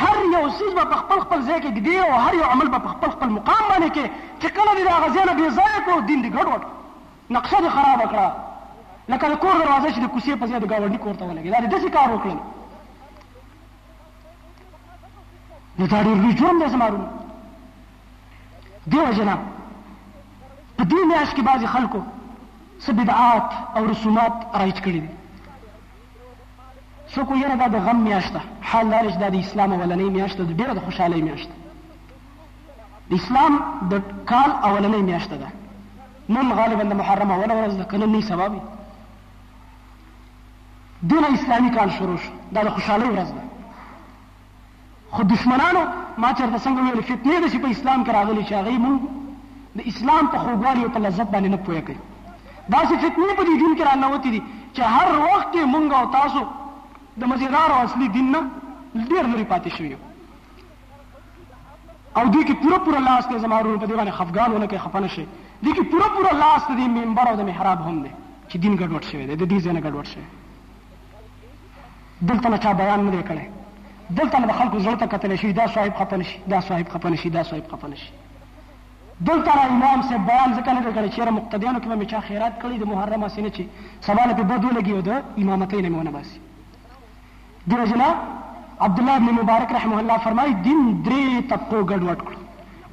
هر 0.03 0.17
یو 0.35 0.45
سیز 0.59 0.71
به 0.77 0.85
خپل 1.01 1.19
خپل 1.25 1.39
ځای 1.49 1.59
کې 1.65 1.71
دی 1.89 1.97
او 2.05 2.11
هر 2.29 2.35
یو 2.43 2.47
عمل 2.53 2.69
به 2.77 2.81
خپل 2.93 3.09
خپل 3.17 3.29
مقام 3.39 3.63
باندې 3.71 3.89
کې 3.99 4.07
چې 4.41 4.49
کله 4.59 4.73
دې 4.79 4.85
غزې 5.07 5.23
نه 5.29 5.33
بي 5.41 5.47
ځای 5.59 5.77
کړو 5.87 6.07
دین 6.07 6.23
دې 6.25 6.31
ګډوډ 6.37 6.63
نقشه 7.39 7.59
دې 7.59 7.69
خراب 7.77 7.99
کړه 8.15 8.29
لکه 9.13 9.25
د 9.33 9.35
کور 9.43 9.55
دروازه 9.63 9.87
چې 9.97 10.01
د 10.05 10.07
کوسې 10.13 10.33
په 10.41 10.47
ځای 10.53 10.59
د 10.61 10.67
گاونډي 10.71 10.99
کور 11.05 11.15
ته 11.19 11.25
ولګي 11.27 11.49
دا 11.51 11.59
دې 11.67 11.79
څه 11.83 11.89
کار 11.99 12.09
وکړي 12.13 12.39
نو 15.79 15.85
دا 15.93 15.99
ډېر 16.07 16.17
لوی 16.23 16.33
جرم 16.41 16.57
دی 16.65 16.69
زمارونو 16.77 17.09
دیو 18.87 19.11
جنا 19.17 19.37
په 20.77 20.85
دې 20.85 21.01
میاش 21.11 21.35
کې 21.35 21.43
بعضي 21.49 21.67
خلکو 21.67 22.01
څه 22.87 22.93
بدعات 22.99 23.51
او 23.77 23.87
رسومات 23.91 24.33
رایج 24.63 24.81
کړی 24.87 25.01
دي 25.01 25.11
څوک 27.15 27.29
یې 27.31 27.49
نه 27.49 27.69
د 27.75 27.87
غم 27.87 27.97
میاشته 28.09 28.41
حال 28.73 28.91
دار 28.91 29.11
چې 29.11 29.17
د 29.17 29.37
اسلام 29.41 29.73
اولنۍ 29.73 30.11
میاشته 30.11 30.45
د 30.45 30.57
ډیره 30.57 30.75
د 30.79 30.85
خوشحالۍ 30.89 31.23
میاشته 31.23 31.53
د 33.09 33.13
اسلام 33.21 33.59
د 33.91 34.03
کال 34.33 34.51
اولنۍ 34.65 35.03
میاشته 35.03 35.37
ده 35.37 35.49
نن 36.37 36.53
غالبا 36.61 36.85
د 36.93 37.03
محرم 37.03 37.31
اوله 37.33 37.55
ورځ 37.55 37.75
ده 37.77 37.85
کنه 37.85 38.07
نه 38.07 38.21
سبب 38.29 38.61
دونه 41.11 41.29
اسلامي 41.35 41.71
کال 41.73 41.91
شروع 41.97 42.17
شو 42.27 42.33
دا 42.53 42.63
د 42.69 42.77
خوشحالۍ 42.77 43.17
ورځ 43.17 43.35
ده 43.41 45.17
خو 45.17 45.23
دشمنانو 45.33 45.83
ما 46.23 46.29
چرته 46.39 46.59
څنګه 46.65 46.81
ویل 46.83 47.03
فتنې 47.11 47.37
د 47.45 47.47
شي 47.53 47.59
په 47.67 47.71
اسلام 47.75 48.01
کې 48.07 48.11
راغلي 48.17 48.43
چې 48.49 48.55
هغه 48.59 48.73
مونږ 48.87 48.99
د 49.79 49.81
اسلام 49.93 50.25
په 50.35 50.39
خوګوالي 50.43 50.83
او 50.87 50.91
په 50.97 51.01
لذت 51.07 51.29
باندې 51.35 51.49
نه 51.55 51.59
پوهه 51.69 51.81
کوي 51.87 51.99
دا 52.73 52.81
چې 52.85 52.95
فتنې 53.03 53.35
په 53.39 53.43
دې 53.49 53.55
دین 53.63 53.73
کې 53.77 53.83
را 53.89 53.95
نوتی 54.03 54.31
دي 54.35 54.41
چې 54.73 54.83
هر 54.97 55.07
وخت 55.31 55.49
کې 55.55 55.63
مونږ 55.75 55.89
او 56.01 56.05
تاسو 56.19 56.41
د 57.23 57.25
مزیدار 57.33 57.69
او 57.77 57.81
اصلي 57.87 58.09
دین 58.19 58.27
نه 58.35 58.41
ډېر 58.95 59.25
لري 59.33 59.45
پاتې 59.55 59.69
شوی 59.79 59.93
او 62.19 62.25
دې 62.31 62.43
کې 62.49 62.55
پوره 62.63 62.79
پوره 62.87 62.99
لاس 63.09 63.25
ته 63.29 63.35
زمارو 63.47 63.79
په 63.79 63.87
دې 63.87 63.97
باندې 64.01 64.11
خفقان 64.19 64.51
ونه 64.53 64.67
کې 64.67 64.77
خفنه 64.85 65.09
شي 65.15 65.25
دې 65.63 65.73
کې 65.77 65.83
پوره 65.93 66.09
پوره 66.17 66.33
لاس 66.43 66.61
ته 66.69 66.73
دې 66.77 66.87
منبر 66.99 67.25
او 67.31 67.35
د 67.41 67.43
محراب 67.49 67.79
هم 67.89 67.97
دی 68.05 68.11
چې 68.49 68.57
دین 68.67 68.75
ګډوډ 68.83 69.03
شوی 69.11 69.25
دی 69.27 69.35
د 69.43 69.45
دې 69.53 69.59
ځای 69.65 69.73
نه 69.79 69.83
ګډوډ 69.87 70.07
شوی 70.15 70.27
دلته 72.29 72.47
چا 72.65 72.71
بیان 72.81 72.99
نه 73.07 73.11
کړي 73.31 73.47
دلته 74.11 74.37
د 74.49 74.53
خلکو 74.59 74.79
زړه 74.85 74.97
ته 75.01 75.07
کتل 75.13 75.35
شي 75.43 75.51
دا 75.59 75.67
صاحب 75.75 75.95
خپن 75.99 76.23
شي 76.31 76.39
دا 76.53 76.61
صاحب 76.69 76.89
خپن 76.93 77.15
شي 77.21 77.29
دا 77.37 77.43
صاحب 77.51 77.71
خپن 77.71 77.95
شي 78.01 78.11
دلته 79.29 79.51
را 79.55 79.63
امام 79.77 80.03
سے 80.09 80.17
بیان 80.27 80.55
ځکه 80.55 80.73
نه 80.79 80.83
کړی 80.97 81.11
چې 81.15 81.31
مقتدیانو 81.37 81.81
کې 81.81 81.99
مې 81.99 82.07
چا 82.13 82.21
خیرات 82.29 82.59
کړی 82.63 82.81
د 82.83 82.91
محرم 82.93 83.25
اسینه 83.29 83.51
چې 83.59 83.63
سوال 84.09 84.35
په 84.41 84.49
بدو 84.53 84.73
لګي 84.79 84.93
او 84.97 85.03
د 85.09 85.43
امامتین 85.45 85.87
نه 85.89 85.99
ونه 85.99 86.11
باسي 86.17 86.41
دی 87.71 87.79
وجنا 87.83 88.09
عبد 88.87 89.03
الله 89.03 89.19
بن 89.27 89.39
مبارک 89.39 89.73
رحمه 89.79 90.01
الله 90.03 90.19
فرمای 90.27 90.55
دین 90.69 90.83
درې 91.09 91.49
طبقو 91.55 91.83
ګډوډ 91.95 92.21
کړو 92.29 92.41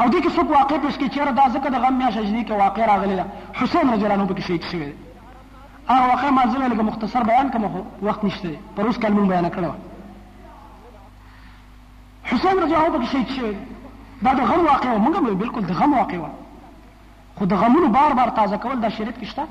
او 0.00 0.06
دې 0.10 0.20
کې 0.22 0.30
څوک 0.36 0.48
واقع 0.58 0.76
پېښ 0.84 0.96
کې 1.00 1.08
چیرې 1.14 1.32
دا 1.38 1.44
ځکه 1.54 1.66
د 1.70 1.76
غم 1.84 1.94
میاشت 1.98 2.18
جدي 2.28 2.42
کې 2.46 2.54
واقع 2.64 2.82
راغلی 2.92 3.16
ده 3.16 3.24
حسین 3.54 3.86
رضی 3.94 4.04
الله 4.04 4.14
عنه 4.18 4.28
پکې 4.32 4.42
شهید 4.48 4.62
شوی 4.70 4.86
دی 4.90 4.96
هغه 5.88 6.04
واقع 6.12 6.28
ما 6.30 6.46
زه 6.52 6.58
لکه 6.68 6.82
مختصر 6.84 7.22
بیان 7.30 7.48
کوم 7.54 7.64
خو 7.72 7.80
وخت 8.06 8.20
نشته 8.24 8.48
دی 8.48 8.58
پر 8.76 8.82
اوس 8.84 8.96
کلمه 8.98 9.28
بیان 9.32 9.46
کړو 9.56 9.70
حسین 12.32 12.56
رضی 12.64 12.74
الله 12.76 12.88
عنه 12.90 12.96
پکې 12.98 13.08
شهید 13.12 13.28
شوی 13.36 13.54
دا 14.22 14.30
د 14.40 14.42
غم 14.50 14.60
واقع 14.72 14.90
و 14.94 15.02
موږ 15.04 15.14
بالکل 15.44 15.62
د 15.66 15.72
غم 15.82 15.90
واقع 15.98 16.18
و 16.22 16.24
خو 17.38 17.42
د 17.50 17.52
غمونو 17.60 17.88
بار 17.96 18.12
بار 18.18 18.28
تازه 18.38 18.56
کول 18.64 18.76
دا 18.82 18.88
شریعت 18.96 19.16
کې 19.20 19.26
شته 19.30 19.44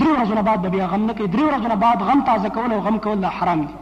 درې 0.00 0.12
ورځې 0.14 0.42
بعد 0.48 0.60
د 0.66 0.68
بیا 0.76 0.86
غم 0.92 1.02
نه 1.08 1.12
کوي 1.18 1.28
درې 1.34 1.44
ورځې 1.50 1.68
بعد 1.84 1.98
غم 2.08 2.20
تازه 2.30 2.48
کول 2.58 2.70
او 2.76 2.80
غم 2.86 2.96
کول 3.08 3.18
دا 3.26 3.30
حرام 3.40 3.60
دي 3.66 3.74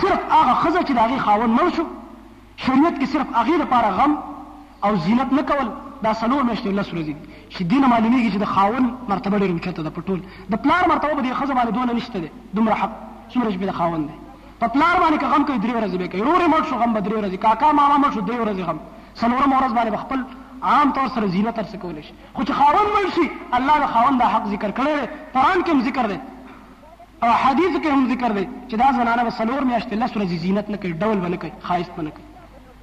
صرف 0.00 0.22
هغه 0.36 0.52
خزه 0.62 0.80
چې 0.82 0.92
د 0.92 0.98
هغې 0.98 1.24
خاوند 1.28 1.52
مړ 1.58 1.68
شو 1.78 1.86
شریعت 2.66 2.94
کې 3.00 3.06
صرف 3.16 3.28
هغې 3.40 3.56
لپاره 3.64 3.88
غم 3.98 4.12
او 4.86 4.92
زینت 5.08 5.30
نه 5.40 5.44
کول 5.52 5.68
دا 6.06 6.12
څلور 6.14 6.48
میاشتې 6.48 6.68
لس 6.80 6.92
ورځې 6.92 7.14
دي 7.16 7.22
چې 7.54 7.62
دینه 7.72 7.86
معلومیږي 7.94 8.28
چې 8.34 8.38
د 8.44 8.46
خاوند 8.54 8.86
مرتبه 9.12 9.34
ډېره 9.42 9.54
اوچته 9.56 9.80
ده 9.86 9.90
په 9.98 10.02
ټول 10.06 10.18
د 10.54 10.56
پلار 10.66 10.82
مرتبه 10.94 11.12
به 11.16 11.22
د 11.24 11.26
ښځه 11.42 11.54
باندې 11.58 11.72
دونه 11.80 11.90
نشته 12.00 12.18
دی 12.24 12.30
دومره 12.56 12.74
حق 12.80 12.92
څومره 13.28 13.48
چې 13.54 13.58
د 13.68 13.70
خاوند 13.82 14.04
دی 14.12 14.16
په 14.60 14.68
پلار 14.74 14.96
باندې 15.00 15.18
که 15.22 15.26
غم 15.32 15.42
کوي 15.48 15.58
درې 15.58 15.74
ورځې 15.74 15.96
به 15.96 16.08
کوي 16.08 16.22
ورور 16.26 16.48
مړ 16.48 16.64
شو 16.68 16.76
غم 16.82 16.92
به 16.96 17.00
درې 17.00 17.14
ورځې 17.14 17.36
کاکا 17.36 17.72
ماما 17.78 17.96
مړ 17.98 18.14
شو 18.14 18.20
درې 18.20 18.40
ورځې 18.40 18.62
غم 18.68 18.78
څلورم 19.16 19.52
ورځ 19.52 19.72
باندې 19.72 19.96
خپل 19.96 20.24
عام 20.70 20.90
طور 20.96 21.08
سره 21.08 21.26
زینت 21.34 21.56
تر 21.72 21.76
کول 21.82 21.98
شي 22.06 22.14
خو 22.36 22.42
چې 22.42 22.52
خاوند 22.60 22.88
مړ 22.96 23.06
شي 23.14 23.30
الله 23.58 23.76
د 23.82 23.86
خاوند 23.92 24.18
د 24.22 24.32
حق 24.32 24.46
ذکر 24.54 24.70
کړی 24.70 24.90
دی 25.02 25.34
قران 25.34 25.62
کې 25.62 25.70
هم 25.70 25.82
ذکر 25.82 26.06
دی 26.06 26.18
او 27.24 27.28
حدیث 27.42 27.70
کې 27.82 27.88
هم 27.96 28.08
ذکر 28.12 28.32
دی 28.38 28.44
چې 28.68 28.74
دا 28.82 28.88
زنانه 28.96 29.24
به 29.28 29.34
څلور 29.40 29.60
میاشتې 29.70 29.92
لس 29.92 30.16
ورځې 30.16 30.38
زینت 30.46 30.70
نه 30.70 30.76
کوي 30.84 30.92
ډول 31.02 31.18
به 31.24 31.28
نه 31.34 31.42
کوي 31.44 31.52
خایست 31.68 31.90
به 31.98 32.02
نه 32.02 32.10
کوي 32.16 32.26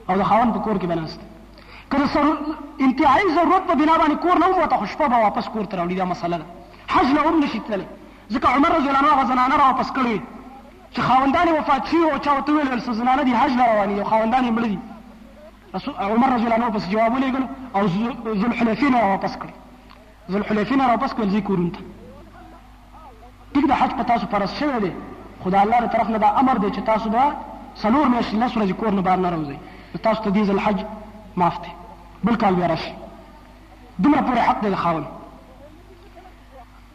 او 0.10 0.16
د 0.22 0.30
خاوند 0.30 0.54
په 0.58 0.68
کور 0.68 0.80
کې 0.80 0.86
به 0.86 0.96
ناست 0.96 1.20
که 1.92 2.06
سر 2.14 2.30
انتهایی 2.80 3.26
ضرورت 3.36 3.68
په 3.68 3.74
بنا 3.82 3.98
باندې 4.04 4.22
کور 4.28 4.40
نه 4.46 4.48
ووته 4.54 4.78
خو 4.84 4.88
شپه 4.94 5.08
به 5.16 5.20
واپس 5.26 5.50
کور 5.58 5.66
ته 5.74 5.78
راوړي 5.78 5.98
دا 5.98 6.06
مسله 6.06 6.38
ده 6.38 6.94
حج 6.94 7.12
نه 7.18 7.22
هم 7.28 7.40
نشي 7.44 7.60
تللی 7.68 7.86
ځکه 8.32 8.46
عمر 8.56 8.70
رضی 8.78 8.88
الله 8.92 9.02
عنه 9.02 9.12
هغه 9.16 9.26
زنانه 9.32 9.56
را 9.62 9.68
واپس 9.68 9.92
کړې 9.98 10.20
چې 10.94 11.02
خاوندان 11.02 11.48
وفات 11.50 11.88
شي 11.88 11.98
او 12.04 12.18
چا 12.18 12.32
ورته 12.34 12.54
ویل 12.54 12.82
چې 12.82 12.92
زنانه 13.00 13.24
دي 13.24 13.36
حج 13.36 13.52
رواني 13.60 14.00
او 14.02 14.06
خاوندان 14.10 14.46
یې 14.46 14.52
مړ 14.58 14.64
دي 14.74 14.80
عمر 16.14 16.30
رضی 16.36 16.44
الله 16.46 16.56
عنه 16.58 16.70
پس 16.78 16.86
جواب 16.90 17.12
ولېږل 17.18 17.44
او 17.76 17.82
ذوالحلیفین 18.42 18.94
را 18.98 19.04
واپس 19.08 19.34
کړ 19.42 19.48
ذوالحلیفین 20.32 20.80
را 20.82 20.88
واپس 20.90 21.12
کړل 21.16 21.28
ځي 21.32 21.42
کورونو 21.50 21.70
ته 21.78 21.84
حج 23.82 23.92
په 23.98 24.04
تاسو 24.12 24.26
فرض 24.32 24.50
شوی 24.60 24.80
دی 24.84 24.92
خدا 25.44 25.60
الله 25.64 25.78
له 25.82 25.88
طرف 25.96 26.08
نه 26.14 26.20
امر 26.44 26.54
دی 26.64 26.70
چې 26.76 26.82
تاسو 26.92 27.06
دا 27.16 27.26
څلور 27.82 28.06
میاشتې 28.14 28.34
لس 28.34 28.58
ورځې 28.58 28.72
کور 28.80 28.92
نه 29.00 29.04
بار 29.08 29.18
نه 29.26 29.30
راوځئ 29.36 29.58
تاسو 30.08 30.20
ته 30.24 30.30
دې 30.38 30.44
ذوالحج 30.50 30.80
معاف 31.42 31.56
دی 31.66 31.70
بل 32.24 32.36
کال 32.46 32.56
بیا 32.62 32.68
راشي 32.74 32.94
دومره 34.00 34.42
حق 34.48 34.58
دی 34.64 34.70
د 34.76 34.78
خاوند 34.86 35.06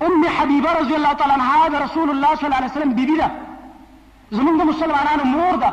ام 0.09 0.23
حبیبه 0.39 0.73
رضی 0.81 0.95
الله 0.99 1.13
تعالى 1.13 1.33
عنها 1.39 1.59
د 1.75 1.77
رسول 1.87 2.09
الله 2.11 2.31
صلى 2.35 2.45
الله 2.47 2.57
عليه 2.61 2.67
وسلم 2.73 2.93
بیبی 3.01 3.17
زمونږ 4.37 4.61
د 4.61 4.67
مسلمانانو 4.73 5.25
مور 5.35 5.55
ده 5.63 5.71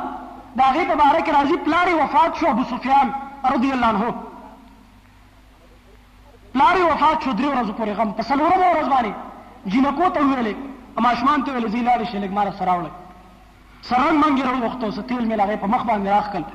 د 0.58 0.60
هغې 0.68 0.84
په 0.90 0.96
باره 1.02 1.20
کې 1.26 1.32
راځي 1.38 1.58
پلار 1.66 1.88
وفات 2.02 2.36
شو 2.40 2.48
ابو 2.52 2.64
سفیان 2.72 3.10
رضی 3.54 3.72
الله 3.72 3.88
عنه 3.88 4.16
پلار 6.54 6.78
وفات 6.84 7.26
شو 7.26 7.34
درې 7.42 7.50
ورځو 7.52 7.74
پورې 7.80 7.92
غم 8.00 8.12
په 8.20 8.24
څلورمه 8.30 8.70
ورځ 8.70 8.88
باندې 8.94 9.74
جینکو 9.74 10.08
ته 10.16 10.24
ویلې 10.28 10.56
ماشومان 11.08 11.44
ته 11.44 11.52
ویلې 11.52 11.70
ځي 11.70 11.84
لاړې 11.84 12.12
شي 12.12 12.18
لږ 12.24 12.30
ماره 12.30 12.52
سره 12.60 12.66
راوړئ 12.66 12.92
سرنګ 13.90 14.16
منګې 14.24 14.44
راوغوښتو 14.48 14.92
څه 14.92 15.02
تیل 15.10 15.24
مې 15.28 15.36
له 15.40 15.44
هغې 15.44 15.58
په 15.58 15.68
مخ 15.68 15.84
باندې 15.84 16.10
راښکل 16.10 16.46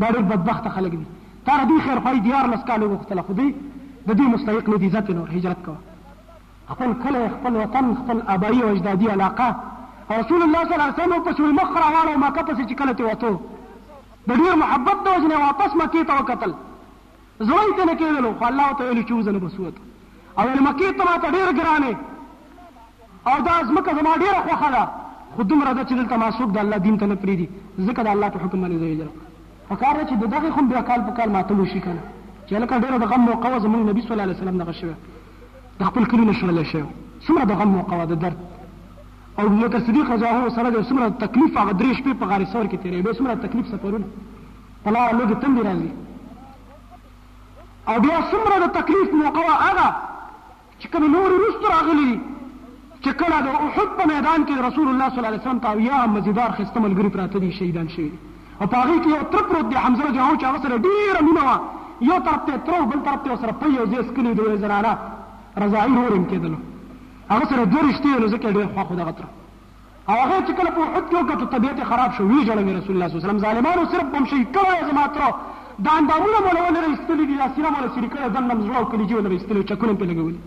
دا 0.00 0.06
ډېر 0.14 0.24
بدبخته 0.32 0.70
خلک 0.76 0.92
دي 1.00 1.06
تا 1.46 1.52
نه 1.58 1.64
دوی 1.70 1.80
خیرخواهي 1.86 2.20
دیارلس 2.26 2.62
کاله 2.68 2.84
وغوښتله 2.86 3.22
خو 3.26 3.32
دوی 3.40 3.50
د 4.08 4.16
دوی 4.20 4.26
مستحق 4.34 4.68
نه 4.74 4.76
دي 4.84 4.90
ځکه 4.96 5.16
نور 5.18 5.30
هجرت 5.36 5.64
کوه 5.64 6.38
خپل 6.70 6.92
کلی 7.04 7.24
خپل 7.34 7.56
وطن 7.62 7.90
خپل 8.02 8.22
آبایي 8.36 8.62
او 8.62 8.70
اجدادي 8.76 9.10
علاقه 9.16 9.48
او 10.10 10.20
رسول 10.22 10.42
الله 10.42 10.64
صلی 10.64 10.76
الله 10.76 10.88
علیه 10.88 11.02
وسلم 11.02 11.26
پسې 11.26 11.56
مخ 11.60 11.76
راواړه 11.80 12.22
مکه 12.24 12.46
پسې 12.48 12.62
چې 12.68 12.74
کله 12.80 12.92
ته 12.98 13.04
وتو 13.08 13.32
د 14.28 14.40
ډېر 14.40 14.54
محبت 14.64 14.96
د 15.04 15.06
وجې 15.14 15.28
نه 15.32 15.44
واپس 15.46 15.70
مکې 15.82 16.02
ته 16.08 16.20
وکتل 16.22 16.56
زړه 17.48 17.62
یې 17.68 17.76
ته 17.78 17.84
نه 17.90 17.94
کېدلو 18.04 18.30
خو 18.38 18.50
الله 18.52 18.64
ورته 18.70 18.82
ویلي 18.88 19.04
چې 19.08 19.12
وزه 19.18 19.30
نه 19.38 19.44
بس 19.46 19.58
ووت 19.58 19.76
او 20.38 20.42
ویل 20.50 20.64
مکې 20.68 20.88
ته 20.98 21.02
ماته 21.08 21.26
ډېر 21.36 21.48
ګران 21.60 21.84
او 23.28 23.36
دا 23.46 23.54
ځمکه 23.68 23.90
زما 23.98 24.12
ډیره 24.22 24.40
خوښه 24.46 24.68
ده 24.74 24.82
خو 25.34 25.40
دومره 25.50 25.70
ده 25.76 25.82
چې 25.88 25.94
دلته 25.98 26.14
معصوب 26.22 26.48
د 26.54 26.58
الله 26.62 26.76
دین 26.86 26.96
ته 27.00 27.04
نه 27.10 27.14
پرېږدي 27.24 27.46
ځکه 27.88 28.00
د 28.06 28.08
الله 28.14 28.28
په 28.34 28.38
حکم 28.44 28.58
باندې 28.62 28.76
ځایېدل 28.82 29.08
پکار 29.70 29.94
ده 30.00 30.04
چې 30.08 30.14
د 30.22 30.24
دغې 30.34 30.50
خون 30.56 30.64
بیا 30.72 30.82
کال 30.90 31.00
په 31.06 31.12
کال 31.18 31.28
ماتل 31.36 31.58
وشي 31.60 31.80
که 31.84 31.92
نه 31.98 32.02
چې 32.46 32.52
هلکه 32.56 32.74
ډېره 32.84 32.96
د 33.02 33.04
غم 33.12 33.22
موقع 33.30 33.48
وه 33.54 33.62
زمونږ 33.66 33.82
نبي 33.90 34.00
صلی 34.02 34.12
الله 34.14 34.26
علیه 34.26 34.38
وسلم 34.40 34.56
دغه 34.62 34.72
شوی 34.80 34.96
د 35.78 35.82
خپل 35.90 36.02
کلي 36.10 36.24
نه 36.30 36.34
شړلی 36.40 36.64
شوی 36.72 36.84
څومره 37.26 37.44
د 37.50 37.52
غم 37.62 37.70
موقع 37.78 37.94
وه 37.98 38.04
د 38.12 38.14
درد 38.24 38.38
او 39.38 39.44
ابوبکر 39.48 39.80
صدیق 39.86 40.06
رضی 40.14 40.24
الله 40.32 40.54
سره 40.58 40.68
د 40.76 40.78
څومره 40.88 41.06
تکلیف 41.24 41.52
هغه 41.60 41.72
درې 41.80 41.90
شپې 42.00 42.12
په 42.22 42.26
غار 42.32 42.42
ثور 42.52 42.64
کې 42.70 42.76
تېرېدو 42.82 43.16
څومره 43.18 43.44
تکلیف 43.46 43.66
سفرونه 43.72 44.06
په 44.84 44.88
لاره 44.94 45.16
لږې 45.18 45.36
تندې 45.42 45.62
راځي 45.68 45.92
او 47.88 47.96
بیا 48.04 48.16
څومره 48.32 48.54
د 48.64 48.66
تکلیف 48.78 49.08
موقع 49.24 49.42
وه 49.46 49.56
هغه 49.66 49.88
چې 50.80 50.86
کومې 50.92 51.08
نورې 51.16 51.34
وروسته 51.36 51.66
راغلي 51.76 52.04
دي 52.12 52.18
چې 53.04 53.12
کله 53.20 53.38
د 53.46 53.48
احد 53.68 53.88
په 53.96 54.04
میدان 54.12 54.40
کې 54.48 54.60
رسول 54.68 54.86
الله 54.90 55.08
صلی 55.10 55.20
الله 55.20 55.30
علیه 55.32 55.42
وسلم 55.44 55.58
ته 55.64 55.70
یا 55.88 55.98
مزیدار 56.12 56.52
خسته 56.58 56.78
ملګری 56.84 57.10
پراته 57.16 57.38
دي 57.44 57.50
شهیدان 57.58 57.88
شوي 57.94 58.12
او 58.60 58.66
په 58.72 58.76
هغه 58.82 58.94
کې 59.02 59.08
یو 59.16 59.24
تر 59.34 59.42
پروت 59.50 59.66
دی 59.72 59.76
حمزه 59.84 60.02
رضی 60.06 60.18
الله 60.18 60.52
عنه 60.52 60.62
سره 60.66 60.84
ډیره 60.86 61.20
مینه 61.28 61.42
وه 61.48 61.56
یو 62.10 62.18
طرف 62.28 62.46
ته 62.46 62.56
ترو 62.68 62.78
بل 62.92 63.02
طرف 63.08 63.20
ته 63.26 63.36
سره 63.42 63.52
په 63.64 63.72
یو 63.78 63.84
ځای 63.94 64.04
سکلي 64.12 64.32
دوی 64.40 64.56
زنانه 64.64 64.92
رضاعي 65.64 65.94
هورم 65.98 66.24
کېدلو 66.30 66.58
هغه 67.32 67.50
سره 67.52 67.68
دوه 67.72 67.82
رښتې 67.88 68.16
نو 68.22 68.32
ځکه 68.36 68.54
ډېر 68.56 68.66
خواخو 68.78 68.98
دغه 69.02 69.12
تر 69.18 69.26
او 70.10 70.16
هغه 70.22 70.40
چې 70.46 70.58
کله 70.60 70.70
په 70.76 70.82
احد 70.88 71.04
کې 71.10 71.14
وکړه 71.18 71.52
طبيعت 71.56 71.84
خراب 71.92 72.10
شو 72.18 72.22
وی 72.30 72.40
جوړه 72.46 72.78
رسول 72.80 72.92
الله 72.94 73.08
صلی 73.08 73.16
الله 73.16 73.22
علیه 73.22 73.28
وسلم 73.28 73.44
ظالمانو 73.46 73.84
صرف 73.96 74.06
بم 74.16 74.24
شي 74.32 74.40
کړه 74.56 74.90
زما 74.90 75.04
تر 75.14 75.22
دا 75.88 75.92
اندامونه 76.00 76.38
مولونه 76.46 76.78
رسول 76.78 76.84
الله 76.84 77.06
صلی 77.06 77.20
الله 77.20 77.46
علیه 77.48 77.54
وسلم 77.54 77.94
سره 77.96 78.12
کړه 78.12 78.26
دنه 78.34 78.54
مزړه 78.58 78.76
او 78.80 78.90
کلیجونه 78.96 79.28
رسول 79.36 79.56
الله 79.56 79.68
چکونه 79.74 79.92
په 80.02 80.06
لګولي 80.10 80.40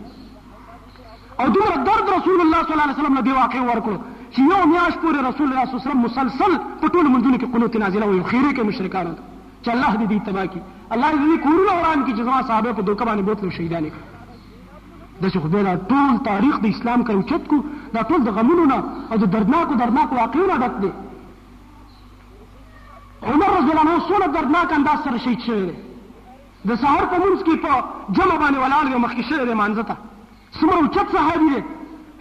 او 1.41 1.47
دومره 1.55 1.77
درد 1.87 2.05
رسول 2.17 2.41
الله 2.41 2.61
صلی 2.63 2.71
الله 2.75 2.83
علیه 2.87 2.95
وسلم 2.97 3.15
له 3.17 3.21
دی 3.27 3.31
واقع 3.37 3.59
ورکړو 3.65 3.97
چې 4.33 4.39
یو 4.51 4.61
میاش 4.71 4.93
پورې 5.03 5.19
رسول 5.29 5.47
الله 5.49 5.65
صلی 5.65 5.73
الله 5.73 5.83
علیه 5.85 5.87
وسلم 5.87 6.01
مسلسل 6.07 6.51
په 6.81 6.87
ټول 6.93 7.05
منځونو 7.13 7.37
کې 7.41 7.51
قنوت 7.53 7.75
نازله 7.83 8.05
وي 8.05 8.23
خیره 8.31 8.51
کې 8.53 8.67
مشرکانو 8.69 9.13
چې 9.63 9.69
الله 9.75 9.91
دې 9.99 10.05
دې 10.11 10.19
تبا 10.27 10.45
کی 10.53 10.61
الله 10.95 11.11
دې 11.21 11.43
کورونه 11.45 11.71
وران 11.79 12.05
کی 12.05 12.15
جزوا 12.21 12.37
صحابه 12.49 12.73
په 12.77 12.83
دوکه 12.91 13.03
باندې 13.07 13.27
بوتلو 13.29 13.51
شهیدان 13.57 13.89
د 15.23 15.29
شیخ 15.35 15.45
دا 15.53 15.75
ټول 15.91 16.17
تاریخ 16.29 16.57
د 16.63 16.65
اسلام 16.75 17.03
کوي 17.11 17.23
چت 17.33 17.45
کو 17.53 17.57
دا 17.93 18.01
ټول 18.11 18.25
د 18.29 18.33
غمونو 18.39 18.65
نه 18.73 18.83
او 19.11 19.17
د 19.25 19.31
دردناکو 19.37 19.77
دردناکو 19.83 20.15
واقعونو 20.17 20.57
ډک 20.65 20.75
دي 20.85 20.91
عمر 23.29 23.49
رضی 23.57 23.69
الله 23.71 23.85
عنه 23.85 24.05
څونه 24.09 24.27
دردناک 24.37 24.73
انداز 24.79 24.99
سره 25.07 25.17
شهید 25.23 25.39
شوی 25.47 25.63
دی 25.69 25.75
د 26.67 26.75
سحر 26.83 27.05
په 27.11 27.17
منځ 27.23 27.39
کې 27.47 27.55
په 27.63 27.73
جمع 28.15 28.35
باندې 28.43 28.57
ولاړ 28.61 28.85
یو 28.93 28.99
مخکې 29.05 29.21
شوی 29.27 29.45
دی 29.49 29.55
مانځه 29.59 29.83
ته 29.89 29.95
څومره 30.59 30.77
اوچت 30.81 31.13
صحابي 31.15 31.47
دی 31.57 31.61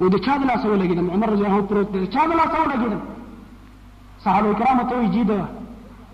و 0.00 0.04
د 0.14 0.16
چا 0.24 0.34
د 0.40 0.42
لاسه 0.50 0.66
ولګېدم 0.68 1.06
عمر 1.14 1.28
رضی 1.32 1.42
الله 1.44 1.56
عنه 1.58 1.66
پروت 1.70 1.88
دی 1.94 2.06
چا 2.14 2.22
د 2.30 2.32
لاسه 2.40 2.56
ولګېدم 2.60 3.00
صحابه 4.24 4.48
کرامو 4.58 4.88
ته 4.88 4.94
ویي 4.98 5.22
د 5.30 5.32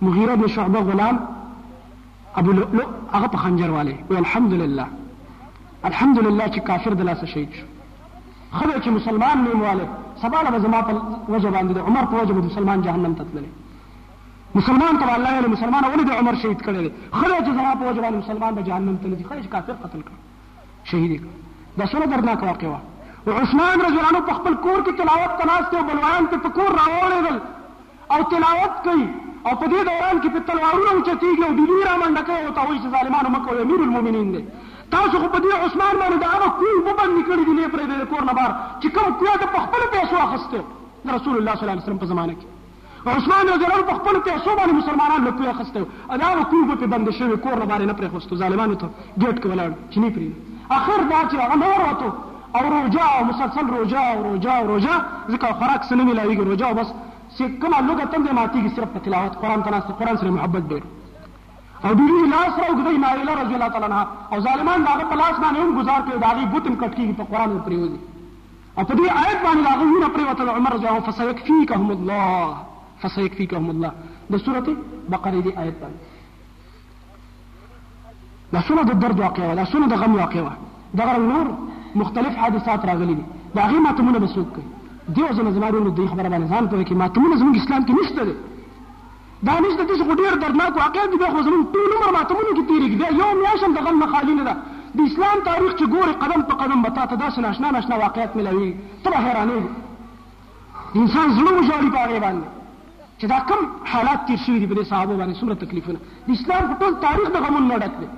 مغیره 0.05 0.35
بن 0.41 0.47
شعبه 0.57 0.81
غلام 0.89 1.17
ابو 2.39 2.51
لؤلؤ 2.59 2.87
هغه 3.17 3.29
په 3.33 3.37
خنجر 3.43 3.71
والي 3.77 3.97
وی 4.11 4.17
الحمدلله 4.25 4.87
الحمدلله 5.89 6.45
چې 6.55 6.61
کافر 6.69 6.93
د 7.01 7.03
لاسه 7.09 7.27
شهید 7.33 7.51
شو 7.59 7.67
خدای 8.59 8.79
چې 8.85 8.89
مسلمان 8.99 9.37
نیم 9.47 9.61
والي 9.67 9.87
سبا 10.23 10.39
له 10.47 10.59
زما 10.65 10.81
په 10.89 10.93
وجه 11.35 11.51
باندې 11.57 11.73
د 11.79 11.81
عمر 11.89 12.05
په 12.11 12.17
وجه 12.23 12.33
باندې 12.35 12.45
مسلمان 12.51 12.79
جهنم 12.87 13.15
ته 13.19 13.25
تللی 13.31 13.49
مسلمان 14.59 14.95
ته 15.01 15.07
الله 15.17 15.33
له 15.45 15.49
مسلمان 15.57 15.83
ولې 15.85 16.05
د 16.11 16.13
عمر 16.21 16.35
شهید 16.43 16.61
کړی 16.67 16.81
دی 16.85 16.91
خدای 17.19 17.41
چې 17.47 17.51
زما 17.59 17.73
په 17.81 17.85
وجه 17.89 18.01
باندې 18.05 18.17
مسلمان 18.25 18.53
به 18.57 18.63
جهنم 18.69 18.97
ته 19.01 19.07
نه 19.11 19.15
ځي 19.19 19.25
خدای 19.29 19.43
چې 19.45 19.49
کافر 19.57 19.73
قتل 19.85 20.01
کړ 20.09 20.17
شهید 20.91 21.13
کړ 21.21 21.79
دا 21.81 21.87
سره 21.93 22.07
درناک 22.15 22.43
واقع 22.49 22.73
و 22.73 22.77
او 23.31 23.37
عثمان 23.43 23.81
رضی 23.87 23.99
الله 24.01 24.13
عنه 24.15 24.27
په 24.31 24.35
خپل 24.41 24.55
کور 24.67 24.81
کې 24.87 24.97
تلاوت 25.03 25.39
تناسته 25.43 25.79
او 25.81 25.85
بلوان 25.91 26.27
ته 26.33 26.43
په 26.47 26.53
کور 26.59 26.75
راوړل 26.81 27.39
او 28.17 28.21
تلاوت 28.35 28.75
کوي 28.87 29.07
او 29.47 29.55
په 29.63 29.71
دې 29.73 29.81
دوران 29.89 30.21
کې 30.21 30.35
په 30.35 30.45
تلوارونو 30.51 30.93
اوچتېږي 30.93 31.43
او 31.47 31.57
ډېری 31.61 31.89
را 31.89 31.97
منډه 32.03 32.23
کوي 32.29 32.45
او 32.47 32.53
ته 32.59 32.69
وایي 32.69 32.79
چې 32.83 32.93
ظالمانو 32.97 33.33
مه 33.37 33.41
کوئ 33.49 33.59
امیر 33.65 33.83
المؤمنین 33.87 34.31
دی 34.37 34.45
تاسو 34.97 35.21
خو 35.25 35.33
په 35.37 35.41
دې 35.45 35.67
عثمان 35.67 35.99
باندې 36.03 36.19
د 36.23 36.31
هغه 36.35 36.49
کوی 36.61 36.75
وبندې 36.77 37.23
کړي 37.29 37.43
دي 37.49 37.55
نه 37.59 37.73
پرې 37.75 37.85
د 37.91 38.09
کور 38.13 38.23
نه 38.31 38.35
بار 38.41 38.55
چې 38.83 38.95
کوم 38.99 39.19
کوی 39.21 39.37
ته 39.43 39.51
په 39.57 39.67
خپل 39.67 39.85
پیسو 39.97 40.23
اخیسته 40.23 40.63
د 41.09 41.15
رسول 41.17 41.39
الله 41.39 41.57
صلی 41.57 41.67
الله 41.67 41.75
علیه 41.75 41.87
وسلم 41.87 42.03
په 42.05 42.13
زمانه 42.15 42.35
کې 42.39 43.13
عثمان 43.19 43.53
رضی 43.55 43.67
الله 43.71 43.89
په 43.93 43.99
خپل 44.03 44.19
پیسو 44.31 44.57
باندې 44.61 44.81
مسلمانان 44.83 45.27
له 45.29 45.35
کوی 45.39 45.53
اخیسته 45.55 45.85
او 46.11 46.21
دا 46.25 46.49
کوی 46.55 46.65
په 46.71 46.89
بندې 46.95 47.21
شوی 47.21 47.41
کور 47.49 47.61
نه 47.63 47.67
بار 47.75 47.87
نه 47.91 47.97
پرې 48.01 48.11
خوسته 48.17 48.43
ظالمانو 48.45 48.81
ته 48.83 49.13
ګټ 49.23 49.47
کول 49.49 49.59
چې 49.61 49.97
نه 50.07 50.15
پرې 50.19 50.33
اخر 50.71 51.03
دا 51.11 51.19
چې 51.31 51.37
هغه 51.45 51.57
نور 51.63 51.81
وته 51.89 52.13
او 52.59 52.63
روجا 52.75 53.05
او 53.19 53.25
مسلسل 53.31 53.67
روجا 53.77 54.05
او 54.13 54.23
روجا 54.29 54.53
او 54.59 54.67
روجا 54.67 54.95
ځکه 55.33 55.53
خوراک 55.59 55.83
سره 55.89 56.05
ملایږي 56.09 56.45
روجا 56.51 56.67
او 56.69 56.75
بس 56.81 56.93
چې 57.37 57.61
کومه 57.61 57.81
لوګه 57.81 58.07
تم 58.13 58.27
دې 58.29 58.33
ماتيږي 58.39 58.71
صرف 58.77 58.93
په 58.95 58.99
تلاوت 59.07 59.37
قران 59.43 59.63
ته 59.65 59.71
ناست 59.75 59.91
قران 59.99 60.17
سره 60.23 60.31
محبت 60.37 60.65
ډېر 60.71 60.83
او 61.85 61.91
ډېری 61.99 62.31
لاس 62.35 62.53
راوګدې 62.61 62.99
نایله 63.05 63.35
رضی 63.43 63.55
الله 63.55 63.69
تعالی 63.75 63.85
عنها 63.85 64.07
او 64.33 64.41
ظالمان 64.47 64.85
دا 64.87 64.95
په 65.13 65.21
لاس 65.23 65.37
باندې 65.45 65.61
هم 65.61 65.77
گزار 65.81 66.01
کړي 66.07 66.17
داغي 66.27 66.47
بوتم 66.55 66.81
کټکیږي 66.81 67.15
په 67.21 67.25
قران 67.33 67.61
پرې 67.67 67.79
وځي 67.83 68.01
او 68.79 68.83
په 68.89 68.95
دې 68.99 69.07
آیت 69.25 69.39
باندې 69.47 69.63
داغي 69.69 69.87
ونه 69.95 70.09
پرې 70.15 70.25
وته 70.29 70.57
عمر 70.59 70.73
رضی 70.79 70.87
الله 70.89 71.07
فسيكفيكهم 71.11 71.91
الله 71.97 72.51
فسيكفيكهم 73.03 73.71
الله 73.71 73.91
د 74.33 74.37
سورته 74.45 74.73
بقره 75.13 75.39
دې 75.45 75.53
آیت 75.63 75.77
باندې 75.83 76.09
لاسونه 78.55 78.83
د 78.89 78.93
درد 79.03 79.19
واقع 79.25 79.45
وه 79.49 79.55
لاسونه 79.61 79.87
د 79.93 79.95
غم 80.03 80.13
واقع 80.23 80.41
وه 80.47 80.55
دغه 81.01 81.15
نور 81.33 81.47
مختلف 82.03 82.33
حادثات 82.43 82.81
راغلي 82.91 83.15
دي 83.21 83.25
د 83.55 83.59
هغې 83.67 83.79
ماتمونه 83.87 84.19
به 84.25 84.29
څوک 84.35 84.49
کوي 84.55 84.67
دې 85.15 85.23
وجه 85.31 85.43
نه 85.47 85.51
زما 85.57 85.69
وروڼو 85.71 85.93
دې 85.99 86.07
خبره 86.13 86.29
باندې 86.33 86.47
ځان 86.55 86.65
پوهې 86.71 86.85
کړي 86.89 86.97
ماتمونه 87.03 87.35
زموږ 87.43 87.55
اسلام 87.63 87.83
کې 87.87 87.93
نشته 87.99 88.23
دی 88.29 88.35
دا 89.49 89.55
نشته 89.65 89.83
داسې 89.91 90.05
خو 90.11 90.15
ډېر 90.21 90.33
دردناک 90.45 90.73
واقعیت 90.85 91.09
دي 91.11 91.17
بیا 91.23 91.31
خو 91.37 91.45
زموږ 91.49 91.63
ټول 91.77 91.91
عمر 91.97 92.11
ماتمونو 92.19 92.51
کې 92.57 92.63
تېرېږي 92.71 92.97
بیا 93.01 93.09
یو 93.21 93.31
میاشت 93.43 93.63
هم 93.67 93.73
د 93.77 93.81
غم 93.89 93.97
نه 94.03 94.07
خالي 94.15 94.35
نه 94.41 94.45
ده 94.49 94.55
د 94.97 94.99
اسلام 95.09 95.39
تاریخ 95.51 95.73
چې 95.79 95.85
ګورې 95.95 96.13
قدم 96.25 96.41
په 96.49 96.55
قدم 96.63 96.79
به 96.87 96.91
تا 96.99 97.05
ته 97.11 97.15
داسې 97.25 97.39
ناشنا 97.47 97.69
ناشنا 97.79 97.97
واقعیت 98.05 98.31
ملاویږي 98.39 98.73
ته 99.03 99.09
به 99.13 99.19
حیرانېږي 99.25 99.71
انسان 101.01 101.27
زړه 101.39 101.51
وژاړي 101.53 101.91
په 101.95 102.01
هغې 102.05 102.19
باندې 102.25 102.45
چې 103.19 103.25
دا 103.33 103.41
کم 103.49 103.61
حالات 103.95 104.21
تېر 104.31 104.39
شوي 104.47 104.59
دي 104.61 104.67
په 104.71 104.75
دې 104.81 104.85
صحابو 104.95 105.19
باندې 105.21 105.39
څومره 105.41 105.63
تکلیفونه 105.65 105.99
د 106.27 106.31
اسلام 106.39 106.63
په 106.71 106.75
ټول 106.83 106.93
تاریخ 107.09 107.29
د 107.33 107.37
غمونو 107.49 107.71
نه 107.73 107.77
ډک 107.87 107.95
دی 108.03 108.09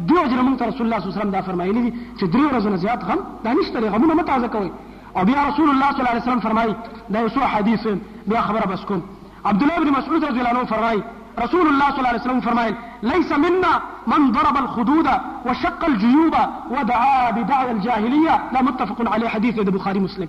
دوه 0.00 0.26
جره 0.30 0.42
مونږ 0.42 0.62
رسول 0.70 0.84
الله 0.86 0.98
صلی 1.00 1.06
الله 1.08 1.14
علیه 1.14 1.18
وسلم 1.20 1.30
دا 1.36 1.40
فرمایلی 1.48 1.82
دي 1.86 1.90
چې 2.18 2.24
درې 2.34 2.44
ورځې 2.48 2.80
زیات 2.84 3.00
غم 3.08 3.20
دا 3.44 3.50
نشته 3.58 3.80
لري 3.80 3.88
غمونه 3.94 4.14
مه 4.14 4.22
تازه 4.30 4.48
کوئ 4.54 4.68
او 5.16 5.24
بیا 5.28 5.40
رسول 5.48 5.68
الله 5.70 5.90
صلی 5.92 6.00
الله 6.00 6.12
علیه 6.14 6.26
وسلم 6.26 6.40
فرمایي 6.46 6.72
دا 7.12 7.18
یو 7.20 7.28
څو 7.34 7.42
حدیث 7.54 7.82
بیا 8.28 8.40
خبره 8.48 8.66
بس 8.72 8.84
کوم 8.90 9.02
عبد 9.50 9.62
الله 9.62 9.76
بن 9.84 9.90
مسعود 9.98 10.24
رضی 10.24 10.38
الله 10.40 10.54
عنه 10.58 10.64
فرمایي 10.76 11.02
رسول 11.44 11.66
الله 11.68 11.88
صلى 11.90 11.98
الله 12.00 12.08
عليه 12.12 12.20
وسلم 12.24 12.40
فرمائل 12.40 12.74
ليس 13.12 13.30
منا 13.44 13.72
من 14.12 14.20
ضرب 14.36 14.56
الخدود 14.64 15.08
وشق 15.46 15.82
الجيوب 15.92 16.34
ودعا 16.74 17.30
بدعوى 17.36 17.70
الجاهلية 17.76 18.34
لا 18.54 18.60
متفق 18.68 18.98
عليه 19.12 19.28
حديث 19.36 19.54
عند 19.58 19.68
بخاري 19.76 20.00
مسلم 20.08 20.28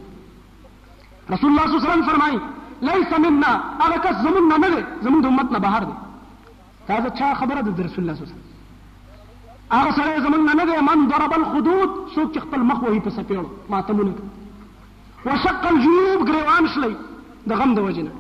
رسول 1.34 1.50
الله 1.52 1.66
صلى 1.66 1.76
الله 1.78 1.86
عليه 1.86 1.90
وسلم 1.90 2.10
فرمائل 2.14 2.40
ليس 2.92 3.12
منا 3.26 3.54
هذا 3.86 3.98
كس 4.04 4.16
زمنا 4.26 4.58
نغي 4.64 4.84
زمن 5.06 5.22
دمتنا 5.26 5.60
بهار 5.66 5.84
دي 5.90 5.94
هذا 6.90 7.10
چا 7.20 7.28
خبر 7.42 7.56
ده 7.62 7.84
رسول 7.88 8.00
الله 8.04 8.16
صلى 8.16 8.24
الله 8.24 8.32
عليه 8.32 8.38
وسلم 8.38 8.53
هغه 9.78 9.92
سره 9.98 10.14
زمونږ 10.26 10.44
نه 10.60 10.66
دی 10.70 10.76
من 10.90 11.00
ضرب 11.12 11.34
الخدود 11.40 11.90
څوک 12.14 12.28
چې 12.34 12.40
خپل 12.46 12.62
مخ 12.72 12.78
وهي 12.84 13.00
په 13.06 13.12
سپېړو 13.18 13.50
ماتمونه 13.74 14.14
وشق 15.28 15.64
الجيوب 15.72 16.22
ګریوان 16.30 16.68
شلی 16.74 16.90
د 17.52 17.62
غم 17.62 17.72
د 17.78 17.86
وجنه 17.88 18.12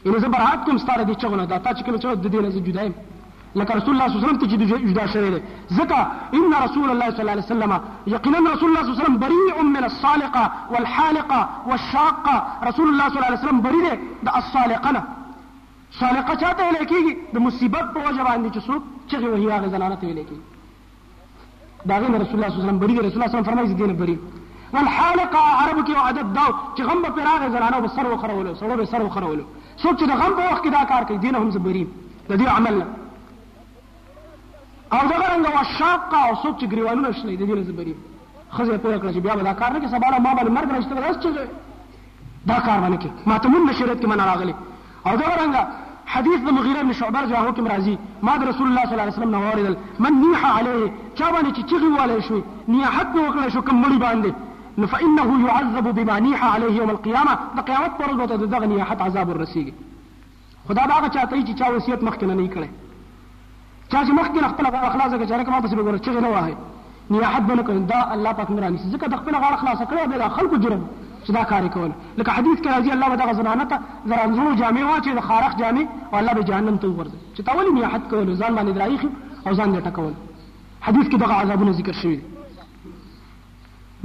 یعنی 0.04 0.18
زه 0.22 0.28
برات 0.34 0.60
دي 1.08 1.14
دا 1.50 1.56
تا 1.64 1.70
چې 1.76 1.82
کله 1.86 1.98
چې 2.02 2.06
د 2.24 2.26
دینه 2.34 2.48
زه 2.54 2.62
رسول 3.78 3.92
الله 3.94 4.06
صلى 4.08 4.16
الله 4.16 4.24
عليه 4.24 4.28
وسلم 4.28 4.40
تجد 4.42 4.62
جدا 4.88 5.06
زكا 5.78 6.00
ان 6.38 6.52
رسول 6.64 6.88
الله 6.92 7.08
صلى 7.14 7.20
الله 7.24 7.34
عليه 7.36 7.48
وسلم 7.52 7.72
یقینا 8.14 8.38
رسول 8.54 8.68
الله 8.68 8.82
صلى 8.84 8.90
الله 8.90 8.98
عليه 9.00 9.04
وسلم 9.04 9.18
بريء 9.24 9.56
من 9.76 9.84
الصالقه 9.90 10.44
والحالقه 10.72 11.42
والشاقه 11.68 12.36
رسول 12.68 12.86
الله 12.92 13.06
صلى 13.10 13.16
الله 13.18 13.26
عليه 13.30 13.42
وسلم 13.44 13.60
بريء 13.66 13.86
دی 14.24 14.30
الصالقنا 14.40 15.02
الصالقه 15.92 15.98
صالقه 16.02 16.32
شاته 16.42 16.62
ویل 16.66 16.86
کیږي 16.92 17.12
د 17.34 17.36
مصیبت 17.46 17.84
په 17.94 17.98
وجه 18.06 18.22
باندې 18.26 18.58
وهي 19.34 19.48
هغه 19.56 19.66
زنانه 19.76 20.55
دا 21.90 21.96
غي 22.00 22.06
رسول 22.22 22.36
الله 22.38 22.48
صلی 22.50 22.58
الله 22.58 22.64
علیه 22.64 22.72
وسلم 22.72 22.78
بری 22.84 22.94
رسول 23.06 23.16
الله 23.18 23.30
صلی 23.30 23.36
الله 23.36 23.38
علیه 23.38 23.50
وسلم 23.50 23.50
فرمایي 23.50 23.76
دینه 23.80 23.92
بری 24.00 24.16
والحالقه 24.74 25.40
عربو 25.62 25.82
کې 25.88 25.92
عادت 26.06 26.28
دا 26.36 26.46
چې 26.76 26.82
غم 26.88 27.04
په 27.16 27.20
راغ 27.28 27.42
زنانو 27.56 27.78
په 27.84 27.88
سر 27.96 28.06
وخرولو 28.14 28.50
سړو 28.60 28.74
به 28.80 28.84
سر 28.92 29.00
وخرولو 29.08 29.44
سوچ 29.84 29.98
د 30.10 30.12
غم 30.22 30.32
په 30.38 30.42
وخت 30.48 30.62
کې 30.64 30.70
دا 30.76 30.82
کار 30.92 31.02
کوي 31.10 31.18
دینه 31.26 31.38
هم 31.42 31.50
زبری 31.56 31.84
د 32.30 32.32
دې 32.40 32.46
عمل 32.58 32.76
او 34.94 35.02
دا 35.10 35.16
څنګه 35.32 35.50
وشاقه 35.56 36.18
او 36.26 36.32
سوچ 36.44 36.58
ګریوالونه 36.72 37.08
شنه 37.20 37.34
دې 37.40 37.54
نه 37.58 37.64
زبری 37.70 37.94
خزه 38.56 38.78
په 38.84 38.96
کړ 39.02 39.08
چې 39.14 39.20
بیا 39.28 39.34
دا 39.50 39.54
کار 39.62 39.70
نه 39.74 39.78
کې 39.82 39.86
سبا 39.94 40.08
ما 40.26 40.30
باندې 40.36 40.52
مرګ 40.56 40.68
راځي 40.74 41.30
دا 42.50 42.58
کار 42.66 42.78
باندې 42.84 42.98
کې 43.02 43.10
ماتمون 43.34 43.62
نشریت 43.70 43.98
کې 44.02 44.08
من 44.14 44.20
راغلي 44.32 44.54
او 45.06 45.12
دا 45.20 45.26
څنګه 45.42 45.62
حديث 46.14 46.38
المغيرة 46.48 46.80
بن 46.86 46.92
شعبة 47.00 47.18
رضي 47.22 47.34
الله 47.34 47.52
عنه 47.58 47.70
رازي 47.74 47.94
ما 48.28 48.32
رسول 48.52 48.66
الله 48.70 48.82
صلى 48.86 48.92
الله 48.94 49.04
عليه 49.08 49.16
وسلم 49.18 49.30
نوارد 49.38 49.66
من 50.02 50.12
نيح 50.24 50.40
عليه 50.56 50.84
جابني 51.18 51.50
تشغي 51.58 51.88
ولا 52.00 52.18
شوي 52.26 52.42
نيحة 52.74 53.12
وكل 53.24 53.42
شو 53.54 53.60
كملي 53.68 53.98
باندي 54.04 54.32
فإنه 54.92 55.26
يعذب 55.46 55.86
بما 55.98 56.16
نيح 56.26 56.40
عليه 56.54 56.72
يوم 56.80 56.90
القيامة 56.96 57.32
دا 57.56 57.62
قيامت 57.68 57.92
پرز 57.98 58.14
بوتا 58.20 58.36
دغه 58.54 58.66
نياحت 58.72 58.98
عذاب 59.06 59.28
الرسيجي 59.34 59.72
خدا 60.68 60.82
دا 60.90 60.94
هغه 60.98 61.08
چاته 61.14 61.36
چې 61.48 61.52
چا 61.60 61.66
وصیت 61.74 62.00
مخکې 62.08 62.24
نه 62.30 62.34
نه 62.38 62.46
کړي 62.54 62.68
چا 63.92 63.98
چې 64.06 64.12
مخکې 64.20 64.38
خپل 64.52 64.66
اخلاص 64.66 65.10
كي 65.20 65.26
چاره 65.30 65.50
ما 65.54 65.58
پسې 65.64 65.74
وګوره 65.78 65.98
چې 66.04 66.08
نه 66.26 66.30
وایي 66.34 66.56
نياحت 67.12 67.42
بنه 67.50 67.62
کړي 67.66 67.80
دا 67.92 67.98
الله 68.14 68.30
پاک 68.38 68.48
مراني 68.54 68.78
ځکه 68.94 69.06
د 69.12 69.14
خپل 69.20 69.34
غاړه 69.42 69.56
کړو 69.90 70.02
بل 70.10 70.22
خلکو 70.36 70.56
جرم 70.64 70.82
چې 71.26 71.32
دا 71.34 71.42
کار 71.50 71.64
کول 71.74 71.90
لکه 72.18 72.30
حدیث 72.36 72.60
کې 72.62 72.72
راځي 72.72 72.92
الله 72.96 73.08
به 73.12 73.20
دغه 73.22 73.32
زنانه 73.38 73.64
ته 73.70 73.78
زرانزور 74.12 74.50
جامې 74.60 74.82
واچي 74.90 75.14
د 75.18 75.24
خارق 75.30 75.56
جامې 75.60 75.84
او 76.12 76.18
الله 76.20 76.34
به 76.38 76.44
جهنم 76.50 76.76
ته 76.84 76.88
وغورځي 76.88 77.18
چې 77.36 77.40
تا 77.48 77.52
ولې 77.56 77.72
نیاحت 77.78 78.04
کول 78.10 78.36
ځان 78.42 78.58
باندې 78.58 78.72
درایخي 78.78 79.10
او 79.46 79.54
ځان 79.60 79.74
دې 79.74 79.80
ټکول 79.88 80.12
حدیث 80.88 81.06
کې 81.08 81.18
دغه 81.24 81.34
عذابونه 81.44 81.72
ذکر 81.80 81.98
شوي 82.02 82.20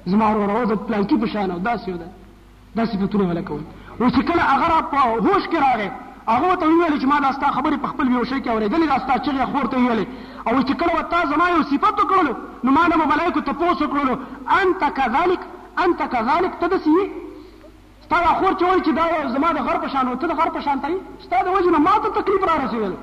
زما 0.07 0.29
وروره 0.31 0.53
او 0.59 0.65
د 0.65 0.75
پلانکی 0.87 1.17
په 1.21 1.27
شان 1.27 1.51
او 1.51 1.59
داسې 1.59 1.89
ده 1.91 2.09
داسې 2.79 2.97
فکرونه 3.03 3.29
ولکول 3.29 3.61
او 4.01 4.09
چې 4.11 4.23
کله 4.31 4.43
هغه 4.53 4.81
په 4.93 5.01
هوش 5.27 5.45
کې 5.51 5.59
راغی 5.65 5.91
هغه 6.29 6.55
ته 6.61 6.67
ویل 6.67 7.01
چې 7.01 7.07
ما 7.13 7.19
دا 7.21 7.33
ستا 7.33 7.49
خبرې 7.57 7.77
په 7.83 7.89
خپل 7.93 8.07
بیوشي 8.09 8.41
کې 8.43 8.49
اورېدلې 8.51 8.87
دا 8.93 8.99
ستا 9.03 9.15
چغې 9.25 9.45
خور 9.53 9.67
ته 9.73 9.77
ویلې 9.79 10.07
او 10.53 10.61
چې 10.69 10.75
کله 10.81 10.93
وتا 10.99 11.21
زما 11.33 11.49
یو 11.51 11.63
صفت 11.63 11.95
وکړلو 12.01 12.35
نو 12.65 12.71
ما 12.77 12.89
له 12.89 12.97
ملایکو 13.07 13.41
تپوس 13.41 13.79
وکړلو 13.83 14.15
انت 14.61 14.83
کذالک 14.99 15.41
انت 15.85 16.01
کذالک 16.13 16.53
تدسی 16.61 16.95
ستا 18.11 18.31
خور 18.43 18.53
چې 18.61 18.65
وایي 18.69 18.81
چې 18.87 18.93
دا 18.99 19.29
زما 19.33 19.49
د 19.57 19.61
غر 19.67 19.77
په 19.83 19.89
شان 19.93 20.09
ته 20.23 20.29
د 20.31 20.37
غر 20.39 20.49
په 20.55 20.61
شان 20.63 20.81
ته 20.85 20.89
ستا 21.25 21.41
د 21.49 21.53
وجه 21.57 21.71
نه 21.75 21.79
ما 21.83 21.93
ته 22.05 22.09
تکلیف 22.19 22.45
را 22.49 22.55
رسېدل 22.63 22.95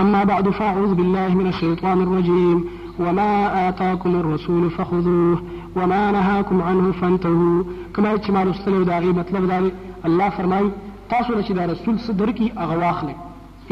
أما 0.00 0.24
بعد 0.24 0.48
فأعوذ 0.48 0.94
بالله 0.94 1.28
من 1.40 1.46
الشيطان 1.46 1.98
الرجيم 2.02 2.58
وما 2.98 3.32
آتاكم 3.68 4.12
الرسول 4.20 4.70
فخذوه 4.70 5.38
وما 5.78 6.02
نهاكم 6.18 6.62
عنه 6.62 6.86
فانتهوا 7.00 7.58
كما 7.96 8.12
اجتماع 8.14 8.42
رسول 8.42 8.84
داغي 8.84 9.08
مطلب 9.18 9.42
داري 9.50 9.70
الله 10.08 10.28
فرمای 10.36 10.66
تاسو 11.12 11.30
لشي 11.36 11.52
دا 11.58 11.66
رسول 11.72 11.94
صدركي 12.06 12.52
اغواخلي 12.64 13.14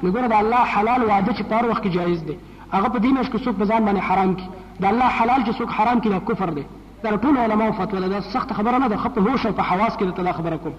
نګوره 0.02 0.34
دا 0.36 0.42
الله 0.44 0.64
حلال 0.76 1.08
وعده 1.12 1.38
چې 1.38 1.54
په 1.54 1.70
وخت 1.72 1.84
کې 1.86 1.94
جایز 1.98 2.26
ده 2.32 2.36
هغه 2.74 2.88
په 2.96 2.98
دې 3.04 3.10
میاش 3.16 3.32
کې 3.32 3.38
څوک 3.48 3.56
بزان 3.64 3.88
باندې 3.88 4.12
حرام 4.12 4.36
کی 4.40 4.48
دا 4.82 4.88
الله 4.94 5.08
حلال 5.22 5.40
چې 5.48 5.62
څوک 5.62 5.78
حرام 5.80 6.04
کی 6.08 6.16
دا 6.16 6.20
کفر 6.32 6.52
ده 6.60 6.66
در 7.04 7.16
ټول 7.18 7.38
علماو 7.38 7.72
فتوا 7.72 8.08
ده 8.08 8.20
سخت 8.22 8.54
خبره 8.54 8.78
نه 8.78 8.88
ده 8.90 8.98
خپل 8.98 9.28
هوش 9.28 9.46
او 9.46 9.52
په 9.52 9.62
حواس 9.64 9.98
کې 9.98 10.06
ته 10.18 10.32
خبره 10.38 10.58
کوم 10.64 10.74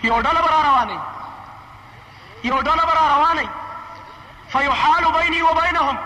یو 0.04 0.22
ډله 0.22 0.42
به 0.42 0.48
را 0.52 0.62
روانوي 0.70 1.00
یو 2.44 2.62
ډله 2.62 2.86
به 2.86 2.94
را 3.00 3.18
روانوي 3.18 3.50
فیحال 4.50 5.04
بیني 5.12 5.42
وبینهم 5.42 5.98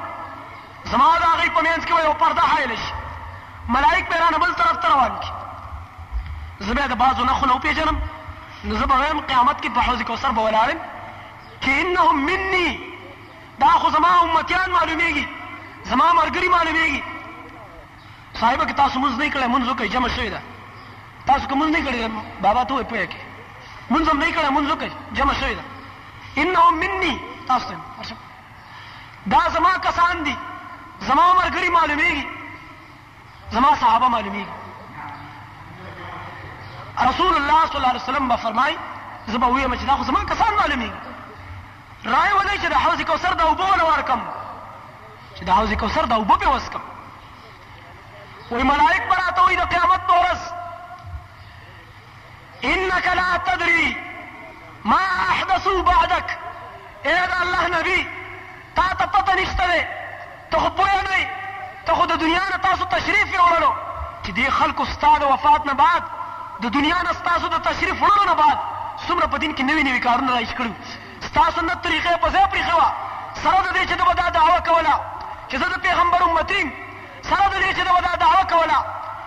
زما 0.86 1.18
د 1.18 1.24
هغې 1.34 1.50
په 1.50 1.62
منځ 1.62 1.86
کې 1.86 1.94
به 1.94 2.02
یو 2.04 2.14
پرده 2.14 2.42
حایله 2.42 2.76
شي 2.76 2.92
ملایک 3.68 4.08
به 4.10 4.18
رانه 4.20 4.38
بل 4.38 4.54
طرف 4.54 4.78
ته 4.82 4.88
روان 4.94 5.18
کړي 5.20 5.32
زه 6.60 6.74
بیا 6.74 6.88
د 6.88 6.98
بعضو 6.98 7.26
نښو 7.26 7.46
نه 7.46 7.54
وپېژنم 7.54 7.96
نو 8.64 8.76
زه 8.78 8.86
به 8.86 8.96
وایم 8.96 9.20
قیامت 9.22 9.64
کې 9.64 9.68
په 9.70 9.80
حوض 9.82 10.02
کوثر 10.02 10.32
به 10.32 10.42
ولاړ 10.42 10.70
یم 10.70 10.80
چې 11.62 11.68
انهم 11.68 12.16
مني 12.18 12.80
دا 13.60 13.68
خو 13.68 13.90
زما 13.90 14.10
امتیان 14.22 14.70
معلومیږي 14.76 15.26
زما 15.86 16.06
ملګري 16.22 16.48
معلومیږي 16.56 17.02
صاحبه 18.40 18.66
که 18.66 18.74
تاسو 18.74 19.00
مونځ 19.00 19.20
نه 19.20 19.32
کړی 19.32 19.48
مونځ 19.48 19.68
وکړئ 19.70 19.86
جمع 19.94 20.08
شوې 20.10 20.30
ده 20.36 20.42
تاسو 21.28 21.48
که 21.48 21.56
مونځ 21.56 21.72
نه 21.78 21.82
کړی 21.86 22.12
بابا 22.42 22.64
ته 22.64 22.74
وایي 22.74 22.86
پوهه 22.92 23.06
کې 23.10 23.35
مونږ 23.92 24.04
هم 24.12 24.18
نه 24.24 24.30
کړه 24.36 24.50
مونږ 24.56 24.66
وکړ 24.72 24.90
جمع 25.20 25.34
شوی 25.40 25.56
ده 25.56 25.64
انهم 26.44 26.74
مني 26.84 27.14
تاسو 27.48 27.66
ته 28.10 28.16
دا 29.34 29.42
زما 29.58 29.74
کسان 29.88 30.16
دي 30.24 30.36
زما 31.02 31.28
مرګري 31.34 31.70
معلومیږي 31.70 32.28
زما 33.52 33.70
صحابه 33.76 34.08
معلومیږي 34.08 34.56
رسول 37.10 37.34
الله 37.36 37.60
صلی 37.66 37.76
الله 37.78 37.88
علیه 37.92 38.02
وسلم 38.04 38.28
به 38.28 38.36
فرمای 38.48 38.74
زبا 39.28 39.48
ویم 39.48 39.74
چې 39.76 39.84
دا 39.92 39.96
خو 39.98 40.04
زما 40.10 40.22
کسان 40.34 40.52
معلومیږي 40.60 41.00
رائے 42.06 42.34
ولې 42.34 42.64
چې 42.66 42.70
د 42.76 42.78
حوض 42.86 43.00
کوثر 43.08 43.34
د 43.40 43.42
اوبو 43.52 43.64
نه 43.78 43.84
ورکم 43.92 44.20
چې 45.36 45.44
د 45.46 45.50
حوض 45.60 45.72
کوثر 45.86 46.06
د 46.12 46.14
اوبو 46.20 46.36
په 46.44 46.50
وسکم 46.58 46.80
وای 48.52 48.64
ملائک 48.64 49.02
براته 49.14 49.42
وي 49.48 49.56
د 49.62 49.64
قیامت 49.74 50.02
په 50.08 50.16
ورځ 50.22 50.42
انك 52.74 53.08
لا 53.08 53.38
تدري 53.56 53.96
ما 54.86 55.00
احدثوا 55.30 55.82
بعدك 55.82 56.38
اے 57.06 57.14
دا 57.16 57.42
الله 57.44 57.68
نبی 57.80 58.08
تا 58.76 58.86
ته 59.00 59.06
پته 59.06 59.36
نشته 59.36 59.68
دی 59.74 59.82
ته 60.52 60.60
خو 60.60 60.70
پوه 60.70 61.02
نه 61.06 61.28
ته 61.86 61.94
خو 61.96 62.06
د 62.06 62.14
دنیا 62.24 62.42
نه 62.52 62.58
تاسو 62.58 62.86
تشریف 62.86 63.34
وړلو 63.40 63.72
چې 64.26 64.32
دې 64.32 64.50
خلکو 64.50 64.86
ستا 64.86 65.18
د 65.18 65.24
وفات 65.24 65.66
نه 65.66 65.74
بعد 65.74 66.04
د 66.64 66.72
دنیا 66.78 67.02
نه 67.02 67.14
ستاسو 67.14 67.48
د 67.48 67.62
تشریف 67.70 68.04
وړلو 68.04 68.26
نه 68.26 68.34
بعد 68.34 68.58
څومره 69.08 69.26
په 69.26 69.38
دین 69.38 69.56
کې 69.56 69.62
نوي 69.62 69.84
نوي 69.84 70.00
کارونه 70.00 70.32
رایش 70.36 70.54
کړو 70.60 71.30
ستاسو 71.30 71.62
نه 71.70 71.74
طریقې 71.74 72.18
په 72.26 72.30
ځای 72.30 72.46
پرېښې 72.52 72.76
وه 72.80 73.42
سره 73.44 73.64
د 73.64 73.74
دې 73.78 73.86
چې 73.90 73.96
ده 74.00 74.06
به 74.06 74.14
دا 74.14 74.30
دعوه 74.30 74.60
کوله 74.60 74.96
چې 75.50 75.56
زه 75.56 75.68
د 75.78 75.82
پیغمبر 75.82 76.24
امتیم 76.24 76.72
سره 77.24 77.50
د 77.50 77.56
دې 77.64 77.80
چې 77.80 77.82
ده 77.86 77.94
به 77.94 78.02
دا 78.02 78.16
دعوه 78.16 78.44
کوله 78.54 78.80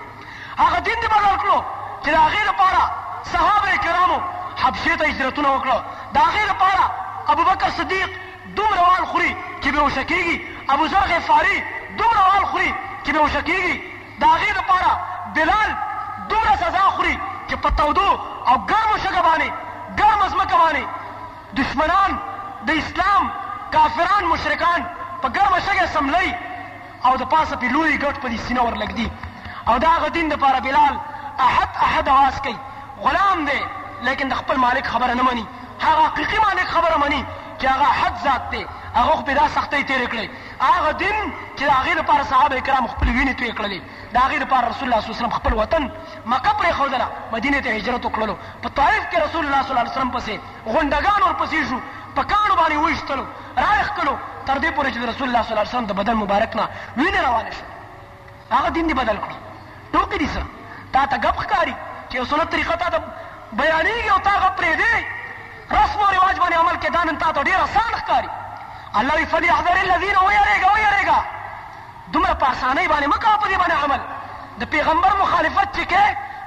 هغه 0.58 0.78
دین 0.88 0.98
دې 1.02 1.08
بدل 1.16 1.38
کړلو 1.40 1.62
چې 2.02 2.10
د 2.10 2.16
هغې 2.26 2.42
دپاره 2.50 2.82
صحابه 3.32 3.76
کرامو 3.86 4.20
حبشې 4.62 4.96
ته 4.98 5.08
هجرتونه 5.10 5.48
وکړه 5.54 5.84
د 6.14 6.18
هغې 6.18 6.44
لپاره 6.52 6.84
ابوبکر 7.34 7.70
صدیق 7.70 8.10
دومره 8.60 8.82
وال 8.88 9.06
خوري 9.10 9.36
چې 9.62 9.68
بېهوشه 9.70 10.04
کېږي 10.04 10.34
ابوذر 10.70 11.04
غفاري 11.12 11.56
دومره 11.98 12.24
وال 12.32 12.46
خوري 12.52 12.74
چې 13.04 13.10
بېهوشه 13.12 13.42
کېږي 13.50 13.74
د 14.18 14.22
هغې 14.24 14.52
لپاره 14.58 14.90
بلال 15.34 15.70
دومره 16.28 16.56
سزا 16.64 16.84
خوري 16.96 17.14
چې 17.48 17.54
په 17.54 17.70
تودو 17.80 18.08
او 18.48 18.56
ګرمو 18.70 18.96
شګه 19.04 19.22
باندې 19.28 19.50
ګرمه 20.00 20.28
ځمکه 20.28 20.56
باندې 20.58 20.84
دشمنان 21.62 22.18
د 22.70 22.78
اسلام 22.82 23.30
کافران 23.72 24.24
مشرکان 24.34 24.84
په 25.22 25.28
ګرمه 25.40 25.58
شګه 25.60 25.86
سملی 25.94 26.34
او 27.04 27.16
د 27.16 27.26
پاسه 27.30 27.56
پې 27.56 27.72
لوی 27.72 27.96
ګټ 27.98 28.16
په 28.22 28.28
دې 28.28 28.36
سینه 28.36 28.62
ورلږدي 28.62 29.10
او 29.68 29.78
د 29.78 29.84
هغه 29.96 30.08
دین 30.08 30.28
دپاره 30.28 30.60
بلال 30.68 30.94
احد 31.46 31.82
احد 31.86 32.08
اواز 32.12 32.38
کوي 32.44 32.56
غلام 33.02 33.44
دی 33.48 33.60
لیکن 34.06 34.28
د 34.30 34.34
خپل 34.40 34.56
مالک 34.64 34.86
خبره 34.94 35.14
نه 35.20 35.28
مني 35.28 35.44
هغه 35.84 36.00
حقيقي 36.06 36.38
مالک 36.46 36.66
خبره 36.74 36.96
مني 37.02 37.20
چې 37.60 37.66
هغه 37.76 37.88
حد 38.00 38.18
ذات 38.24 38.44
دی 38.52 38.60
هغه 38.96 39.10
خو 39.18 39.22
په 39.22 39.32
دا 39.38 39.46
سختۍ 39.56 39.82
تېرې 39.88 40.12
کړې 40.12 40.26
هغه 40.60 40.92
دین 40.92 41.32
چې 41.56 41.64
د 41.64 41.70
هغې 41.70 41.94
لپاره 42.00 42.22
صحابه 42.32 42.60
کرام 42.68 42.86
خپل 42.92 43.08
وینې 43.08 43.34
تویې 43.38 43.54
کړلې 43.58 43.80
د 44.12 44.16
هغې 44.16 44.38
لپاره 44.44 44.68
رسول 44.68 44.88
الله 44.88 45.00
صلی 45.02 45.14
وسلم 45.16 45.30
خپل 45.38 45.54
وطن 45.60 45.88
مکه 46.26 46.54
پرېښودله 46.62 47.34
مدینې 47.34 47.60
ته 47.64 47.76
هجرت 47.76 48.06
وکړلو 48.06 48.36
په 48.62 48.68
طائف 48.80 49.04
کې 49.10 49.18
رسول 49.24 49.46
الله 49.46 49.62
صلی 49.62 49.70
الله 49.72 49.84
علیه 49.84 49.96
وسلم 49.96 50.12
پسې 50.16 50.34
غونډګان 50.72 51.20
ورپسې 51.24 51.70
شو 51.70 52.14
په 52.16 52.22
کاڼو 52.32 52.54
باندې 52.54 52.84
وویشتلو 52.84 53.24
راویښ 53.62 53.90
کړلو 53.98 54.14
تر 54.46 54.58
دې 54.64 54.70
پورې 54.76 54.90
چې 54.94 54.98
د 54.98 55.08
رسول 55.12 55.28
الله 55.28 55.42
صلی 55.44 55.52
الله 55.54 55.64
علیه 55.64 55.74
وسلم 55.76 55.86
د 55.92 55.98
بدن 56.02 56.14
مبارک 56.24 56.56
نه 56.60 56.68
وینې 56.72 57.28
روانې 57.28 57.52
شوې 57.58 58.58
هغه 58.58 58.68
دین 58.76 58.88
دې 58.90 58.94
بدل 58.94 59.18
کړو 59.24 59.36
ټوکې 59.92 60.18
دي 60.18 60.26
سره 60.34 60.92
تا 60.92 61.04
ته 61.04 61.16
ګپ 61.24 61.40
ښکاري 61.44 61.74
چې 62.10 62.16
یو 62.20 62.24
سنت 62.32 62.52
طریقه 62.56 62.76
تا 62.84 62.90
ته 62.94 63.04
بیانېږي 63.56 64.10
او 64.10 64.18
تا 64.18 64.30
هغه 64.30 64.50
پرېږدې 64.58 64.98
رسم 65.76 65.98
او 66.00 66.12
رواج 66.12 66.36
باندې 66.40 66.54
عمل 66.62 66.76
کې 66.82 66.90
دا 66.90 67.04
نن 67.04 67.18
تا 67.18 67.32
ته 67.32 67.42
ډېر 67.42 67.60
اسان 67.64 67.90
ښکاري 68.00 68.28
الله 68.94 69.12
وایي 69.14 69.26
فلیحذر 69.26 69.76
الذین 69.78 70.16
ویارېږه 70.16 70.68
ویارېږه 70.74 71.18
دومره 72.14 72.34
په 72.34 72.46
اسانۍ 72.50 72.88
باندې 72.88 73.06
مه 73.06 73.18
کوه 73.22 73.36
په 73.36 73.46
دې 73.48 73.58
باندې 73.62 73.76
عمل 73.84 74.00
د 74.60 74.64
پیغمبر 74.74 75.16
مخالفت 75.20 75.76
چې 75.76 75.84
کې 75.90 76.04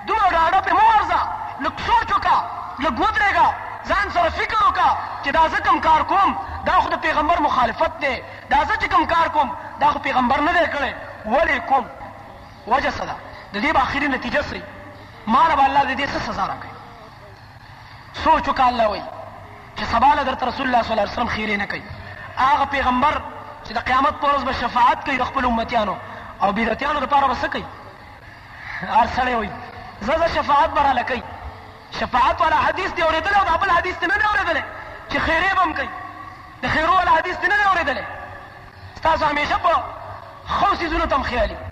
دومره 0.09 0.29
ډاډه 0.35 0.61
پې 0.65 0.71
مه 0.73 0.83
ورځه 0.89 1.19
لږ 1.63 1.73
سوچ 1.87 2.09
وکړه 2.13 2.39
لږ 2.79 2.93
ودرېږه 3.03 3.47
ځان 3.85 4.09
سره 4.15 4.29
فکر 4.29 4.57
وکړه 4.67 4.97
چې 5.23 5.29
دا 5.37 5.47
زه 5.49 5.59
کوم 5.69 5.79
کار 5.81 6.01
کوم 6.11 6.35
دا 6.65 6.79
خو 6.81 6.89
د 6.89 6.99
پیغمبر 7.05 7.39
مخالفت 7.41 7.99
دی 8.01 8.23
دا 8.49 8.63
زه 8.65 8.73
چې 8.75 8.87
کوم 8.93 9.05
کار 9.15 9.27
کوم 9.27 9.55
دا 9.79 9.87
خو 9.91 9.99
پیغمبر 9.99 10.41
نه 10.41 10.51
دی 10.59 10.65
کړی 10.73 10.93
ولې 11.25 11.57
کوم 11.69 11.85
وجه 12.67 12.91
څه 12.97 13.05
ده 13.09 13.15
د 13.53 13.57
دې 13.65 13.73
به 13.73 13.81
آخري 13.81 14.07
نتیجه 14.07 14.41
سري 14.41 14.63
ما 15.27 15.47
نه 15.47 15.55
به 15.55 15.65
الله 15.65 15.83
د 15.83 15.97
دې 16.01 16.05
څه 16.13 16.19
سزا 16.27 16.45
راکړي 16.47 16.70
سوچو 18.13 18.53
کال 18.53 18.77
لوي 18.77 19.01
چې 19.79 19.83
سبا 19.91 20.13
له 20.15 20.23
درته 20.23 20.45
رسول 20.47 20.67
الله 20.67 20.81
صلی 20.81 20.91
الله 20.91 21.01
علیه 21.01 21.13
وسلم 21.13 21.27
خیره 21.35 21.55
نه 21.61 21.65
کوي 21.65 21.83
هغه 22.39 22.65
پیغمبر 22.71 23.21
چې 23.63 23.71
د 23.77 23.79
قیامت 23.91 24.19
پر 24.21 24.31
ورځ 24.31 24.43
به 24.43 24.53
شفاعت 24.63 25.05
کوي 25.05 25.17
د 25.21 25.29
خپل 25.29 25.45
امتیانو 25.49 25.95
او 26.41 26.51
بیرتیانو 26.57 26.99
لپاره 27.05 27.27
به 27.27 27.35
څه 27.35 27.47
کوي 27.47 27.65
هر 28.95 29.07
سړی 29.15 29.33
وایي 29.33 29.51
زه 30.01 30.17
زه 30.23 30.27
شفاعت 30.35 30.69
به 30.77 30.81
راله 30.89 31.03
کوي 31.13 31.23
شفاعت 31.99 32.41
والا 32.41 32.55
حدیث 32.65 32.91
دی 32.93 33.03
اورېدلی 33.07 33.37
او 33.39 33.43
دا 33.51 33.57
بل 33.63 33.69
حدیث 33.77 33.97
دی 34.01 34.07
نه 34.13 34.19
دی 34.19 34.29
اورېدلی 34.29 34.63
چې 35.09 35.17
خیرې 35.17 35.55
به 35.55 35.61
هم 35.61 35.73
کوي 35.73 35.89
د 36.63 36.67
خیرو 36.77 36.93
والا 36.95 37.11
حدیث 37.17 37.37
دی 37.41 37.47
نه 37.53 37.57
دی 37.61 37.65
اورېدلی 37.71 39.01
ستاسو 39.01 39.25
همیشه 39.25 39.57
په 39.57 39.83
ښو 40.47 40.75
څیزونو 40.83 41.05
ته 41.05 41.15
هم 41.21 41.29
خیالي 41.33 41.70